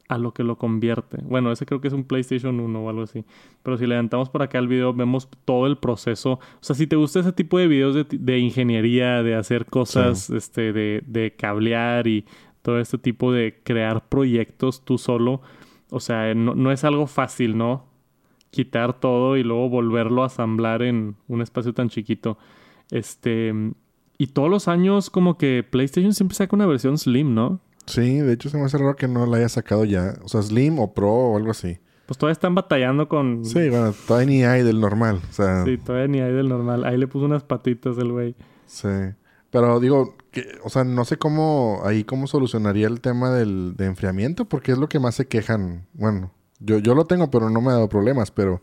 a 0.07 0.17
lo 0.17 0.33
que 0.33 0.43
lo 0.43 0.57
convierte. 0.57 1.19
Bueno, 1.21 1.51
ese 1.51 1.67
creo 1.67 1.81
que 1.81 1.87
es 1.87 1.93
un 1.93 2.03
PlayStation 2.03 2.59
1 2.59 2.83
o 2.83 2.89
algo 2.89 3.03
así. 3.03 3.23
Pero 3.61 3.77
si 3.77 3.85
levantamos 3.85 4.29
por 4.29 4.41
acá 4.41 4.57
el 4.57 4.67
video, 4.67 4.91
vemos 4.91 5.29
todo 5.45 5.67
el 5.67 5.77
proceso. 5.77 6.33
O 6.33 6.59
sea, 6.61 6.75
si 6.75 6.87
te 6.87 6.95
gusta 6.95 7.19
ese 7.19 7.31
tipo 7.31 7.59
de 7.59 7.67
videos 7.67 7.93
de, 7.93 8.05
de 8.09 8.39
ingeniería, 8.39 9.21
de 9.21 9.35
hacer 9.35 9.65
cosas, 9.67 10.21
sí. 10.21 10.35
este, 10.35 10.73
de, 10.73 11.03
de 11.05 11.35
cablear 11.35 12.07
y 12.07 12.25
todo 12.63 12.79
este 12.79 12.97
tipo 12.97 13.31
de 13.31 13.59
crear 13.63 14.09
proyectos 14.09 14.83
tú 14.83 14.97
solo. 14.97 15.41
O 15.89 15.99
sea, 15.99 16.33
no, 16.33 16.55
no 16.55 16.71
es 16.71 16.83
algo 16.83 17.07
fácil, 17.07 17.57
¿no? 17.57 17.85
Quitar 18.51 18.99
todo 18.99 19.37
y 19.37 19.43
luego 19.43 19.69
volverlo 19.69 20.23
a 20.23 20.27
asamblar 20.27 20.81
en 20.81 21.15
un 21.27 21.41
espacio 21.41 21.73
tan 21.73 21.89
chiquito. 21.89 22.37
Este. 22.91 23.53
Y 24.17 24.27
todos 24.27 24.49
los 24.49 24.67
años, 24.67 25.09
como 25.09 25.37
que 25.37 25.65
PlayStation 25.69 26.13
siempre 26.13 26.35
saca 26.35 26.55
una 26.55 26.65
versión 26.65 26.97
Slim, 26.97 27.33
¿no? 27.33 27.61
Sí, 27.85 28.19
de 28.19 28.33
hecho 28.33 28.49
se 28.49 28.57
me 28.57 28.65
hace 28.65 28.77
raro 28.77 28.95
que 28.95 29.07
no 29.07 29.25
la 29.25 29.37
haya 29.37 29.49
sacado 29.49 29.85
ya. 29.85 30.15
O 30.23 30.27
sea, 30.27 30.41
Slim 30.41 30.79
o 30.79 30.93
Pro 30.93 31.11
o 31.11 31.37
algo 31.37 31.51
así. 31.51 31.79
Pues 32.05 32.17
todavía 32.17 32.33
están 32.33 32.55
batallando 32.55 33.07
con. 33.07 33.45
Sí, 33.45 33.69
bueno, 33.69 33.93
todavía 34.07 34.27
ni 34.27 34.43
hay 34.43 34.63
del 34.63 34.79
normal. 34.79 35.21
O 35.29 35.33
sea. 35.33 35.63
Sí, 35.63 35.77
todavía 35.77 36.07
ni 36.07 36.19
hay 36.19 36.33
del 36.33 36.49
normal. 36.49 36.83
Ahí 36.83 36.97
le 36.97 37.07
puso 37.07 37.25
unas 37.25 37.43
patitas 37.43 37.97
el 37.97 38.11
güey. 38.11 38.35
Sí. 38.65 38.87
Pero 39.51 39.79
digo, 39.79 40.15
que, 40.41 40.57
o 40.63 40.69
sea, 40.69 40.83
no 40.83 41.05
sé 41.05 41.17
cómo 41.17 41.81
ahí 41.83 42.03
cómo 42.03 42.27
solucionaría 42.27 42.87
el 42.87 43.01
tema 43.01 43.31
del 43.31 43.75
de 43.75 43.85
enfriamiento, 43.85 44.45
porque 44.45 44.71
es 44.71 44.77
lo 44.77 44.89
que 44.89 44.99
más 44.99 45.15
se 45.15 45.27
quejan. 45.27 45.85
Bueno, 45.93 46.31
yo, 46.59 46.79
yo 46.79 46.95
lo 46.95 47.05
tengo, 47.05 47.29
pero 47.31 47.49
no 47.49 47.61
me 47.61 47.69
ha 47.69 47.73
dado 47.73 47.89
problemas, 47.89 48.31
pero 48.31 48.61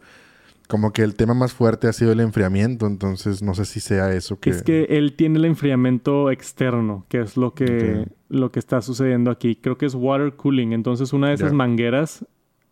como 0.68 0.92
que 0.92 1.02
el 1.02 1.14
tema 1.14 1.34
más 1.34 1.52
fuerte 1.52 1.88
ha 1.88 1.92
sido 1.92 2.12
el 2.12 2.20
enfriamiento, 2.20 2.86
entonces 2.86 3.42
no 3.42 3.54
sé 3.54 3.64
si 3.64 3.80
sea 3.80 4.12
eso 4.12 4.38
que... 4.40 4.50
Es 4.50 4.62
que 4.62 4.84
él 4.90 5.14
tiene 5.14 5.38
el 5.38 5.44
enfriamiento 5.44 6.30
externo, 6.30 7.06
que 7.08 7.20
es 7.20 7.36
lo 7.36 7.54
que, 7.54 8.08
lo 8.28 8.50
que 8.50 8.58
está 8.58 8.82
sucediendo 8.82 9.30
aquí. 9.30 9.56
Creo 9.56 9.78
que 9.78 9.86
es 9.86 9.94
water 9.94 10.34
cooling, 10.34 10.72
entonces 10.72 11.12
una 11.12 11.28
de 11.28 11.34
esas 11.34 11.52
mangueras 11.52 12.26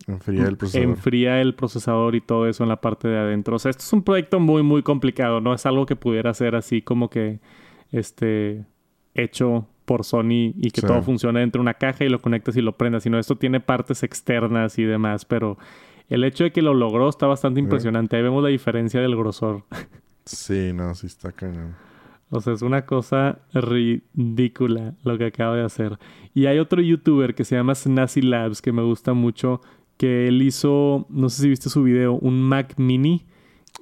enfría 0.08 0.46
el 0.46 0.56
procesador. 0.56 0.88
Enfría 0.88 1.40
el 1.40 1.54
procesador 1.54 2.14
y 2.16 2.20
todo 2.20 2.48
eso 2.48 2.64
en 2.64 2.68
la 2.68 2.80
parte 2.80 3.06
de 3.06 3.16
adentro. 3.16 3.56
O 3.56 3.58
sea, 3.58 3.70
esto 3.70 3.84
es 3.84 3.92
un 3.92 4.02
proyecto 4.02 4.40
muy, 4.40 4.62
muy 4.62 4.82
complicado, 4.82 5.40
no 5.40 5.54
es 5.54 5.64
algo 5.64 5.86
que 5.86 5.96
pudiera 5.96 6.34
ser 6.34 6.56
así 6.56 6.82
como 6.82 7.08
que, 7.10 7.38
este, 7.92 8.64
hecho 9.14 9.66
por 9.84 10.04
Sony 10.04 10.54
y 10.56 10.70
que 10.70 10.80
todo 10.80 11.02
funcione 11.02 11.40
dentro 11.40 11.60
de 11.60 11.62
una 11.62 11.74
caja 11.74 12.04
y 12.04 12.08
lo 12.08 12.20
conectas 12.20 12.56
y 12.56 12.62
lo 12.62 12.76
prendas, 12.76 13.02
sino 13.02 13.18
esto 13.18 13.36
tiene 13.36 13.60
partes 13.60 14.02
externas 14.02 14.78
y 14.78 14.84
demás, 14.84 15.24
pero 15.24 15.58
el 16.08 16.24
hecho 16.24 16.44
de 16.44 16.52
que 16.52 16.62
lo 16.62 16.74
logró 16.74 17.08
está 17.08 17.26
bastante 17.26 17.60
impresionante. 17.60 18.16
Ahí 18.16 18.22
vemos 18.22 18.42
la 18.42 18.48
diferencia 18.48 19.00
del 19.00 19.16
grosor. 19.16 19.64
Sí, 20.24 20.72
no, 20.74 20.94
sí 20.94 21.06
está 21.06 21.32
cañón. 21.32 21.74
O 22.30 22.40
sea, 22.40 22.54
es 22.54 22.62
una 22.62 22.86
cosa 22.86 23.40
ridícula 23.52 24.94
lo 25.04 25.18
que 25.18 25.26
acaba 25.26 25.56
de 25.56 25.64
hacer. 25.64 25.98
Y 26.32 26.46
hay 26.46 26.58
otro 26.58 26.80
youtuber 26.80 27.34
que 27.34 27.44
se 27.44 27.56
llama 27.56 27.74
Snazzy 27.74 28.22
Labs 28.22 28.62
que 28.62 28.72
me 28.72 28.82
gusta 28.82 29.12
mucho, 29.12 29.60
que 29.96 30.28
él 30.28 30.42
hizo, 30.42 31.06
no 31.10 31.28
sé 31.28 31.42
si 31.42 31.48
viste 31.48 31.68
su 31.68 31.82
video, 31.82 32.14
un 32.14 32.42
Mac 32.42 32.74
Mini 32.76 33.26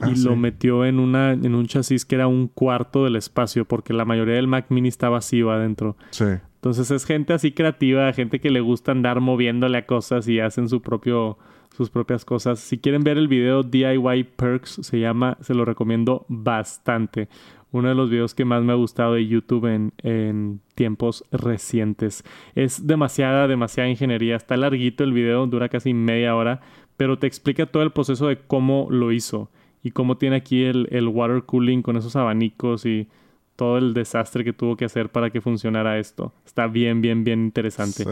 y 0.01 0.05
ah, 0.05 0.15
lo 0.25 0.37
metió 0.37 0.85
en 0.85 0.99
una 0.99 1.33
en 1.33 1.55
un 1.55 1.67
chasis 1.67 2.05
que 2.05 2.15
era 2.15 2.27
un 2.27 2.49
cuarto 2.49 3.05
del 3.05 3.17
espacio 3.17 3.67
porque 3.67 3.93
la 3.93 4.05
mayoría 4.05 4.37
del 4.37 4.47
Mac 4.47 4.67
Mini 4.71 4.89
está 4.89 5.09
vacío 5.09 5.51
adentro. 5.51 5.97
Sí. 6.11 6.25
Entonces 6.57 6.91
es 6.91 7.05
gente 7.05 7.33
así 7.33 7.53
creativa, 7.53 8.13
gente 8.13 8.41
que 8.41 8.51
le 8.51 8.61
gusta 8.61 8.93
andar 8.93 9.21
moviéndole 9.21 9.79
a 9.79 9.87
cosas 9.87 10.29
y 10.29 10.41
hacen 10.41 10.69
su 10.69 10.81
propio 10.81 11.39
sus 11.77 11.91
propias 11.91 12.25
cosas. 12.25 12.59
Si 12.59 12.79
quieren 12.79 13.03
ver 13.03 13.19
el 13.19 13.29
video 13.29 13.63
DIY 13.63 14.25
Perks, 14.37 14.81
se 14.83 15.01
llama, 15.01 15.39
se 15.41 15.55
lo 15.55 15.65
recomiendo 15.65 16.27
bastante. 16.29 17.29
Uno 17.71 17.89
de 17.89 17.95
los 17.95 18.11
videos 18.11 18.35
que 18.35 18.45
más 18.45 18.63
me 18.63 18.73
ha 18.73 18.77
gustado 18.77 19.15
de 19.15 19.27
YouTube 19.27 19.67
en, 19.67 19.93
en 20.03 20.61
tiempos 20.75 21.25
recientes. 21.33 22.23
Es 22.55 22.87
demasiada, 22.87 23.49
demasiada 23.49 23.89
ingeniería. 23.89 24.37
Está 24.37 24.59
larguito 24.59 25.05
el 25.05 25.15
video, 25.15 25.47
dura 25.47 25.71
casi 25.71 25.95
media 25.95 26.37
hora, 26.37 26.61
pero 26.99 27.19
te 27.19 27.27
explica 27.27 27.65
todo 27.65 27.83
el 27.83 27.93
proceso 27.93 28.27
de 28.29 28.39
cómo 28.39 28.89
lo 28.91 29.11
hizo 29.11 29.51
y 29.83 29.91
cómo 29.91 30.17
tiene 30.17 30.37
aquí 30.37 30.65
el, 30.65 30.89
el 30.91 31.09
water 31.09 31.43
cooling 31.43 31.83
con 31.83 31.97
esos 31.97 32.17
abanicos 32.17 32.87
y 32.87 33.09
todo 33.57 33.79
el 33.79 33.95
desastre 33.95 34.45
que 34.45 34.53
tuvo 34.53 34.77
que 34.77 34.85
hacer 34.85 35.11
para 35.11 35.31
que 35.31 35.41
funcionara 35.41 35.99
esto. 35.99 36.33
Está 36.47 36.67
bien, 36.67 37.01
bien, 37.01 37.25
bien 37.25 37.45
interesante. 37.45 38.05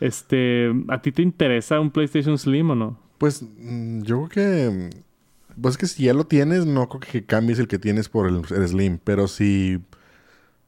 Este, 0.00 0.72
¿a 0.88 1.00
ti 1.02 1.12
te 1.12 1.22
interesa 1.22 1.80
un 1.80 1.90
PlayStation 1.90 2.38
Slim 2.38 2.70
o 2.70 2.74
no? 2.74 2.98
Pues 3.18 3.42
mm, 3.42 4.02
yo 4.02 4.28
creo 4.28 4.28
que. 4.28 4.90
Pues 5.60 5.76
que 5.76 5.86
si 5.86 6.04
ya 6.04 6.14
lo 6.14 6.24
tienes, 6.24 6.66
no 6.66 6.88
creo 6.88 7.00
que 7.00 7.24
cambies 7.24 7.58
el 7.60 7.68
que 7.68 7.78
tienes 7.78 8.08
por 8.08 8.28
el, 8.28 8.44
Slim. 8.68 8.98
Pero 9.02 9.28
si. 9.28 9.80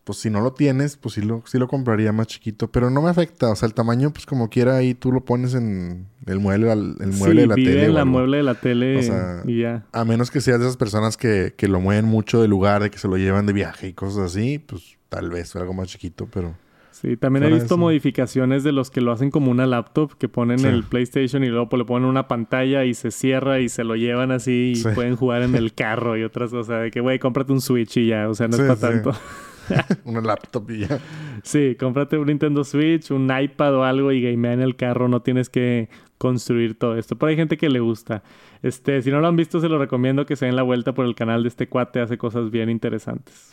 Pues 0.07 0.19
si 0.19 0.31
no 0.31 0.41
lo 0.41 0.53
tienes, 0.53 0.97
pues 0.97 1.17
sí 1.17 1.21
lo, 1.21 1.43
sí 1.47 1.59
lo 1.59 1.67
compraría 1.67 2.13
más 2.13 2.29
chiquito. 2.29 2.71
Pero 2.71 2.91
no 2.91 3.03
me 3.03 3.11
afecta. 3.11 3.51
O 3.51 3.57
sea, 3.57 3.67
el 3.67 3.75
tamaño, 3.75 4.13
pues 4.13 4.25
como 4.25 4.49
quiera, 4.49 4.77
ahí 4.77 4.95
tú 4.95 5.11
lo 5.11 5.25
pones 5.25 5.53
en 5.55 6.07
el 6.27 6.39
mueble, 6.39 6.71
el 6.71 7.09
mueble 7.09 7.41
de 7.41 7.47
la 7.49 7.55
tele. 7.57 7.85
en 7.87 7.95
la 7.95 8.05
mueble 8.05 8.37
de 8.37 8.43
la 8.45 8.55
tele 8.55 8.99
o 8.99 9.03
sea, 9.03 9.43
y 9.45 9.63
ya. 9.63 9.85
A 9.91 10.05
menos 10.05 10.31
que 10.31 10.41
seas 10.41 10.61
de 10.61 10.67
esas 10.67 10.77
personas 10.77 11.17
que, 11.17 11.55
que 11.57 11.67
lo 11.67 11.81
mueven 11.81 12.05
mucho 12.05 12.41
de 12.41 12.47
lugar, 12.47 12.85
de 12.85 12.91
que 12.93 12.99
se 12.99 13.09
lo 13.09 13.17
llevan 13.17 13.47
de 13.47 13.53
viaje 13.53 13.89
y 13.89 13.95
cosas 13.95 14.31
así, 14.31 14.61
pues 14.61 14.97
tal 15.09 15.29
vez 15.29 15.57
algo 15.57 15.75
más 15.75 15.89
chiquito, 15.89 16.29
pero. 16.33 16.55
Sí, 16.93 17.17
también 17.17 17.43
he 17.43 17.53
visto 17.53 17.77
modificaciones 17.77 18.63
de 18.63 18.71
los 18.71 18.91
que 18.91 19.01
lo 19.01 19.11
hacen 19.11 19.33
como 19.33 19.51
una 19.51 19.67
laptop, 19.67 20.17
que 20.17 20.29
ponen 20.29 20.65
el 20.65 20.85
PlayStation 20.85 21.43
y 21.43 21.49
luego 21.49 21.69
pues, 21.69 21.79
le 21.79 21.85
ponen 21.85 22.09
una 22.09 22.29
pantalla 22.29 22.85
y 22.85 22.95
se 22.95 23.11
cierra 23.11 23.59
y 23.59 23.69
se 23.69 23.83
lo 23.83 23.97
llevan 23.97 24.31
así 24.31 24.73
y 24.77 24.95
pueden 24.95 25.17
jugar 25.17 25.43
en 25.43 25.57
el 25.57 25.75
carro 25.75 26.17
y 26.17 26.23
otras 26.23 26.53
cosas. 26.53 26.85
De 26.85 26.91
que, 26.93 27.01
güey, 27.01 27.19
cómprate 27.19 27.53
un 27.53 27.61
Switch 27.61 27.97
y 27.97 28.07
ya, 28.07 28.31
o 28.31 28.35
sea, 28.35 28.47
no 28.47 28.57
es 28.57 28.63
para 28.63 28.77
tanto. 28.77 29.13
una 30.05 30.21
laptop 30.21 30.71
y 30.71 30.87
ya. 30.87 30.99
Sí, 31.43 31.77
cómprate 31.79 32.19
un 32.19 32.27
Nintendo 32.27 32.65
Switch, 32.65 33.11
un 33.11 33.31
iPad 33.31 33.75
o 33.77 33.85
algo 33.85 34.13
y 34.13 34.23
gamea 34.23 34.53
en 34.53 34.61
el 34.61 34.77
carro, 34.77 35.09
no 35.09 35.23
tienes 35.23 35.49
que 35.49 35.89
construir 36.19 36.79
todo 36.79 36.97
esto. 36.97 37.17
Pero 37.17 37.31
hay 37.31 37.37
gente 37.37 37.57
que 37.57 37.69
le 37.69 37.81
gusta. 37.81 38.23
Este, 38.63 39.03
si 39.03 39.11
no 39.11 39.21
lo 39.21 39.29
han 39.29 39.37
visto, 39.37 39.61
se 39.61 39.69
lo 39.69 39.79
recomiendo 39.79 40.27
que 40.27 40.37
se 40.37 40.47
den 40.47 40.57
la 40.57 40.63
vuelta 40.63 40.95
por 40.95 41.07
el 41.07 41.15
canal 41.15 41.43
de 41.43 41.49
este 41.49 41.69
cuate, 41.69 42.01
hace 42.01 42.19
cosas 42.19 42.51
bien 42.51 42.71
interesantes. 42.71 43.51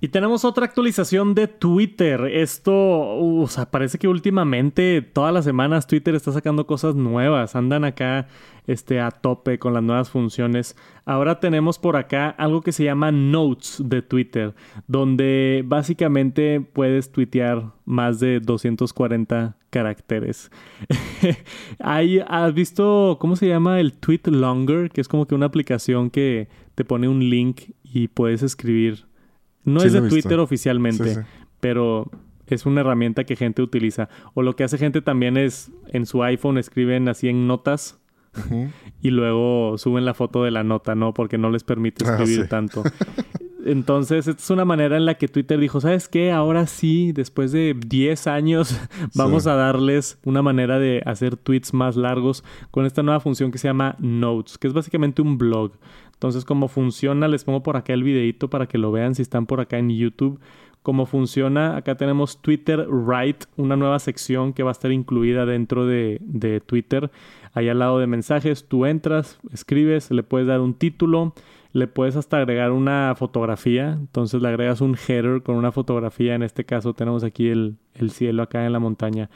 Y 0.00 0.08
tenemos 0.08 0.44
otra 0.44 0.66
actualización 0.66 1.34
de 1.34 1.48
Twitter. 1.48 2.22
Esto, 2.32 2.72
o 2.74 3.46
sea, 3.48 3.70
parece 3.70 3.98
que 3.98 4.08
últimamente, 4.08 5.02
todas 5.02 5.32
las 5.32 5.44
semanas, 5.44 5.86
Twitter 5.86 6.14
está 6.14 6.32
sacando 6.32 6.66
cosas 6.66 6.94
nuevas. 6.94 7.54
Andan 7.54 7.84
acá 7.84 8.28
este, 8.66 9.00
a 9.00 9.10
tope 9.10 9.58
con 9.58 9.74
las 9.74 9.82
nuevas 9.82 10.10
funciones. 10.10 10.76
Ahora 11.04 11.40
tenemos 11.40 11.78
por 11.78 11.96
acá 11.96 12.30
algo 12.30 12.62
que 12.62 12.72
se 12.72 12.84
llama 12.84 13.12
Notes 13.12 13.82
de 13.84 14.02
Twitter, 14.02 14.54
donde 14.86 15.62
básicamente 15.64 16.60
puedes 16.60 17.12
tuitear 17.12 17.72
más 17.84 18.18
de 18.20 18.40
240 18.40 19.56
caracteres. 19.76 20.50
¿Has 21.78 22.54
visto 22.54 23.18
cómo 23.20 23.36
se 23.36 23.46
llama 23.46 23.78
el 23.78 23.92
Tweet 23.92 24.22
Longer? 24.24 24.90
Que 24.90 25.02
es 25.02 25.08
como 25.08 25.26
que 25.26 25.34
una 25.34 25.46
aplicación 25.46 26.08
que 26.08 26.48
te 26.74 26.84
pone 26.84 27.08
un 27.08 27.28
link 27.28 27.72
y 27.84 28.08
puedes 28.08 28.42
escribir. 28.42 29.06
No 29.64 29.82
es 29.82 29.92
de 29.92 30.08
Twitter 30.08 30.38
oficialmente, 30.38 31.26
pero 31.60 32.10
es 32.46 32.64
una 32.64 32.80
herramienta 32.80 33.24
que 33.24 33.36
gente 33.36 33.60
utiliza. 33.60 34.08
O 34.32 34.42
lo 34.42 34.56
que 34.56 34.64
hace 34.64 34.78
gente 34.78 35.02
también 35.02 35.36
es 35.36 35.70
en 35.88 36.06
su 36.06 36.22
iPhone 36.22 36.56
escriben 36.56 37.08
así 37.08 37.28
en 37.28 37.46
notas 37.46 38.00
y 39.02 39.10
luego 39.10 39.76
suben 39.76 40.06
la 40.06 40.14
foto 40.14 40.42
de 40.42 40.52
la 40.52 40.64
nota, 40.64 40.94
¿no? 40.94 41.12
Porque 41.12 41.36
no 41.36 41.50
les 41.50 41.64
permite 41.64 42.06
ah, 42.06 42.12
escribir 42.12 42.48
tanto. 42.48 42.82
Entonces, 43.66 44.28
esta 44.28 44.40
es 44.40 44.50
una 44.50 44.64
manera 44.64 44.96
en 44.96 45.06
la 45.06 45.14
que 45.14 45.26
Twitter 45.26 45.58
dijo, 45.58 45.80
¿sabes 45.80 46.08
qué? 46.08 46.30
Ahora 46.30 46.66
sí, 46.66 47.10
después 47.12 47.50
de 47.50 47.74
10 47.74 48.26
años, 48.28 48.80
vamos 49.14 49.46
a 49.46 49.56
darles 49.56 50.18
una 50.24 50.40
manera 50.40 50.78
de 50.78 51.02
hacer 51.04 51.36
tweets 51.36 51.74
más 51.74 51.96
largos 51.96 52.44
con 52.70 52.86
esta 52.86 53.02
nueva 53.02 53.20
función 53.20 53.50
que 53.50 53.58
se 53.58 53.68
llama 53.68 53.96
Notes, 53.98 54.56
que 54.58 54.68
es 54.68 54.72
básicamente 54.72 55.20
un 55.20 55.36
blog. 55.36 55.72
Entonces, 56.12 56.44
cómo 56.44 56.68
funciona, 56.68 57.26
les 57.28 57.44
pongo 57.44 57.62
por 57.62 57.76
acá 57.76 57.92
el 57.92 58.04
videito 58.04 58.48
para 58.48 58.66
que 58.66 58.78
lo 58.78 58.92
vean 58.92 59.14
si 59.14 59.22
están 59.22 59.46
por 59.46 59.60
acá 59.60 59.78
en 59.78 59.90
YouTube. 59.90 60.40
Cómo 60.82 61.04
funciona, 61.04 61.76
acá 61.76 61.96
tenemos 61.96 62.40
Twitter 62.40 62.86
Write, 62.88 63.46
una 63.56 63.74
nueva 63.74 63.98
sección 63.98 64.52
que 64.52 64.62
va 64.62 64.70
a 64.70 64.72
estar 64.72 64.92
incluida 64.92 65.44
dentro 65.44 65.84
de, 65.84 66.18
de 66.20 66.60
Twitter. 66.60 67.10
Ahí 67.52 67.68
al 67.68 67.80
lado 67.80 67.98
de 67.98 68.06
mensajes, 68.06 68.68
tú 68.68 68.86
entras, 68.86 69.40
escribes, 69.52 70.12
le 70.12 70.22
puedes 70.22 70.46
dar 70.46 70.60
un 70.60 70.74
título, 70.74 71.34
le 71.76 71.86
puedes 71.88 72.16
hasta 72.16 72.38
agregar 72.38 72.72
una 72.72 73.14
fotografía. 73.18 73.92
Entonces 73.92 74.40
le 74.40 74.48
agregas 74.48 74.80
un 74.80 74.96
header 74.96 75.42
con 75.42 75.56
una 75.56 75.72
fotografía. 75.72 76.34
En 76.34 76.42
este 76.42 76.64
caso 76.64 76.94
tenemos 76.94 77.22
aquí 77.22 77.50
el, 77.50 77.76
cielo 78.08 78.44
acá 78.44 78.64
en 78.64 78.72
la 78.72 78.78
montaña. 78.78 79.28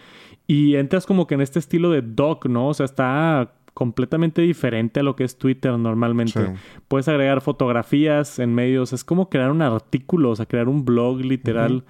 Y 0.47 0.77
entras 0.77 1.05
como 1.05 1.27
que 1.27 1.35
en 1.35 1.43
este 1.43 1.59
estilo 1.59 1.91
de 1.91 2.01
doc, 2.01 2.47
¿no? 2.47 2.69
O 2.69 2.73
sea, 2.73 2.87
está 2.87 3.53
completamente 3.75 4.41
diferente 4.41 5.01
a 5.01 5.03
lo 5.03 5.17
que 5.17 5.25
es 5.25 5.37
Twitter 5.37 5.77
normalmente. 5.77 6.55
Puedes 6.89 7.09
agregar 7.09 7.43
fotografías 7.43 8.39
en 8.39 8.55
medios. 8.55 8.95
Es 8.95 9.05
como 9.05 9.29
crear 9.29 9.51
un 9.51 9.61
artículo, 9.61 10.31
o 10.31 10.37
sea, 10.37 10.47
crear 10.47 10.71
un 10.71 10.87
blog 10.87 11.21
literal 11.21 11.85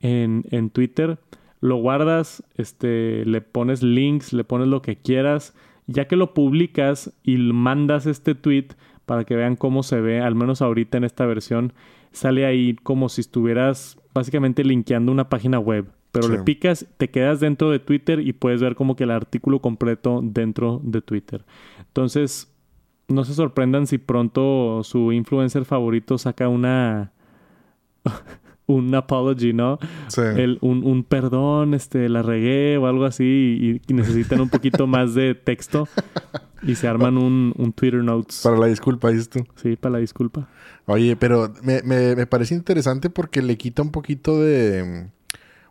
en, 0.00 0.44
en 0.50 0.70
Twitter. 0.70 1.18
Lo 1.60 1.76
guardas, 1.76 2.42
este, 2.56 3.26
le 3.26 3.42
pones 3.42 3.82
links, 3.82 4.32
le 4.32 4.44
pones 4.44 4.68
lo 4.68 4.80
que 4.80 4.96
quieras 4.96 5.52
ya 5.90 6.06
que 6.06 6.14
lo 6.14 6.34
publicas 6.34 7.12
y 7.24 7.36
mandas 7.36 8.06
este 8.06 8.36
tweet 8.36 8.68
para 9.10 9.24
que 9.24 9.34
vean 9.34 9.56
cómo 9.56 9.82
se 9.82 10.00
ve, 10.00 10.20
al 10.20 10.36
menos 10.36 10.62
ahorita 10.62 10.96
en 10.96 11.02
esta 11.02 11.26
versión, 11.26 11.72
sale 12.12 12.46
ahí 12.46 12.76
como 12.76 13.08
si 13.08 13.22
estuvieras 13.22 13.98
básicamente 14.14 14.62
linkeando 14.62 15.10
una 15.10 15.28
página 15.28 15.58
web. 15.58 15.90
Pero 16.12 16.28
le 16.28 16.38
picas, 16.44 16.86
te 16.96 17.10
quedas 17.10 17.40
dentro 17.40 17.72
de 17.72 17.80
Twitter 17.80 18.20
y 18.20 18.34
puedes 18.34 18.62
ver 18.62 18.76
como 18.76 18.94
que 18.94 19.02
el 19.02 19.10
artículo 19.10 19.60
completo 19.60 20.20
dentro 20.22 20.80
de 20.84 21.02
Twitter. 21.02 21.44
Entonces, 21.80 22.54
no 23.08 23.24
se 23.24 23.34
sorprendan 23.34 23.88
si 23.88 23.98
pronto 23.98 24.82
su 24.84 25.10
influencer 25.10 25.64
favorito 25.64 26.16
saca 26.16 26.48
una 26.48 27.10
un 28.66 28.94
apology, 28.94 29.52
¿no? 29.52 29.80
Sí. 30.06 30.20
El, 30.20 30.58
un, 30.60 30.86
un 30.86 31.02
perdón, 31.02 31.74
este, 31.74 32.08
la 32.08 32.22
regué 32.22 32.78
o 32.78 32.86
algo 32.86 33.06
así 33.06 33.24
y, 33.60 33.92
y 33.92 33.92
necesitan 33.92 34.40
un 34.40 34.50
poquito 34.50 34.86
más 34.86 35.14
de 35.14 35.34
texto 35.34 35.88
y 36.62 36.74
se 36.74 36.88
arman 36.88 37.16
un, 37.16 37.54
un 37.56 37.72
Twitter 37.72 38.02
Notes. 38.02 38.40
Para 38.42 38.58
la 38.58 38.66
disculpa, 38.66 39.10
dices 39.10 39.28
tú. 39.28 39.46
Sí, 39.56 39.76
para 39.76 39.94
la 39.94 39.98
disculpa. 39.98 40.48
Oye, 40.86 41.16
pero 41.16 41.52
me, 41.62 41.82
me, 41.82 42.16
me 42.16 42.26
parece 42.26 42.54
interesante 42.54 43.10
porque 43.10 43.42
le 43.42 43.56
quita 43.56 43.82
un 43.82 43.90
poquito 43.90 44.40
de... 44.40 45.08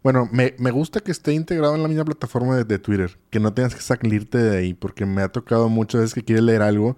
Bueno, 0.02 0.30
me, 0.32 0.56
me 0.60 0.72
gusta 0.72 1.02
que 1.02 1.12
esté 1.12 1.34
integrado 1.34 1.76
en 1.76 1.82
la 1.82 1.90
misma 1.90 2.06
plataforma 2.06 2.56
de, 2.56 2.64
de 2.64 2.80
Twitter. 2.80 3.18
Que 3.30 3.40
no 3.40 3.54
tengas 3.54 3.76
que 3.76 3.82
salirte 3.82 4.38
de 4.38 4.58
ahí. 4.58 4.74
Porque 4.74 5.06
me 5.06 5.22
ha 5.22 5.28
tocado 5.28 5.68
muchas 5.68 6.02
veces 6.02 6.14
que 6.14 6.24
quieres 6.24 6.44
leer 6.44 6.62
algo 6.62 6.96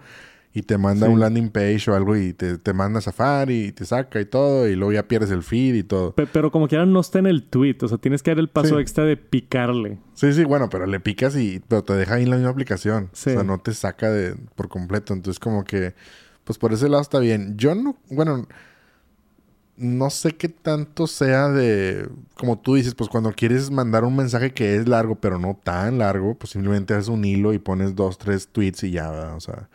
y 0.53 0.63
te 0.63 0.77
manda 0.77 1.07
Sí. 1.07 1.13
un 1.13 1.19
landing 1.19 1.49
page 1.49 1.89
o 1.89 1.95
algo 1.95 2.15
y 2.17 2.33
te, 2.33 2.57
te 2.57 2.73
manda 2.73 2.99
Safari 2.99 3.67
y 3.67 3.71
te 3.71 3.85
saca 3.85 4.19
y 4.19 4.25
todo. 4.25 4.67
Y 4.67 4.75
luego 4.75 4.91
ya 4.91 5.07
pierdes 5.07 5.31
el 5.31 5.43
feed 5.43 5.75
y 5.75 5.83
todo. 5.83 6.13
Pe- 6.13 6.27
pero 6.27 6.51
como 6.51 6.67
quiera 6.67 6.85
no 6.85 6.99
está 6.99 7.19
en 7.19 7.27
el 7.27 7.43
tweet. 7.43 7.77
O 7.81 7.87
sea, 7.87 7.97
tienes 7.97 8.21
que 8.21 8.31
dar 8.31 8.39
el 8.39 8.49
paso 8.49 8.75
Sí. 8.75 8.81
extra 8.81 9.05
de 9.05 9.15
picarle. 9.17 9.99
Sí, 10.13 10.33
sí, 10.33 10.43
bueno, 10.43 10.69
pero 10.69 10.85
le 10.85 10.99
picas 10.99 11.35
y 11.37 11.61
pero 11.67 11.83
te 11.83 11.93
deja 11.93 12.15
ahí 12.15 12.23
en 12.23 12.29
la 12.31 12.35
misma 12.35 12.51
aplicación. 12.51 13.09
Sí. 13.13 13.29
O 13.29 13.33
sea, 13.33 13.43
no 13.43 13.59
te 13.59 13.73
saca 13.73 14.09
de 14.11 14.35
por 14.55 14.67
completo. 14.67 15.13
Entonces, 15.13 15.39
como 15.39 15.63
que, 15.63 15.93
pues 16.43 16.57
por 16.59 16.73
ese 16.73 16.89
lado 16.89 17.01
está 17.01 17.19
bien. 17.19 17.55
Yo 17.57 17.73
no, 17.73 17.95
bueno, 18.09 18.45
no 19.77 20.09
sé 20.11 20.33
qué 20.35 20.47
tanto 20.49 21.07
sea 21.07 21.47
de, 21.47 22.07
como 22.35 22.59
tú 22.59 22.75
dices, 22.75 22.93
pues 22.93 23.09
cuando 23.09 23.31
quieres 23.31 23.71
mandar 23.71 24.03
un 24.03 24.15
mensaje 24.15 24.53
que 24.53 24.75
es 24.75 24.87
largo, 24.87 25.15
pero 25.15 25.39
no 25.39 25.57
tan 25.63 25.97
largo, 25.97 26.35
pues 26.35 26.51
simplemente 26.51 26.93
haces 26.93 27.07
un 27.07 27.25
hilo 27.25 27.53
y 27.53 27.57
pones 27.59 27.95
dos, 27.95 28.17
tres 28.17 28.47
tweets 28.49 28.83
y 28.83 28.91
ya, 28.91 29.09
¿verdad? 29.09 29.35
O 29.35 29.39
sea, 29.39 29.69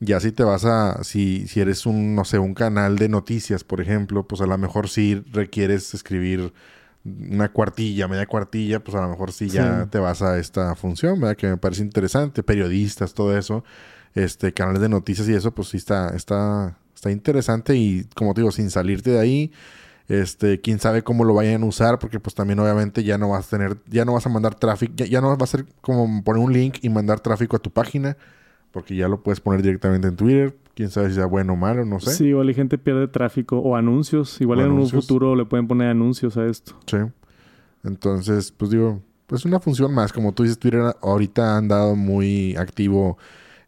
ya 0.00 0.20
si 0.20 0.32
te 0.32 0.44
vas 0.44 0.64
a, 0.64 1.02
si, 1.04 1.46
si 1.48 1.60
eres 1.60 1.86
un, 1.86 2.14
no 2.14 2.24
sé, 2.24 2.38
un 2.38 2.54
canal 2.54 2.96
de 2.98 3.08
noticias, 3.08 3.64
por 3.64 3.80
ejemplo, 3.80 4.26
pues 4.26 4.40
a 4.42 4.46
lo 4.46 4.58
mejor 4.58 4.88
sí 4.88 5.22
requieres 5.32 5.94
escribir 5.94 6.52
una 7.04 7.50
cuartilla, 7.52 8.08
media 8.08 8.26
cuartilla, 8.26 8.82
pues 8.82 8.96
a 8.96 9.00
lo 9.00 9.08
mejor 9.08 9.32
sí 9.32 9.48
ya 9.48 9.84
Sí. 9.84 9.90
te 9.90 9.98
vas 9.98 10.22
a 10.22 10.38
esta 10.38 10.74
función, 10.74 11.20
¿verdad? 11.20 11.36
Que 11.36 11.46
me 11.48 11.56
parece 11.56 11.82
interesante, 11.82 12.42
periodistas, 12.42 13.14
todo 13.14 13.36
eso, 13.36 13.64
este, 14.14 14.52
canales 14.52 14.80
de 14.82 14.88
noticias 14.88 15.28
y 15.28 15.34
eso, 15.34 15.52
pues 15.54 15.68
sí 15.68 15.76
está, 15.76 16.08
está, 16.16 16.76
está 16.94 17.10
interesante 17.10 17.76
y 17.76 18.04
como 18.16 18.34
te 18.34 18.40
digo, 18.40 18.50
sin 18.50 18.70
salirte 18.70 19.10
de 19.10 19.20
ahí, 19.20 19.52
este, 20.08 20.60
quién 20.60 20.78
sabe 20.78 21.02
cómo 21.02 21.24
lo 21.24 21.34
vayan 21.34 21.62
a 21.62 21.66
usar, 21.66 21.98
porque 21.98 22.20
pues 22.20 22.34
también 22.34 22.58
obviamente 22.58 23.02
ya 23.04 23.18
no 23.18 23.28
vas 23.30 23.46
a 23.46 23.50
tener, 23.50 23.76
ya 23.88 24.04
no 24.04 24.12
vas 24.14 24.26
a 24.26 24.28
mandar 24.28 24.54
tráfico, 24.56 24.92
ya, 24.96 25.06
ya 25.06 25.20
no 25.20 25.36
va 25.36 25.44
a 25.44 25.46
ser 25.46 25.64
como 25.80 26.22
poner 26.24 26.42
un 26.42 26.52
link 26.52 26.78
y 26.82 26.88
mandar 26.90 27.20
tráfico 27.20 27.56
a 27.56 27.58
tu 27.60 27.70
página, 27.70 28.16
porque 28.76 28.94
ya 28.94 29.08
lo 29.08 29.22
puedes 29.22 29.40
poner 29.40 29.62
directamente 29.62 30.06
en 30.08 30.16
Twitter, 30.16 30.54
quién 30.74 30.90
sabe 30.90 31.08
si 31.08 31.14
sea 31.14 31.24
bueno 31.24 31.54
o 31.54 31.56
malo, 31.56 31.86
no 31.86 31.98
sé. 31.98 32.10
Sí, 32.10 32.26
igual 32.26 32.50
y 32.50 32.52
gente 32.52 32.76
pierde 32.76 33.08
tráfico 33.08 33.56
o 33.58 33.74
anuncios. 33.74 34.38
Igual 34.38 34.58
O 34.58 34.62
en 34.64 34.66
anuncios. 34.72 34.92
un 34.92 35.00
futuro 35.00 35.34
le 35.34 35.46
pueden 35.46 35.66
poner 35.66 35.88
anuncios 35.88 36.36
a 36.36 36.44
esto. 36.44 36.74
Sí. 36.86 36.98
Entonces, 37.84 38.52
pues 38.52 38.70
digo, 38.70 39.00
pues 39.26 39.46
una 39.46 39.60
función 39.60 39.94
más. 39.94 40.12
Como 40.12 40.32
tú 40.34 40.42
dices, 40.42 40.58
Twitter 40.58 40.82
ahorita 41.00 41.54
ha 41.54 41.56
andado 41.56 41.96
muy 41.96 42.54
activo 42.56 43.16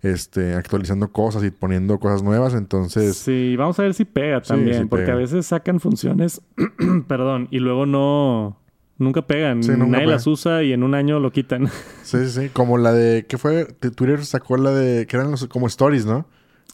este, 0.02 0.52
actualizando 0.52 1.10
cosas 1.10 1.42
y 1.42 1.50
poniendo 1.50 1.98
cosas 1.98 2.22
nuevas. 2.22 2.52
Entonces, 2.52 3.16
Sí, 3.16 3.56
vamos 3.56 3.78
a 3.78 3.84
ver 3.84 3.94
si 3.94 4.04
pega 4.04 4.42
Sí, 4.42 4.48
también, 4.48 4.82
sí 4.82 4.88
porque 4.90 5.06
pega. 5.06 5.16
a 5.16 5.20
veces 5.20 5.46
sacan 5.46 5.80
funciones, 5.80 6.42
perdón, 7.08 7.48
y 7.50 7.60
luego 7.60 7.86
no, 7.86 8.57
nunca 8.98 9.22
pegan, 9.22 9.62
Sí, 9.62 9.70
nunca 9.72 9.86
nadie 9.98 10.06
las 10.06 10.26
usa 10.26 10.62
y 10.62 10.72
en 10.72 10.82
un 10.82 10.94
año 10.94 11.18
lo 11.20 11.30
quitan. 11.32 11.68
sí, 12.02 12.18
sí, 12.26 12.30
sí. 12.30 12.48
Como 12.50 12.76
la 12.78 12.92
de, 12.92 13.26
¿qué 13.26 13.38
fue? 13.38 13.64
Twitter 13.66 14.24
sacó 14.24 14.56
la 14.56 14.72
de, 14.72 15.06
que 15.06 15.16
eran 15.16 15.30
los, 15.30 15.46
como 15.46 15.66
stories, 15.66 16.04
¿no? 16.06 16.26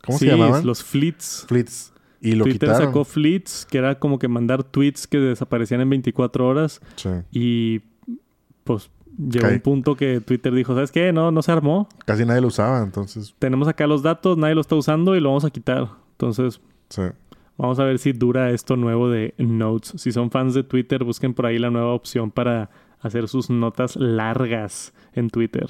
¿Cómo 0.04 0.18
sí, 0.18 0.26
se 0.26 0.32
llamaban? 0.32 0.66
los 0.66 0.82
fleets. 0.82 1.44
Flits. 1.48 1.92
Y 2.20 2.32
lo 2.32 2.44
Twitter 2.44 2.68
quitaron. 2.70 2.86
sacó 2.88 3.04
fleets, 3.04 3.66
que 3.70 3.78
era 3.78 3.98
como 3.98 4.18
que 4.18 4.28
mandar 4.28 4.64
tweets 4.64 5.06
que 5.06 5.18
desaparecían 5.18 5.82
en 5.82 5.90
24 5.90 6.46
horas 6.46 6.80
Sí. 6.96 7.10
y 7.30 7.80
pues 8.64 8.90
llegó 9.18 9.48
un 9.48 9.60
punto 9.60 9.94
que 9.94 10.20
Twitter 10.20 10.52
dijo, 10.54 10.74
¿sabes 10.74 10.90
qué? 10.90 11.12
No, 11.12 11.30
no 11.30 11.42
se 11.42 11.52
armó. 11.52 11.86
Casi 12.06 12.24
nadie 12.24 12.40
lo 12.40 12.48
usaba, 12.48 12.82
entonces, 12.82 13.34
Tenemos 13.38 13.68
acá 13.68 13.86
los 13.86 14.02
datos, 14.02 14.38
nadie 14.38 14.54
lo 14.54 14.62
está 14.62 14.74
usando 14.74 15.14
y 15.14 15.20
lo 15.20 15.28
vamos 15.28 15.44
a 15.44 15.50
quitar. 15.50 15.88
Entonces, 16.12 16.60
sí. 16.88 17.02
Vamos 17.56 17.78
a 17.78 17.84
ver 17.84 17.98
si 17.98 18.12
dura 18.12 18.50
esto 18.50 18.76
nuevo 18.76 19.08
de 19.08 19.34
Notes. 19.38 19.94
Si 19.96 20.10
son 20.12 20.30
fans 20.30 20.54
de 20.54 20.64
Twitter, 20.64 21.04
busquen 21.04 21.34
por 21.34 21.46
ahí 21.46 21.58
la 21.58 21.70
nueva 21.70 21.92
opción 21.92 22.30
para 22.30 22.70
hacer 23.00 23.28
sus 23.28 23.50
notas 23.50 23.96
largas 23.96 24.92
en 25.14 25.30
Twitter. 25.30 25.66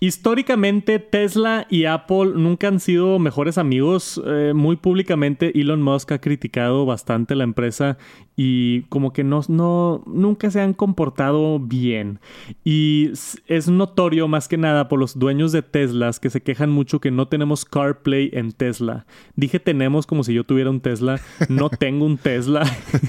Históricamente, 0.00 0.98
Tesla 0.98 1.66
y 1.70 1.84
Apple 1.84 2.32
nunca 2.34 2.68
han 2.68 2.80
sido 2.80 3.18
mejores 3.18 3.58
amigos. 3.58 4.20
Eh, 4.26 4.52
muy 4.54 4.76
públicamente, 4.76 5.58
Elon 5.58 5.82
Musk 5.82 6.12
ha 6.12 6.20
criticado 6.20 6.84
bastante 6.86 7.34
la 7.34 7.44
empresa 7.44 7.96
y 8.36 8.82
como 8.82 9.12
que 9.12 9.22
no, 9.22 9.42
no, 9.48 10.02
nunca 10.06 10.50
se 10.50 10.60
han 10.60 10.74
comportado 10.74 11.60
bien. 11.60 12.18
Y 12.64 13.12
es 13.46 13.68
notorio 13.68 14.26
más 14.28 14.48
que 14.48 14.56
nada 14.56 14.88
por 14.88 14.98
los 14.98 15.18
dueños 15.18 15.52
de 15.52 15.62
Teslas 15.62 16.18
que 16.18 16.30
se 16.30 16.42
quejan 16.42 16.70
mucho 16.70 17.00
que 17.00 17.10
no 17.10 17.28
tenemos 17.28 17.64
CarPlay 17.64 18.30
en 18.32 18.52
Tesla. 18.52 19.06
Dije 19.36 19.60
tenemos 19.60 20.06
como 20.06 20.24
si 20.24 20.34
yo 20.34 20.44
tuviera 20.44 20.70
un 20.70 20.80
Tesla. 20.80 21.20
No 21.48 21.68
tengo 21.78 22.04
un 22.04 22.18
Tesla. 22.18 22.64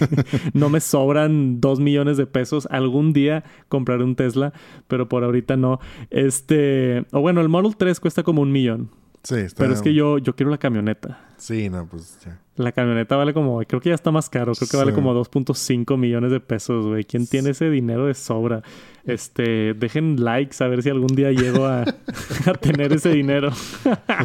no 0.54 0.70
me 0.70 0.80
sobran 0.80 1.60
dos 1.60 1.80
millones 1.80 2.18
de 2.18 2.28
pesos. 2.28 2.68
Algún 2.70 3.14
día 3.14 3.44
compraré 3.68 4.04
un 4.04 4.16
Tesla, 4.16 4.54
pero 4.88 5.10
por 5.10 5.24
ahorita 5.24 5.55
no. 5.58 5.80
Este, 6.10 7.06
o 7.12 7.22
bueno, 7.22 7.42
el 7.42 7.50
Model 7.50 7.76
3 7.76 8.00
cuesta 8.00 8.24
como 8.24 8.42
un 8.42 8.52
millón. 8.52 8.90
Sí, 9.24 9.36
está... 9.36 9.64
Pero 9.64 9.74
es 9.74 9.82
que 9.82 9.94
yo, 9.94 10.20
yo 10.20 10.36
quiero 10.36 10.52
la 10.52 10.60
camioneta. 10.60 11.20
Sí, 11.38 11.68
no, 11.70 11.88
pues 11.88 12.20
ya. 12.24 12.40
La 12.58 12.72
camioneta 12.72 13.16
vale 13.18 13.34
como, 13.34 13.60
creo 13.64 13.82
que 13.82 13.90
ya 13.90 13.96
está 13.96 14.12
más 14.12 14.30
caro, 14.30 14.54
creo 14.54 14.70
que 14.70 14.78
vale 14.78 14.92
Sí. 14.92 14.96
como 14.96 15.14
2.5 15.14 15.98
millones 15.98 16.32
de 16.32 16.40
pesos, 16.40 16.86
güey. 16.86 17.04
¿Quién 17.04 17.26
tiene 17.28 17.50
ese 17.50 17.70
dinero 17.70 18.06
de 18.06 18.14
sobra? 18.14 18.62
Este, 19.04 19.74
dejen 19.74 20.24
likes 20.24 20.64
a 20.64 20.68
ver 20.68 20.82
si 20.84 20.90
algún 20.90 21.14
día 21.16 21.32
llego 21.32 21.66
a, 21.66 21.82
a 22.46 22.54
tener 22.54 22.94
ese 22.94 23.10
dinero. 23.10 23.50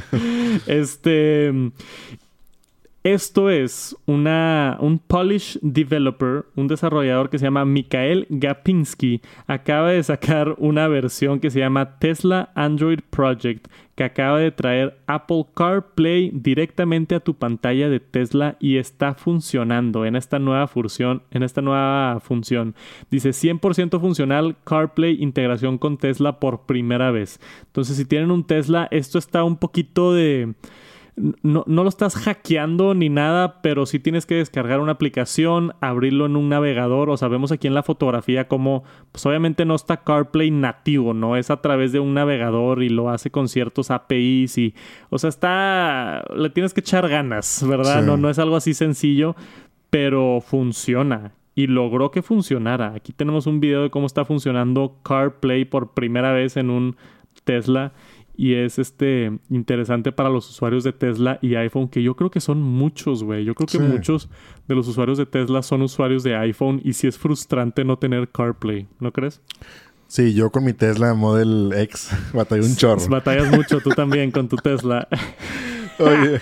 este, 0.66 1.52
esto 3.02 3.48
es 3.48 3.96
un 4.04 5.00
Polish 5.06 5.58
developer, 5.62 6.44
un 6.54 6.68
desarrollador 6.68 7.30
que 7.30 7.38
se 7.38 7.46
llama 7.46 7.64
Mikael 7.64 8.26
Gapinski. 8.28 9.22
Acaba 9.46 9.90
de 9.90 10.02
sacar 10.02 10.54
una 10.58 10.86
versión 10.86 11.40
que 11.40 11.50
se 11.50 11.60
llama 11.60 11.98
Tesla 11.98 12.50
Android 12.54 13.00
Project, 13.08 13.68
que 13.94 14.04
acaba 14.04 14.38
de 14.38 14.50
traer 14.50 14.98
Apple 15.06 15.46
CarPlay 15.54 16.30
directamente 16.34 17.14
a 17.14 17.20
tu 17.20 17.32
pantalla 17.34 17.88
de 17.88 18.00
Tesla 18.00 18.56
y 18.60 18.76
está 18.76 19.14
funcionando 19.14 20.04
en 20.04 20.14
esta 20.14 20.38
nueva 20.38 20.66
función. 20.66 21.22
En 21.30 21.42
esta 21.42 21.62
nueva 21.62 22.20
función. 22.20 22.74
Dice 23.10 23.30
100% 23.30 23.98
funcional 23.98 24.56
CarPlay 24.64 25.22
integración 25.22 25.78
con 25.78 25.96
Tesla 25.96 26.38
por 26.38 26.66
primera 26.66 27.10
vez. 27.10 27.40
Entonces, 27.64 27.96
si 27.96 28.04
tienen 28.04 28.30
un 28.30 28.44
Tesla, 28.44 28.88
esto 28.90 29.18
está 29.18 29.42
un 29.42 29.56
poquito 29.56 30.12
de 30.12 30.54
no, 31.16 31.64
no 31.66 31.82
lo 31.82 31.88
estás 31.88 32.16
hackeando 32.16 32.94
ni 32.94 33.08
nada, 33.08 33.60
pero 33.62 33.86
sí 33.86 33.98
tienes 33.98 34.26
que 34.26 34.36
descargar 34.36 34.80
una 34.80 34.92
aplicación, 34.92 35.74
abrirlo 35.80 36.26
en 36.26 36.36
un 36.36 36.48
navegador. 36.48 37.10
O 37.10 37.16
sea, 37.16 37.28
vemos 37.28 37.52
aquí 37.52 37.66
en 37.66 37.74
la 37.74 37.82
fotografía 37.82 38.48
como, 38.48 38.84
pues 39.12 39.24
obviamente 39.26 39.64
no 39.64 39.74
está 39.74 39.98
CarPlay 39.98 40.50
nativo, 40.50 41.14
¿no? 41.14 41.36
Es 41.36 41.50
a 41.50 41.60
través 41.60 41.92
de 41.92 42.00
un 42.00 42.14
navegador 42.14 42.82
y 42.82 42.88
lo 42.88 43.10
hace 43.10 43.30
con 43.30 43.48
ciertos 43.48 43.90
APIs 43.90 44.58
y, 44.58 44.74
o 45.10 45.18
sea, 45.18 45.28
está, 45.28 46.24
le 46.34 46.50
tienes 46.50 46.74
que 46.74 46.80
echar 46.80 47.08
ganas, 47.08 47.64
¿verdad? 47.66 48.00
Sí. 48.00 48.06
No, 48.06 48.16
no 48.16 48.30
es 48.30 48.38
algo 48.38 48.56
así 48.56 48.74
sencillo, 48.74 49.36
pero 49.90 50.40
funciona. 50.40 51.32
Y 51.54 51.66
logró 51.66 52.10
que 52.10 52.22
funcionara. 52.22 52.94
Aquí 52.94 53.12
tenemos 53.12 53.46
un 53.46 53.60
video 53.60 53.82
de 53.82 53.90
cómo 53.90 54.06
está 54.06 54.24
funcionando 54.24 54.98
CarPlay 55.02 55.64
por 55.64 55.92
primera 55.92 56.32
vez 56.32 56.56
en 56.56 56.70
un 56.70 56.96
Tesla 57.44 57.92
y 58.42 58.54
es 58.54 58.78
este 58.78 59.38
interesante 59.50 60.12
para 60.12 60.30
los 60.30 60.48
usuarios 60.48 60.82
de 60.82 60.94
Tesla 60.94 61.38
y 61.42 61.56
iPhone, 61.56 61.88
que 61.90 62.02
yo 62.02 62.16
creo 62.16 62.30
que 62.30 62.40
son 62.40 62.62
muchos, 62.62 63.22
güey. 63.22 63.44
Yo 63.44 63.54
creo 63.54 63.66
que 63.66 63.76
Sí. 63.76 63.82
muchos 63.82 64.30
de 64.66 64.74
los 64.74 64.88
usuarios 64.88 65.18
de 65.18 65.26
Tesla 65.26 65.62
son 65.62 65.82
usuarios 65.82 66.22
de 66.22 66.34
iPhone 66.36 66.80
y 66.82 66.94
sí 66.94 67.06
es 67.06 67.18
frustrante 67.18 67.84
no 67.84 67.98
tener 67.98 68.30
CarPlay, 68.30 68.88
¿no 68.98 69.12
crees? 69.12 69.42
Sí, 70.06 70.32
yo 70.32 70.48
con 70.50 70.64
mi 70.64 70.72
Tesla 70.72 71.12
Model 71.12 71.70
X 71.76 72.08
batallé 72.32 72.62
un 72.64 72.76
chorro. 72.76 73.06
Batallas 73.10 73.54
mucho 73.54 73.80
tú 73.80 73.90
también 73.90 74.30
con 74.30 74.48
tu 74.48 74.56
Tesla. 74.56 75.06
Oye, 75.98 76.40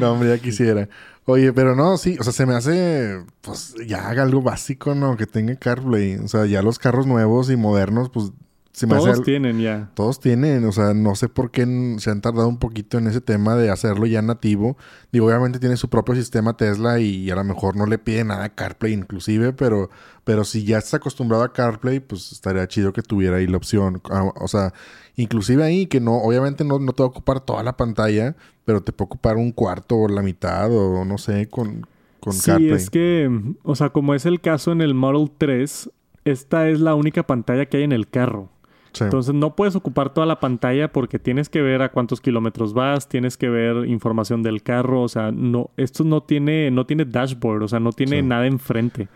no, 0.00 0.14
hombre, 0.14 0.30
ya 0.30 0.38
quisiera. 0.38 0.88
Oye, 1.24 1.52
pero 1.52 1.76
no, 1.76 1.98
sí, 1.98 2.16
o 2.18 2.24
sea, 2.24 2.32
se 2.32 2.46
me 2.46 2.54
hace, 2.54 3.22
pues, 3.42 3.76
ya 3.86 4.08
haga 4.08 4.24
algo 4.24 4.42
básico, 4.42 4.96
¿no? 4.96 5.16
Que 5.16 5.26
tenga 5.26 5.54
CarPlay. 5.54 6.16
O 6.16 6.26
sea, 6.26 6.46
ya 6.46 6.62
los 6.62 6.78
carros 6.80 7.06
nuevos 7.06 7.48
y 7.50 7.56
modernos, 7.56 8.08
pues, 8.10 8.32
se 8.78 8.86
me 8.86 8.94
hace... 8.94 9.10
Todos 9.10 9.24
tienen 9.24 9.58
ya. 9.58 9.90
Todos 9.94 10.20
tienen, 10.20 10.64
o 10.64 10.70
sea, 10.70 10.94
no 10.94 11.16
sé 11.16 11.28
por 11.28 11.50
qué 11.50 11.96
se 11.98 12.10
han 12.10 12.20
tardado 12.20 12.46
un 12.46 12.58
poquito 12.58 12.96
en 12.96 13.08
ese 13.08 13.20
tema 13.20 13.56
de 13.56 13.70
hacerlo 13.70 14.06
ya 14.06 14.22
nativo. 14.22 14.76
Digo, 15.10 15.26
obviamente 15.26 15.58
tiene 15.58 15.76
su 15.76 15.88
propio 15.88 16.14
sistema 16.14 16.56
Tesla 16.56 17.00
y 17.00 17.28
a 17.28 17.34
lo 17.34 17.42
mejor 17.42 17.74
no 17.74 17.86
le 17.86 17.98
pide 17.98 18.22
nada 18.22 18.44
a 18.44 18.54
CarPlay 18.54 18.92
inclusive, 18.92 19.52
pero, 19.52 19.90
pero 20.22 20.44
si 20.44 20.62
ya 20.62 20.78
estás 20.78 20.94
acostumbrado 20.94 21.42
a 21.42 21.52
CarPlay, 21.52 21.98
pues 21.98 22.30
estaría 22.30 22.68
chido 22.68 22.92
que 22.92 23.02
tuviera 23.02 23.38
ahí 23.38 23.48
la 23.48 23.56
opción. 23.56 24.00
Ah, 24.10 24.32
O 24.36 24.46
sea, 24.46 24.72
inclusive 25.16 25.64
ahí 25.64 25.86
que 25.86 25.98
no, 26.00 26.14
obviamente 26.14 26.62
no, 26.62 26.78
no 26.78 26.92
te 26.92 27.02
va 27.02 27.08
a 27.08 27.10
ocupar 27.10 27.40
toda 27.40 27.64
la 27.64 27.76
pantalla, 27.76 28.36
pero 28.64 28.80
te 28.80 28.92
puede 28.92 29.06
ocupar 29.06 29.38
un 29.38 29.50
cuarto 29.50 29.96
o 29.96 30.08
la 30.08 30.22
mitad 30.22 30.70
o 30.72 31.04
no 31.04 31.18
sé, 31.18 31.48
con... 31.48 31.84
con 32.20 32.32
sí, 32.32 32.48
CarPlay. 32.48 32.70
es 32.70 32.90
que, 32.90 33.28
o 33.64 33.74
sea, 33.74 33.90
como 33.90 34.14
es 34.14 34.24
el 34.24 34.40
caso 34.40 34.70
en 34.70 34.82
el 34.82 34.94
Model 34.94 35.32
3, 35.36 35.90
esta 36.24 36.68
es 36.68 36.78
la 36.78 36.94
única 36.94 37.24
pantalla 37.24 37.66
que 37.66 37.78
hay 37.78 37.82
en 37.82 37.90
el 37.90 38.06
carro. 38.08 38.50
Sí. 38.92 39.04
Entonces 39.04 39.34
no 39.34 39.54
puedes 39.54 39.76
ocupar 39.76 40.12
toda 40.12 40.26
la 40.26 40.40
pantalla 40.40 40.92
porque 40.92 41.18
tienes 41.18 41.48
que 41.48 41.60
ver 41.62 41.82
a 41.82 41.90
cuántos 41.90 42.20
kilómetros 42.20 42.72
vas, 42.74 43.08
tienes 43.08 43.36
que 43.36 43.48
ver 43.48 43.86
información 43.86 44.42
del 44.42 44.62
carro, 44.62 45.02
o 45.02 45.08
sea, 45.08 45.30
no, 45.30 45.70
esto 45.76 46.04
no 46.04 46.22
tiene, 46.22 46.70
no 46.70 46.86
tiene 46.86 47.04
dashboard, 47.04 47.62
o 47.62 47.68
sea, 47.68 47.80
no 47.80 47.92
tiene 47.92 48.16
Sí. 48.20 48.22
nada 48.22 48.46
enfrente. 48.46 49.08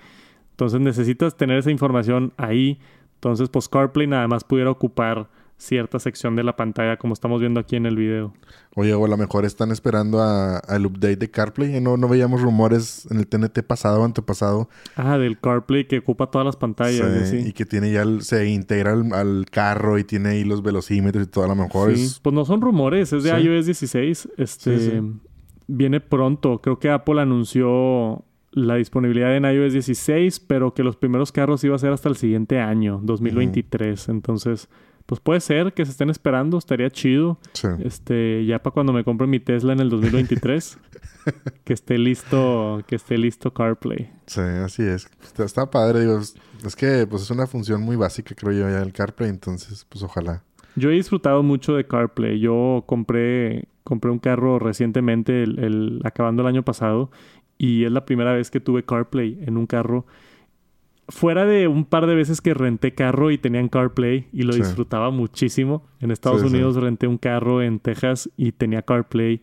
Entonces 0.50 0.80
necesitas 0.80 1.36
tener 1.36 1.58
esa 1.58 1.70
información 1.70 2.32
ahí. 2.36 2.78
Entonces, 3.14 3.48
pues 3.48 3.68
CarPlay 3.68 4.06
nada 4.06 4.28
más 4.28 4.44
pudiera 4.44 4.70
ocupar 4.70 5.28
cierta 5.57 5.98
sección 6.00 6.34
de 6.34 6.42
la 6.42 6.57
pantalla, 6.57 6.96
como 6.96 7.14
estamos 7.14 7.40
viendo 7.40 7.61
aquí 7.61 7.76
en 7.76 7.86
el 7.86 7.96
video. 7.96 8.32
Oye, 8.74 8.94
o 8.94 9.05
a 9.05 9.09
lo 9.09 9.16
mejor 9.16 9.44
están 9.44 9.70
esperando 9.70 10.20
a- 10.20 10.59
al 10.59 10.86
update 10.86 11.16
de 11.16 11.30
CarPlay. 11.30 11.80
No, 11.80 11.96
no 11.96 12.09
veíamos 12.09 12.40
rumores 12.42 13.07
en 13.11 13.18
el 13.18 13.26
TNT 13.28 13.62
pasado 13.62 14.00
o 14.00 14.05
antepasado. 14.05 14.68
Ah, 14.96 15.18
del 15.18 15.38
CarPlay 15.38 15.86
que 15.86 15.98
ocupa 15.98 16.30
todas 16.30 16.44
las 16.44 16.57
pantallas. 16.57 17.28
Sí, 17.28 17.44
y 17.48 17.53
que 17.53 17.64
tiene 17.64 17.92
ya, 17.92 18.03
el- 18.03 18.22
se 18.22 18.48
integra 18.48 18.92
al, 18.92 19.12
al 19.14 19.46
carro 19.50 19.98
y 19.98 20.05
tiene 20.05 20.30
ahí 20.30 20.44
los 20.44 20.62
velocímetros 20.62 21.24
y 21.26 21.30
todo. 21.30 21.44
A 21.44 21.48
lo 21.48 21.55
mejor 21.55 21.94
Sí, 21.94 22.03
es... 22.05 22.18
Pues 22.20 22.34
no 22.34 22.44
son 22.44 22.61
rumores, 22.61 23.12
es 23.12 23.22
de 23.22 23.30
iOS 23.40 23.66
16. 23.66 24.28
Este 24.38 25.03
viene 25.68 26.00
pronto. 26.00 26.61
Creo 26.61 26.78
que 26.80 26.90
Apple 26.90 27.20
anunció 27.20 28.24
la 28.50 28.74
disponibilidad 28.74 29.34
en 29.36 29.44
iOS 29.44 29.72
16, 29.72 30.40
pero 30.40 30.74
que 30.74 30.82
los 30.82 30.96
primeros 30.96 31.32
carros 31.32 31.62
iba 31.64 31.74
a 31.76 31.78
ser 31.78 31.92
hasta 31.92 32.09
el 32.09 32.16
siguiente 32.16 32.59
año, 32.59 33.00
2023. 33.03 34.09
Entonces, 34.11 34.68
pues 35.12 35.20
puede 35.20 35.40
ser 35.40 35.74
que 35.74 35.84
se 35.84 35.90
estén 35.90 36.08
esperando, 36.08 36.56
estaría 36.56 36.88
chido. 36.88 37.38
Sí. 37.52 37.68
Este, 37.84 38.46
ya 38.46 38.62
para 38.62 38.72
cuando 38.72 38.94
me 38.94 39.04
compre 39.04 39.26
mi 39.26 39.40
Tesla 39.40 39.74
en 39.74 39.80
el 39.80 39.90
2023, 39.90 40.78
que 41.64 41.74
esté 41.74 41.98
listo, 41.98 42.82
que 42.86 42.96
esté 42.96 43.18
listo 43.18 43.52
CarPlay. 43.52 44.10
Sí, 44.26 44.40
así 44.40 44.82
es. 44.82 45.10
Está, 45.22 45.44
está 45.44 45.70
padre, 45.70 46.00
digo. 46.00 46.18
Es, 46.18 46.34
es 46.64 46.74
que 46.74 47.06
pues 47.06 47.20
es 47.24 47.30
una 47.30 47.46
función 47.46 47.82
muy 47.82 47.96
básica, 47.96 48.34
creo 48.34 48.52
yo, 48.52 48.70
ya 48.70 48.80
el 48.80 48.94
CarPlay. 48.94 49.28
Entonces, 49.28 49.84
pues 49.86 50.02
ojalá. 50.02 50.42
Yo 50.76 50.90
he 50.90 50.94
disfrutado 50.94 51.42
mucho 51.42 51.74
de 51.76 51.86
CarPlay. 51.86 52.40
Yo 52.40 52.84
compré, 52.86 53.66
compré 53.84 54.10
un 54.10 54.18
carro 54.18 54.58
recientemente, 54.58 55.42
el, 55.42 55.58
el- 55.58 56.00
acabando 56.04 56.40
el 56.40 56.48
año 56.48 56.62
pasado, 56.62 57.10
y 57.58 57.84
es 57.84 57.92
la 57.92 58.06
primera 58.06 58.32
vez 58.32 58.50
que 58.50 58.60
tuve 58.60 58.82
CarPlay 58.82 59.40
en 59.46 59.58
un 59.58 59.66
carro. 59.66 60.06
Fuera 61.09 61.44
de 61.44 61.66
un 61.68 61.84
par 61.84 62.07
de 62.07 62.14
veces 62.14 62.40
que 62.40 62.55
renté 62.55 62.94
carro 62.94 63.30
y 63.30 63.38
tenían 63.38 63.68
CarPlay 63.68 64.28
y 64.32 64.42
lo 64.42 64.53
Sí. 64.53 64.61
disfrutaba 64.61 65.11
muchísimo. 65.11 65.84
En 66.00 66.11
Estados 66.11 66.40
Sí, 66.42 66.48
sí. 66.48 66.55
Unidos 66.55 66.76
renté 66.76 67.07
un 67.07 67.18
carro 67.18 67.61
en 67.62 67.80
Texas 67.80 68.30
y 68.36 68.53
tenía 68.53 68.82
CarPlay. 68.82 69.42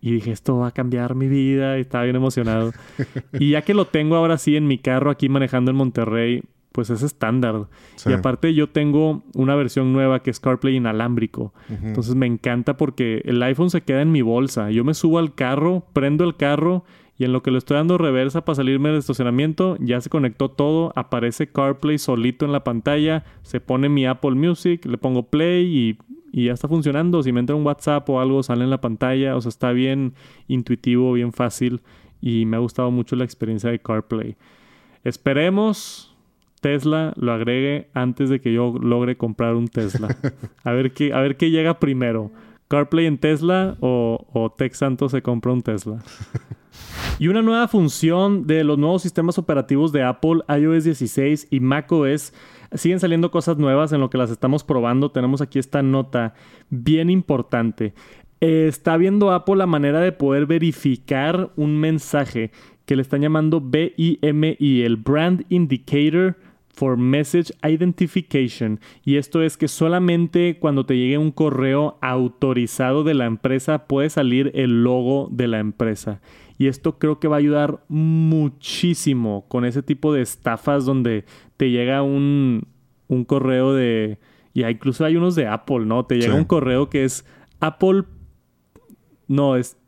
Y 0.00 0.12
dije, 0.12 0.30
esto 0.30 0.56
va 0.58 0.68
a 0.68 0.70
cambiar 0.70 1.14
mi 1.14 1.28
vida. 1.28 1.76
Y 1.76 1.82
estaba 1.82 2.04
bien 2.04 2.16
emocionado. 2.16 2.72
y 3.38 3.50
ya 3.50 3.62
que 3.62 3.74
lo 3.74 3.86
tengo 3.86 4.16
ahora 4.16 4.38
sí 4.38 4.56
en 4.56 4.66
mi 4.66 4.78
carro 4.78 5.10
aquí 5.10 5.28
manejando 5.28 5.72
en 5.72 5.76
Monterrey, 5.76 6.42
pues 6.72 6.88
es 6.90 7.02
estándar. 7.02 7.66
Y 8.06 8.12
aparte 8.12 8.54
yo 8.54 8.68
tengo 8.68 9.22
una 9.34 9.56
versión 9.56 9.92
nueva 9.92 10.22
que 10.22 10.30
es 10.30 10.38
CarPlay 10.40 10.76
inalámbrico. 10.76 11.52
Ujú. 11.68 11.86
Entonces 11.88 12.14
me 12.14 12.26
encanta 12.26 12.76
porque 12.76 13.20
el 13.24 13.42
iPhone 13.42 13.68
se 13.68 13.82
queda 13.82 14.00
en 14.00 14.12
mi 14.12 14.22
bolsa. 14.22 14.70
Yo 14.70 14.84
me 14.84 14.94
subo 14.94 15.18
al 15.18 15.34
carro, 15.34 15.84
prendo 15.92 16.24
el 16.24 16.36
carro 16.36 16.84
y 17.20 17.24
en 17.24 17.34
lo 17.34 17.42
que 17.42 17.50
le 17.50 17.58
estoy 17.58 17.74
dando 17.74 17.98
reversa 17.98 18.46
para 18.46 18.56
salirme 18.56 18.88
del 18.88 18.98
estacionamiento, 18.98 19.76
ya 19.78 20.00
se 20.00 20.08
conectó 20.08 20.50
todo, 20.50 20.90
aparece 20.96 21.48
CarPlay 21.52 21.98
solito 21.98 22.46
en 22.46 22.52
la 22.52 22.64
pantalla, 22.64 23.24
se 23.42 23.60
pone 23.60 23.90
mi 23.90 24.06
Apple 24.06 24.36
Music, 24.36 24.86
le 24.86 24.96
pongo 24.96 25.24
play 25.24 25.66
y, 25.66 25.98
y 26.32 26.46
ya 26.46 26.54
está 26.54 26.66
funcionando. 26.66 27.22
Si 27.22 27.30
me 27.30 27.40
entra 27.40 27.54
un 27.54 27.66
WhatsApp 27.66 28.08
o 28.08 28.22
algo, 28.22 28.42
sale 28.42 28.64
en 28.64 28.70
la 28.70 28.80
pantalla. 28.80 29.36
O 29.36 29.40
sea, 29.42 29.50
está 29.50 29.72
bien 29.72 30.14
intuitivo, 30.48 31.12
bien 31.12 31.34
fácil 31.34 31.82
y 32.22 32.46
me 32.46 32.56
ha 32.56 32.60
gustado 32.60 32.90
mucho 32.90 33.16
la 33.16 33.24
experiencia 33.24 33.68
de 33.68 33.80
CarPlay. 33.80 34.36
Esperemos 35.04 36.16
Tesla 36.62 37.12
lo 37.16 37.32
agregue 37.32 37.90
antes 37.92 38.30
de 38.30 38.40
que 38.40 38.54
yo 38.54 38.72
logre 38.80 39.18
comprar 39.18 39.56
un 39.56 39.68
Tesla. 39.68 40.08
A 40.64 40.72
ver 40.72 40.94
qué, 40.94 41.12
a 41.12 41.20
ver 41.20 41.36
qué 41.36 41.50
llega 41.50 41.80
primero. 41.80 42.30
CarPlay 42.68 43.04
en 43.04 43.18
Tesla 43.18 43.76
o, 43.80 44.26
o 44.32 44.50
Tex 44.52 44.78
Santos 44.78 45.12
se 45.12 45.20
compra 45.20 45.52
un 45.52 45.60
Tesla. 45.60 46.02
Y 47.18 47.28
una 47.28 47.42
nueva 47.42 47.68
función 47.68 48.46
de 48.46 48.64
los 48.64 48.78
nuevos 48.78 49.02
sistemas 49.02 49.38
operativos 49.38 49.92
de 49.92 50.02
Apple, 50.02 50.40
iOS 50.48 50.84
16 50.84 51.48
y 51.50 51.60
macOS. 51.60 52.32
Siguen 52.72 53.00
saliendo 53.00 53.30
cosas 53.30 53.58
nuevas 53.58 53.92
en 53.92 54.00
lo 54.00 54.08
que 54.08 54.18
las 54.18 54.30
estamos 54.30 54.64
probando. 54.64 55.10
Tenemos 55.10 55.40
aquí 55.42 55.58
esta 55.58 55.82
nota 55.82 56.34
bien 56.70 57.10
importante. 57.10 57.92
Eh, 58.40 58.66
está 58.68 58.96
viendo 58.96 59.32
Apple 59.32 59.56
la 59.56 59.66
manera 59.66 60.00
de 60.00 60.12
poder 60.12 60.46
verificar 60.46 61.50
un 61.56 61.78
mensaje 61.78 62.52
que 62.86 62.96
le 62.96 63.02
están 63.02 63.20
llamando 63.20 63.60
BIMI, 63.60 64.82
el 64.82 64.96
Brand 64.96 65.44
Indicator 65.50 66.36
for 66.72 66.96
Message 66.96 67.52
Identification. 67.62 68.80
Y 69.04 69.16
esto 69.16 69.42
es 69.42 69.58
que 69.58 69.68
solamente 69.68 70.56
cuando 70.58 70.86
te 70.86 70.96
llegue 70.96 71.18
un 71.18 71.32
correo 71.32 71.98
autorizado 72.00 73.04
de 73.04 73.12
la 73.12 73.26
empresa 73.26 73.86
puede 73.86 74.08
salir 74.08 74.50
el 74.54 74.82
logo 74.82 75.28
de 75.30 75.46
la 75.46 75.58
empresa. 75.58 76.22
Y 76.60 76.66
esto 76.68 76.98
creo 76.98 77.18
que 77.20 77.26
va 77.26 77.36
a 77.36 77.38
ayudar 77.38 77.82
muchísimo 77.88 79.46
con 79.48 79.64
ese 79.64 79.82
tipo 79.82 80.12
de 80.12 80.20
estafas 80.20 80.84
donde 80.84 81.24
te 81.56 81.70
llega 81.70 82.02
un, 82.02 82.68
un 83.08 83.24
correo 83.24 83.72
de... 83.72 84.18
Y 84.52 84.64
incluso 84.66 85.06
hay 85.06 85.16
unos 85.16 85.34
de 85.36 85.46
Apple, 85.46 85.86
¿no? 85.86 86.04
Te 86.04 86.16
llega 86.16 86.34
Sí. 86.34 86.38
un 86.38 86.44
correo 86.44 86.90
que 86.90 87.04
es 87.04 87.24
Apple... 87.60 88.04
No, 89.26 89.56
es 89.56 89.78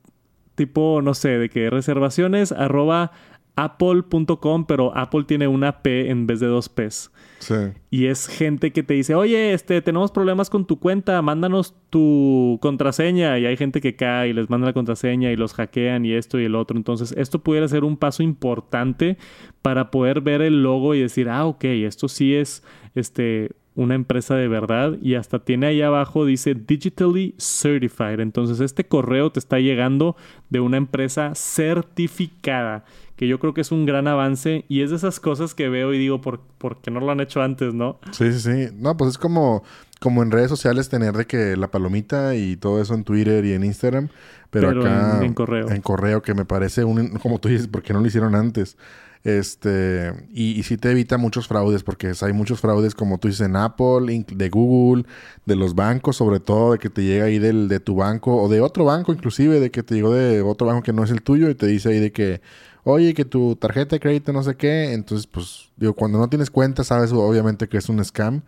tipo, 0.55 1.03
no 1.03 1.13
sé, 1.13 1.37
de 1.37 1.51
que 1.51 1.69
reservaciones 1.69 2.53
arroba 2.53 3.13
apple.com, 3.55 4.67
pero 4.67 4.97
Apple 4.97 5.25
tiene 5.25 5.47
una 5.47 5.83
P 5.83 6.11
en 6.11 6.27
vez 6.27 6.41
de 6.41 6.47
dos 6.47 6.69
Ps. 6.69 7.11
Sí. 7.39 7.55
Y 7.91 8.07
es 8.07 8.29
gente 8.29 8.73
que 8.73 8.83
te 8.83 8.95
dice, 8.95 9.15
oye, 9.15 9.53
este, 9.53 9.83
tenemos 9.83 10.13
problemas 10.13 10.49
con 10.49 10.65
tu 10.65 10.79
cuenta, 10.79 11.21
mándanos 11.23 11.75
tu 11.91 12.59
contraseña. 12.63 13.39
Y 13.39 13.47
hay 13.47 13.57
gente 13.57 13.81
que 13.81 13.97
cae 13.97 14.29
y 14.29 14.33
les 14.33 14.49
manda 14.49 14.67
la 14.67 14.73
contraseña 14.73 15.31
y 15.33 15.37
los 15.37 15.53
hackean 15.53 16.07
y 16.07 16.13
esto 16.13 16.39
y 16.39 16.45
el 16.45 16.55
otro. 16.55 16.77
Entonces, 16.77 17.13
esto 17.17 17.41
pudiera 17.41 17.69
ser 17.69 17.85
un 17.85 17.97
paso 17.97 18.23
importante 18.23 19.19
para 19.61 19.91
poder 19.91 20.21
ver 20.21 20.41
el 20.41 20.63
logo 20.63 20.95
y 20.95 21.01
decir, 21.01 21.29
ah, 21.29 21.45
ok, 21.47 21.65
esto 21.65 22.09
sí 22.09 22.35
es 22.35 22.63
este, 22.95 23.51
una 23.75 23.97
empresa 23.97 24.37
de 24.37 24.49
verdad. 24.49 24.97
Y 25.03 25.17
hasta 25.17 25.41
tiene 25.41 25.67
ahí 25.67 25.83
abajo, 25.83 26.25
dice 26.25 26.55
Digitally 26.55 27.35
Certified. 27.39 28.21
Entonces, 28.21 28.61
este 28.61 28.85
correo 28.85 29.33
te 29.33 29.41
está 29.41 29.59
llegando 29.59 30.17
de 30.49 30.61
una 30.61 30.77
empresa 30.77 31.35
certificada 31.35 32.85
que 33.17 33.29
yo 33.29 33.39
creo 33.39 33.55
que 33.55 33.61
es 33.61 33.73
un 33.73 33.87
gran 33.87 34.09
avance 34.09 34.65
y 34.69 34.83
es 34.83 34.91
de 34.91 34.97
esas 34.97 35.21
cosas 35.21 35.55
que 35.55 35.69
veo 35.69 35.93
y 35.95 35.99
digo, 35.99 36.21
¿por, 36.21 36.41
por 36.59 36.81
qué 36.81 36.91
no 36.91 37.01
lo 37.01 37.11
han 37.13 37.21
hecho 37.21 37.43
antes, 37.43 37.75
no? 37.75 37.99
Sí, 38.13 38.33
sí, 38.33 38.41
sí. 38.41 38.75
No, 38.77 38.97
pues 38.97 39.11
es 39.13 39.19
como, 39.19 39.63
como 40.01 40.23
en 40.23 40.31
redes 40.31 40.49
sociales 40.49 40.89
tener 40.89 41.15
de 41.15 41.27
que 41.27 41.57
la 41.57 41.71
palomita 41.71 42.35
y 42.35 42.57
todo 42.57 42.81
eso 42.81 42.95
en 42.95 43.05
Twitter 43.05 43.45
y 43.45 43.53
en 43.53 43.65
Instagram. 43.65 44.09
Pero, 44.51 44.69
Pero 44.69 44.81
acá 44.83 45.19
en- 45.19 45.23
en 45.25 45.35
correo. 45.35 45.71
En 45.71 45.81
correo, 45.83 46.23
que 46.23 46.35
me 46.35 46.45
parece 46.45 46.85
un, 46.85 47.09
como 47.19 47.39
tú 47.39 47.49
dices, 47.49 47.69
porque 47.69 47.93
no 47.93 48.01
lo 48.01 48.07
hicieron 48.07 48.35
antes. 48.35 48.77
Este, 49.25 50.13
y, 50.35 50.59
y 50.59 50.63
sí 50.65 50.77
te 50.77 50.91
evita 50.91 51.17
muchos 51.17 51.47
fraudes, 51.47 51.85
porque 51.85 52.13
hay 52.21 52.33
muchos 52.33 52.61
fraudes, 52.61 52.95
como 52.95 53.19
tú 53.19 53.29
dices, 53.29 53.47
en 53.47 53.55
Apple, 53.57 54.25
de 54.35 54.49
Google, 54.51 55.05
de 55.47 55.57
los 55.57 55.75
bancos, 55.75 56.17
sobre 56.17 56.41
todo, 56.41 56.73
de 56.73 56.79
que 56.79 56.91
te 56.91 57.05
llega 57.05 57.27
ahí 57.27 57.39
del, 57.39 57.69
de 57.69 57.79
tu 57.81 57.95
banco, 57.97 58.43
o 58.43 58.49
de 58.49 58.61
otro 58.61 58.85
banco, 58.85 59.13
inclusive, 59.13 59.61
de 59.61 59.71
que 59.71 59.83
te 59.83 59.95
llegó 59.95 60.13
de 60.13 60.43
otro 60.43 60.67
banco 60.67 60.83
que 60.83 60.93
no 60.93 61.05
es 61.05 61.11
el 61.11 61.23
tuyo, 61.23 61.49
y 61.51 61.55
te 61.55 61.67
dice 61.67 61.91
ahí 61.91 62.01
de 62.01 62.11
que, 62.13 62.41
oye, 62.85 63.15
que 63.15 63.25
tu 63.25 63.57
tarjeta 63.57 63.97
de 63.97 64.01
crédito 64.01 64.33
no 64.33 64.43
sé 64.43 64.55
qué. 64.55 64.93
Entonces, 64.93 65.27
pues, 65.27 65.71
digo, 65.77 65.95
cuando 65.95 66.19
no 66.19 66.29
tienes 66.29 66.51
cuenta, 66.51 66.85
sabes 66.85 67.13
obviamente 67.13 67.69
que 67.69 67.79
es 67.79 67.89
un 67.89 68.05
scam, 68.05 68.43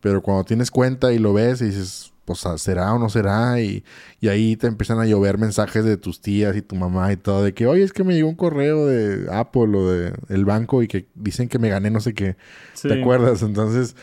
pero 0.00 0.22
cuando 0.22 0.44
tienes 0.44 0.70
cuenta 0.70 1.12
y 1.12 1.18
lo 1.18 1.32
ves 1.32 1.60
y 1.60 1.66
dices, 1.66 2.12
pues, 2.24 2.44
¿será 2.56 2.94
o 2.94 2.98
no 2.98 3.08
será? 3.08 3.60
Y, 3.60 3.82
y 4.20 4.28
ahí 4.28 4.56
te 4.56 4.66
empiezan 4.68 5.00
a 5.00 5.06
llover 5.06 5.38
mensajes 5.38 5.84
de 5.84 5.96
tus 5.96 6.20
tías 6.20 6.56
y 6.56 6.62
tu 6.62 6.76
mamá 6.76 7.12
y 7.12 7.16
todo, 7.16 7.42
de 7.42 7.52
que, 7.52 7.66
oye, 7.66 7.82
es 7.82 7.92
que 7.92 8.04
me 8.04 8.14
llegó 8.14 8.28
un 8.28 8.36
correo 8.36 8.86
de 8.86 9.26
Apple 9.32 9.76
o 9.76 9.90
de 9.90 10.12
el 10.28 10.44
banco 10.44 10.82
y 10.82 10.88
que 10.88 11.06
dicen 11.14 11.48
que 11.48 11.58
me 11.58 11.68
gané 11.68 11.90
no 11.90 12.00
sé 12.00 12.14
qué. 12.14 12.36
Sí. 12.74 12.88
¿Te 12.88 13.00
acuerdas? 13.00 13.42
Entonces, 13.42 13.96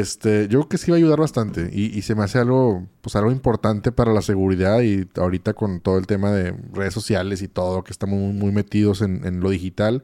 este, 0.00 0.48
yo 0.48 0.60
creo 0.60 0.68
que 0.68 0.78
sí 0.78 0.90
va 0.90 0.96
a 0.96 0.98
ayudar 0.98 1.20
bastante 1.20 1.70
y, 1.72 2.02
se 2.02 2.14
me 2.14 2.24
hace 2.24 2.38
algo, 2.38 2.86
pues 3.00 3.14
algo 3.16 3.30
importante 3.30 3.92
para 3.92 4.12
la 4.12 4.22
seguridad 4.22 4.82
y 4.82 5.06
ahorita 5.16 5.54
con 5.54 5.80
todo 5.80 5.98
el 5.98 6.06
tema 6.06 6.32
de 6.32 6.54
redes 6.72 6.94
sociales 6.94 7.42
y 7.42 7.48
todo, 7.48 7.84
que 7.84 7.92
estamos 7.92 8.18
muy, 8.18 8.32
muy 8.32 8.52
metidos 8.52 9.02
en, 9.02 9.24
en 9.24 9.40
lo 9.40 9.50
digital, 9.50 10.02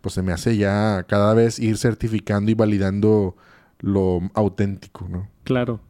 pues 0.00 0.14
se 0.14 0.22
me 0.22 0.32
hace 0.32 0.56
ya 0.56 1.04
cada 1.08 1.34
vez 1.34 1.58
ir 1.58 1.76
certificando 1.76 2.50
y 2.50 2.54
validando 2.54 3.36
lo 3.80 4.20
auténtico, 4.34 5.06
¿no? 5.08 5.28
Claro. 5.44 5.80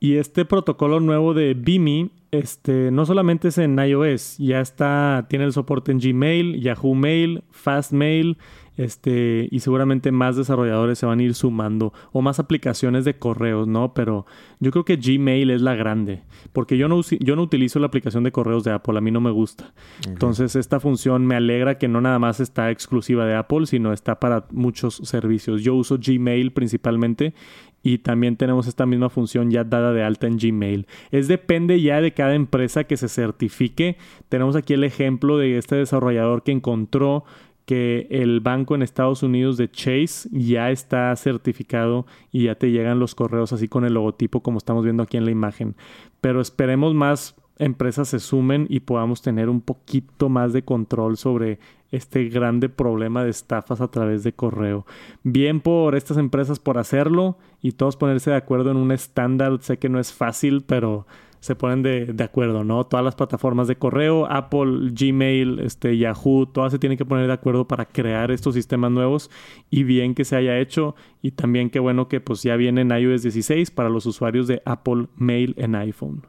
Y 0.00 0.16
este 0.16 0.44
protocolo 0.44 1.00
nuevo 1.00 1.32
de 1.32 1.54
BIMI, 1.54 2.10
este, 2.30 2.90
no 2.90 3.06
solamente 3.06 3.48
es 3.48 3.58
en 3.58 3.78
iOS, 3.78 4.36
ya 4.38 4.60
está, 4.60 5.26
tiene 5.28 5.46
el 5.46 5.52
soporte 5.52 5.92
en 5.92 6.00
Gmail, 6.00 6.60
Yahoo 6.60 6.94
Mail, 6.94 7.44
Fastmail, 7.50 8.36
Este, 8.76 9.48
y 9.50 9.60
seguramente 9.60 10.12
más 10.12 10.36
desarrolladores 10.36 10.98
se 10.98 11.06
van 11.06 11.20
a 11.20 11.22
ir 11.22 11.34
sumando 11.34 11.92
o 12.12 12.20
más 12.20 12.38
aplicaciones 12.38 13.04
de 13.04 13.18
correos, 13.18 13.66
¿no? 13.66 13.94
Pero 13.94 14.26
yo 14.60 14.70
creo 14.70 14.84
que 14.84 14.96
Gmail 14.96 15.50
es 15.50 15.62
la 15.62 15.74
grande, 15.74 16.22
porque 16.52 16.76
yo 16.76 16.88
no, 16.88 17.00
yo 17.20 17.36
no 17.36 17.42
utilizo 17.42 17.78
la 17.78 17.86
aplicación 17.86 18.24
de 18.24 18.32
correos 18.32 18.64
de 18.64 18.72
Apple, 18.72 18.98
a 18.98 19.00
mí 19.00 19.10
no 19.10 19.20
me 19.20 19.30
gusta. 19.30 19.72
Entonces, 20.06 20.56
esta 20.56 20.78
función 20.80 21.26
me 21.26 21.36
alegra 21.36 21.78
que 21.78 21.88
no 21.88 22.00
nada 22.00 22.18
más 22.18 22.40
está 22.40 22.70
exclusiva 22.70 23.24
de 23.24 23.34
Apple, 23.34 23.66
sino 23.66 23.92
está 23.92 24.20
para 24.20 24.46
muchos 24.50 24.96
servicios. 25.04 25.62
Yo 25.62 25.74
uso 25.74 25.98
Gmail 25.98 26.52
principalmente 26.52 27.34
y 27.82 27.98
también 27.98 28.36
tenemos 28.36 28.66
esta 28.66 28.84
misma 28.84 29.10
función 29.10 29.50
ya 29.52 29.62
dada 29.62 29.92
de 29.92 30.02
alta 30.02 30.26
en 30.26 30.38
Gmail. 30.38 30.88
Es 31.12 31.28
depende 31.28 31.80
ya 31.80 32.00
de 32.00 32.12
cada 32.12 32.34
empresa 32.34 32.82
que 32.82 32.96
se 32.96 33.08
certifique. 33.08 33.96
Tenemos 34.28 34.56
aquí 34.56 34.74
el 34.74 34.82
ejemplo 34.82 35.38
de 35.38 35.56
este 35.56 35.76
desarrollador 35.76 36.42
que 36.42 36.50
encontró 36.50 37.24
que 37.66 38.06
el 38.10 38.40
banco 38.40 38.74
en 38.74 38.82
Estados 38.82 39.22
Unidos 39.22 39.56
de 39.56 39.70
Chase 39.70 40.28
ya 40.32 40.70
está 40.70 41.14
certificado 41.16 42.06
y 42.32 42.44
ya 42.44 42.54
te 42.54 42.70
llegan 42.70 43.00
los 43.00 43.14
correos 43.14 43.52
así 43.52 43.68
con 43.68 43.84
el 43.84 43.94
logotipo 43.94 44.40
como 44.40 44.58
estamos 44.58 44.84
viendo 44.84 45.02
aquí 45.02 45.16
en 45.16 45.24
la 45.24 45.32
imagen. 45.32 45.74
Pero 46.20 46.40
esperemos 46.40 46.94
más 46.94 47.34
empresas 47.58 48.08
se 48.08 48.20
sumen 48.20 48.66
y 48.68 48.80
podamos 48.80 49.22
tener 49.22 49.48
un 49.48 49.60
poquito 49.60 50.28
más 50.28 50.52
de 50.52 50.62
control 50.62 51.16
sobre 51.16 51.58
este 51.90 52.28
grande 52.28 52.68
problema 52.68 53.24
de 53.24 53.30
estafas 53.30 53.80
a 53.80 53.88
través 53.88 54.22
de 54.22 54.32
correo. 54.32 54.86
Bien 55.22 55.60
por 55.60 55.94
estas 55.94 56.18
empresas 56.18 56.58
por 56.58 56.78
hacerlo 56.78 57.38
y 57.62 57.72
todos 57.72 57.96
ponerse 57.96 58.30
de 58.30 58.36
acuerdo 58.36 58.70
en 58.70 58.76
un 58.76 58.92
estándar. 58.92 59.58
Sé 59.60 59.78
que 59.78 59.88
no 59.88 59.98
es 59.98 60.12
fácil, 60.12 60.62
pero 60.66 61.06
se 61.40 61.54
ponen 61.54 61.82
de, 61.82 62.06
de, 62.06 62.24
acuerdo, 62.24 62.64
¿no? 62.64 62.84
Todas 62.84 63.04
las 63.04 63.14
plataformas 63.14 63.68
de 63.68 63.76
correo, 63.76 64.26
Apple, 64.30 64.90
Gmail, 64.92 65.60
este, 65.60 65.96
Yahoo, 65.96 66.46
todas 66.46 66.72
se 66.72 66.78
tienen 66.78 66.98
que 66.98 67.04
poner 67.04 67.26
de 67.26 67.32
acuerdo 67.32 67.66
para 67.66 67.84
crear 67.84 68.30
estos 68.30 68.54
sistemas 68.54 68.90
nuevos 68.90 69.30
y 69.70 69.84
bien 69.84 70.14
que 70.14 70.24
se 70.24 70.36
haya 70.36 70.58
hecho 70.58 70.94
y 71.22 71.32
también 71.32 71.70
qué 71.70 71.80
bueno 71.80 72.06
que 72.06 72.20
pues 72.20 72.42
ya 72.42 72.54
viene 72.54 72.82
en 72.82 72.90
iOS 72.90 73.22
16 73.22 73.72
para 73.72 73.88
los 73.88 74.06
usuarios 74.06 74.46
de 74.46 74.62
Apple 74.64 75.08
Mail 75.16 75.54
en 75.58 75.74
iPhone. 75.74 76.22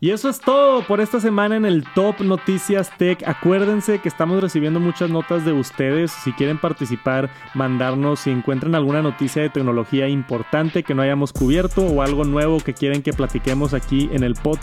Y 0.00 0.10
eso 0.10 0.28
es 0.28 0.38
todo 0.38 0.82
por 0.86 1.00
esta 1.00 1.18
semana 1.18 1.56
en 1.56 1.64
el 1.64 1.82
Top 1.94 2.20
Noticias 2.20 2.94
Tech. 2.98 3.26
Acuérdense 3.26 4.00
que 4.00 4.08
estamos 4.08 4.42
recibiendo 4.42 4.80
muchas 4.80 5.08
notas 5.08 5.46
de 5.46 5.52
ustedes. 5.52 6.10
Si 6.10 6.32
quieren 6.32 6.58
participar, 6.58 7.30
mandarnos 7.54 8.20
si 8.20 8.30
encuentran 8.30 8.74
alguna 8.74 9.00
noticia 9.00 9.40
de 9.40 9.48
tecnología 9.48 10.08
importante 10.08 10.82
que 10.82 10.94
no 10.94 11.00
hayamos 11.00 11.32
cubierto 11.32 11.82
o 11.86 12.02
algo 12.02 12.24
nuevo 12.24 12.58
que 12.58 12.74
quieren 12.74 13.02
que 13.02 13.14
platiquemos 13.14 13.72
aquí 13.72 14.10
en 14.12 14.24
el 14.24 14.34
podcast, 14.34 14.53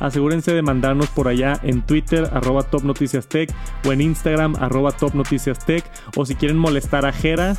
asegúrense 0.00 0.54
de 0.54 0.62
mandarnos 0.62 1.08
por 1.08 1.28
allá 1.28 1.58
en 1.62 1.82
Twitter, 1.82 2.28
arroba 2.32 2.62
Top 2.62 2.84
Noticias 2.84 3.26
Tech, 3.26 3.50
o 3.86 3.92
en 3.92 4.00
Instagram, 4.00 4.56
arroba 4.56 4.92
Top 4.92 5.14
Noticias 5.14 5.64
Tech, 5.64 5.84
o 6.16 6.26
si 6.26 6.34
quieren 6.34 6.56
molestar 6.56 7.06
a 7.06 7.12
Jera, 7.12 7.56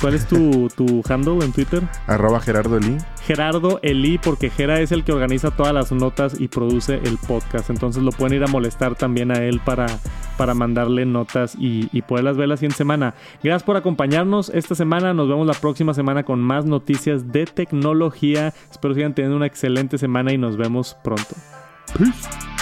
¿cuál 0.00 0.14
es 0.14 0.26
tu, 0.26 0.68
tu 0.76 1.02
handle 1.08 1.44
en 1.44 1.52
Twitter? 1.52 1.82
Arroba 2.06 2.40
Gerardo 2.40 2.76
Eli. 2.76 2.98
Gerardo 3.26 3.78
Eli, 3.82 4.18
porque 4.18 4.50
Gera 4.50 4.80
es 4.80 4.92
el 4.92 5.04
que 5.04 5.12
organiza 5.12 5.50
todas 5.50 5.74
las 5.74 5.92
notas 5.92 6.40
y 6.40 6.48
produce 6.48 6.94
el 7.04 7.18
podcast. 7.18 7.70
Entonces 7.70 8.02
lo 8.02 8.10
pueden 8.10 8.36
ir 8.36 8.44
a 8.44 8.46
molestar 8.46 8.94
también 8.94 9.30
a 9.30 9.42
él 9.42 9.60
para, 9.64 9.86
para 10.36 10.54
mandarle 10.54 11.04
notas 11.04 11.54
y, 11.58 11.88
y 11.92 12.02
poderlas 12.02 12.36
ver 12.36 12.48
la 12.48 12.56
siguiente 12.56 12.78
semana. 12.78 13.14
Gracias 13.42 13.62
por 13.62 13.76
acompañarnos 13.76 14.50
esta 14.50 14.74
semana. 14.74 15.12
Nos 15.12 15.28
vemos 15.28 15.46
la 15.46 15.54
próxima 15.54 15.94
semana 15.94 16.22
con 16.22 16.40
más 16.40 16.64
noticias 16.64 17.30
de 17.32 17.46
tecnología. 17.46 18.54
Espero 18.70 18.94
sigan 18.94 19.14
teniendo 19.14 19.36
una 19.36 19.46
excelente 19.46 19.98
semana 19.98 20.32
y 20.32 20.38
nos 20.38 20.56
vemos 20.56 20.96
pronto. 21.02 21.34
Peace. 21.96 22.57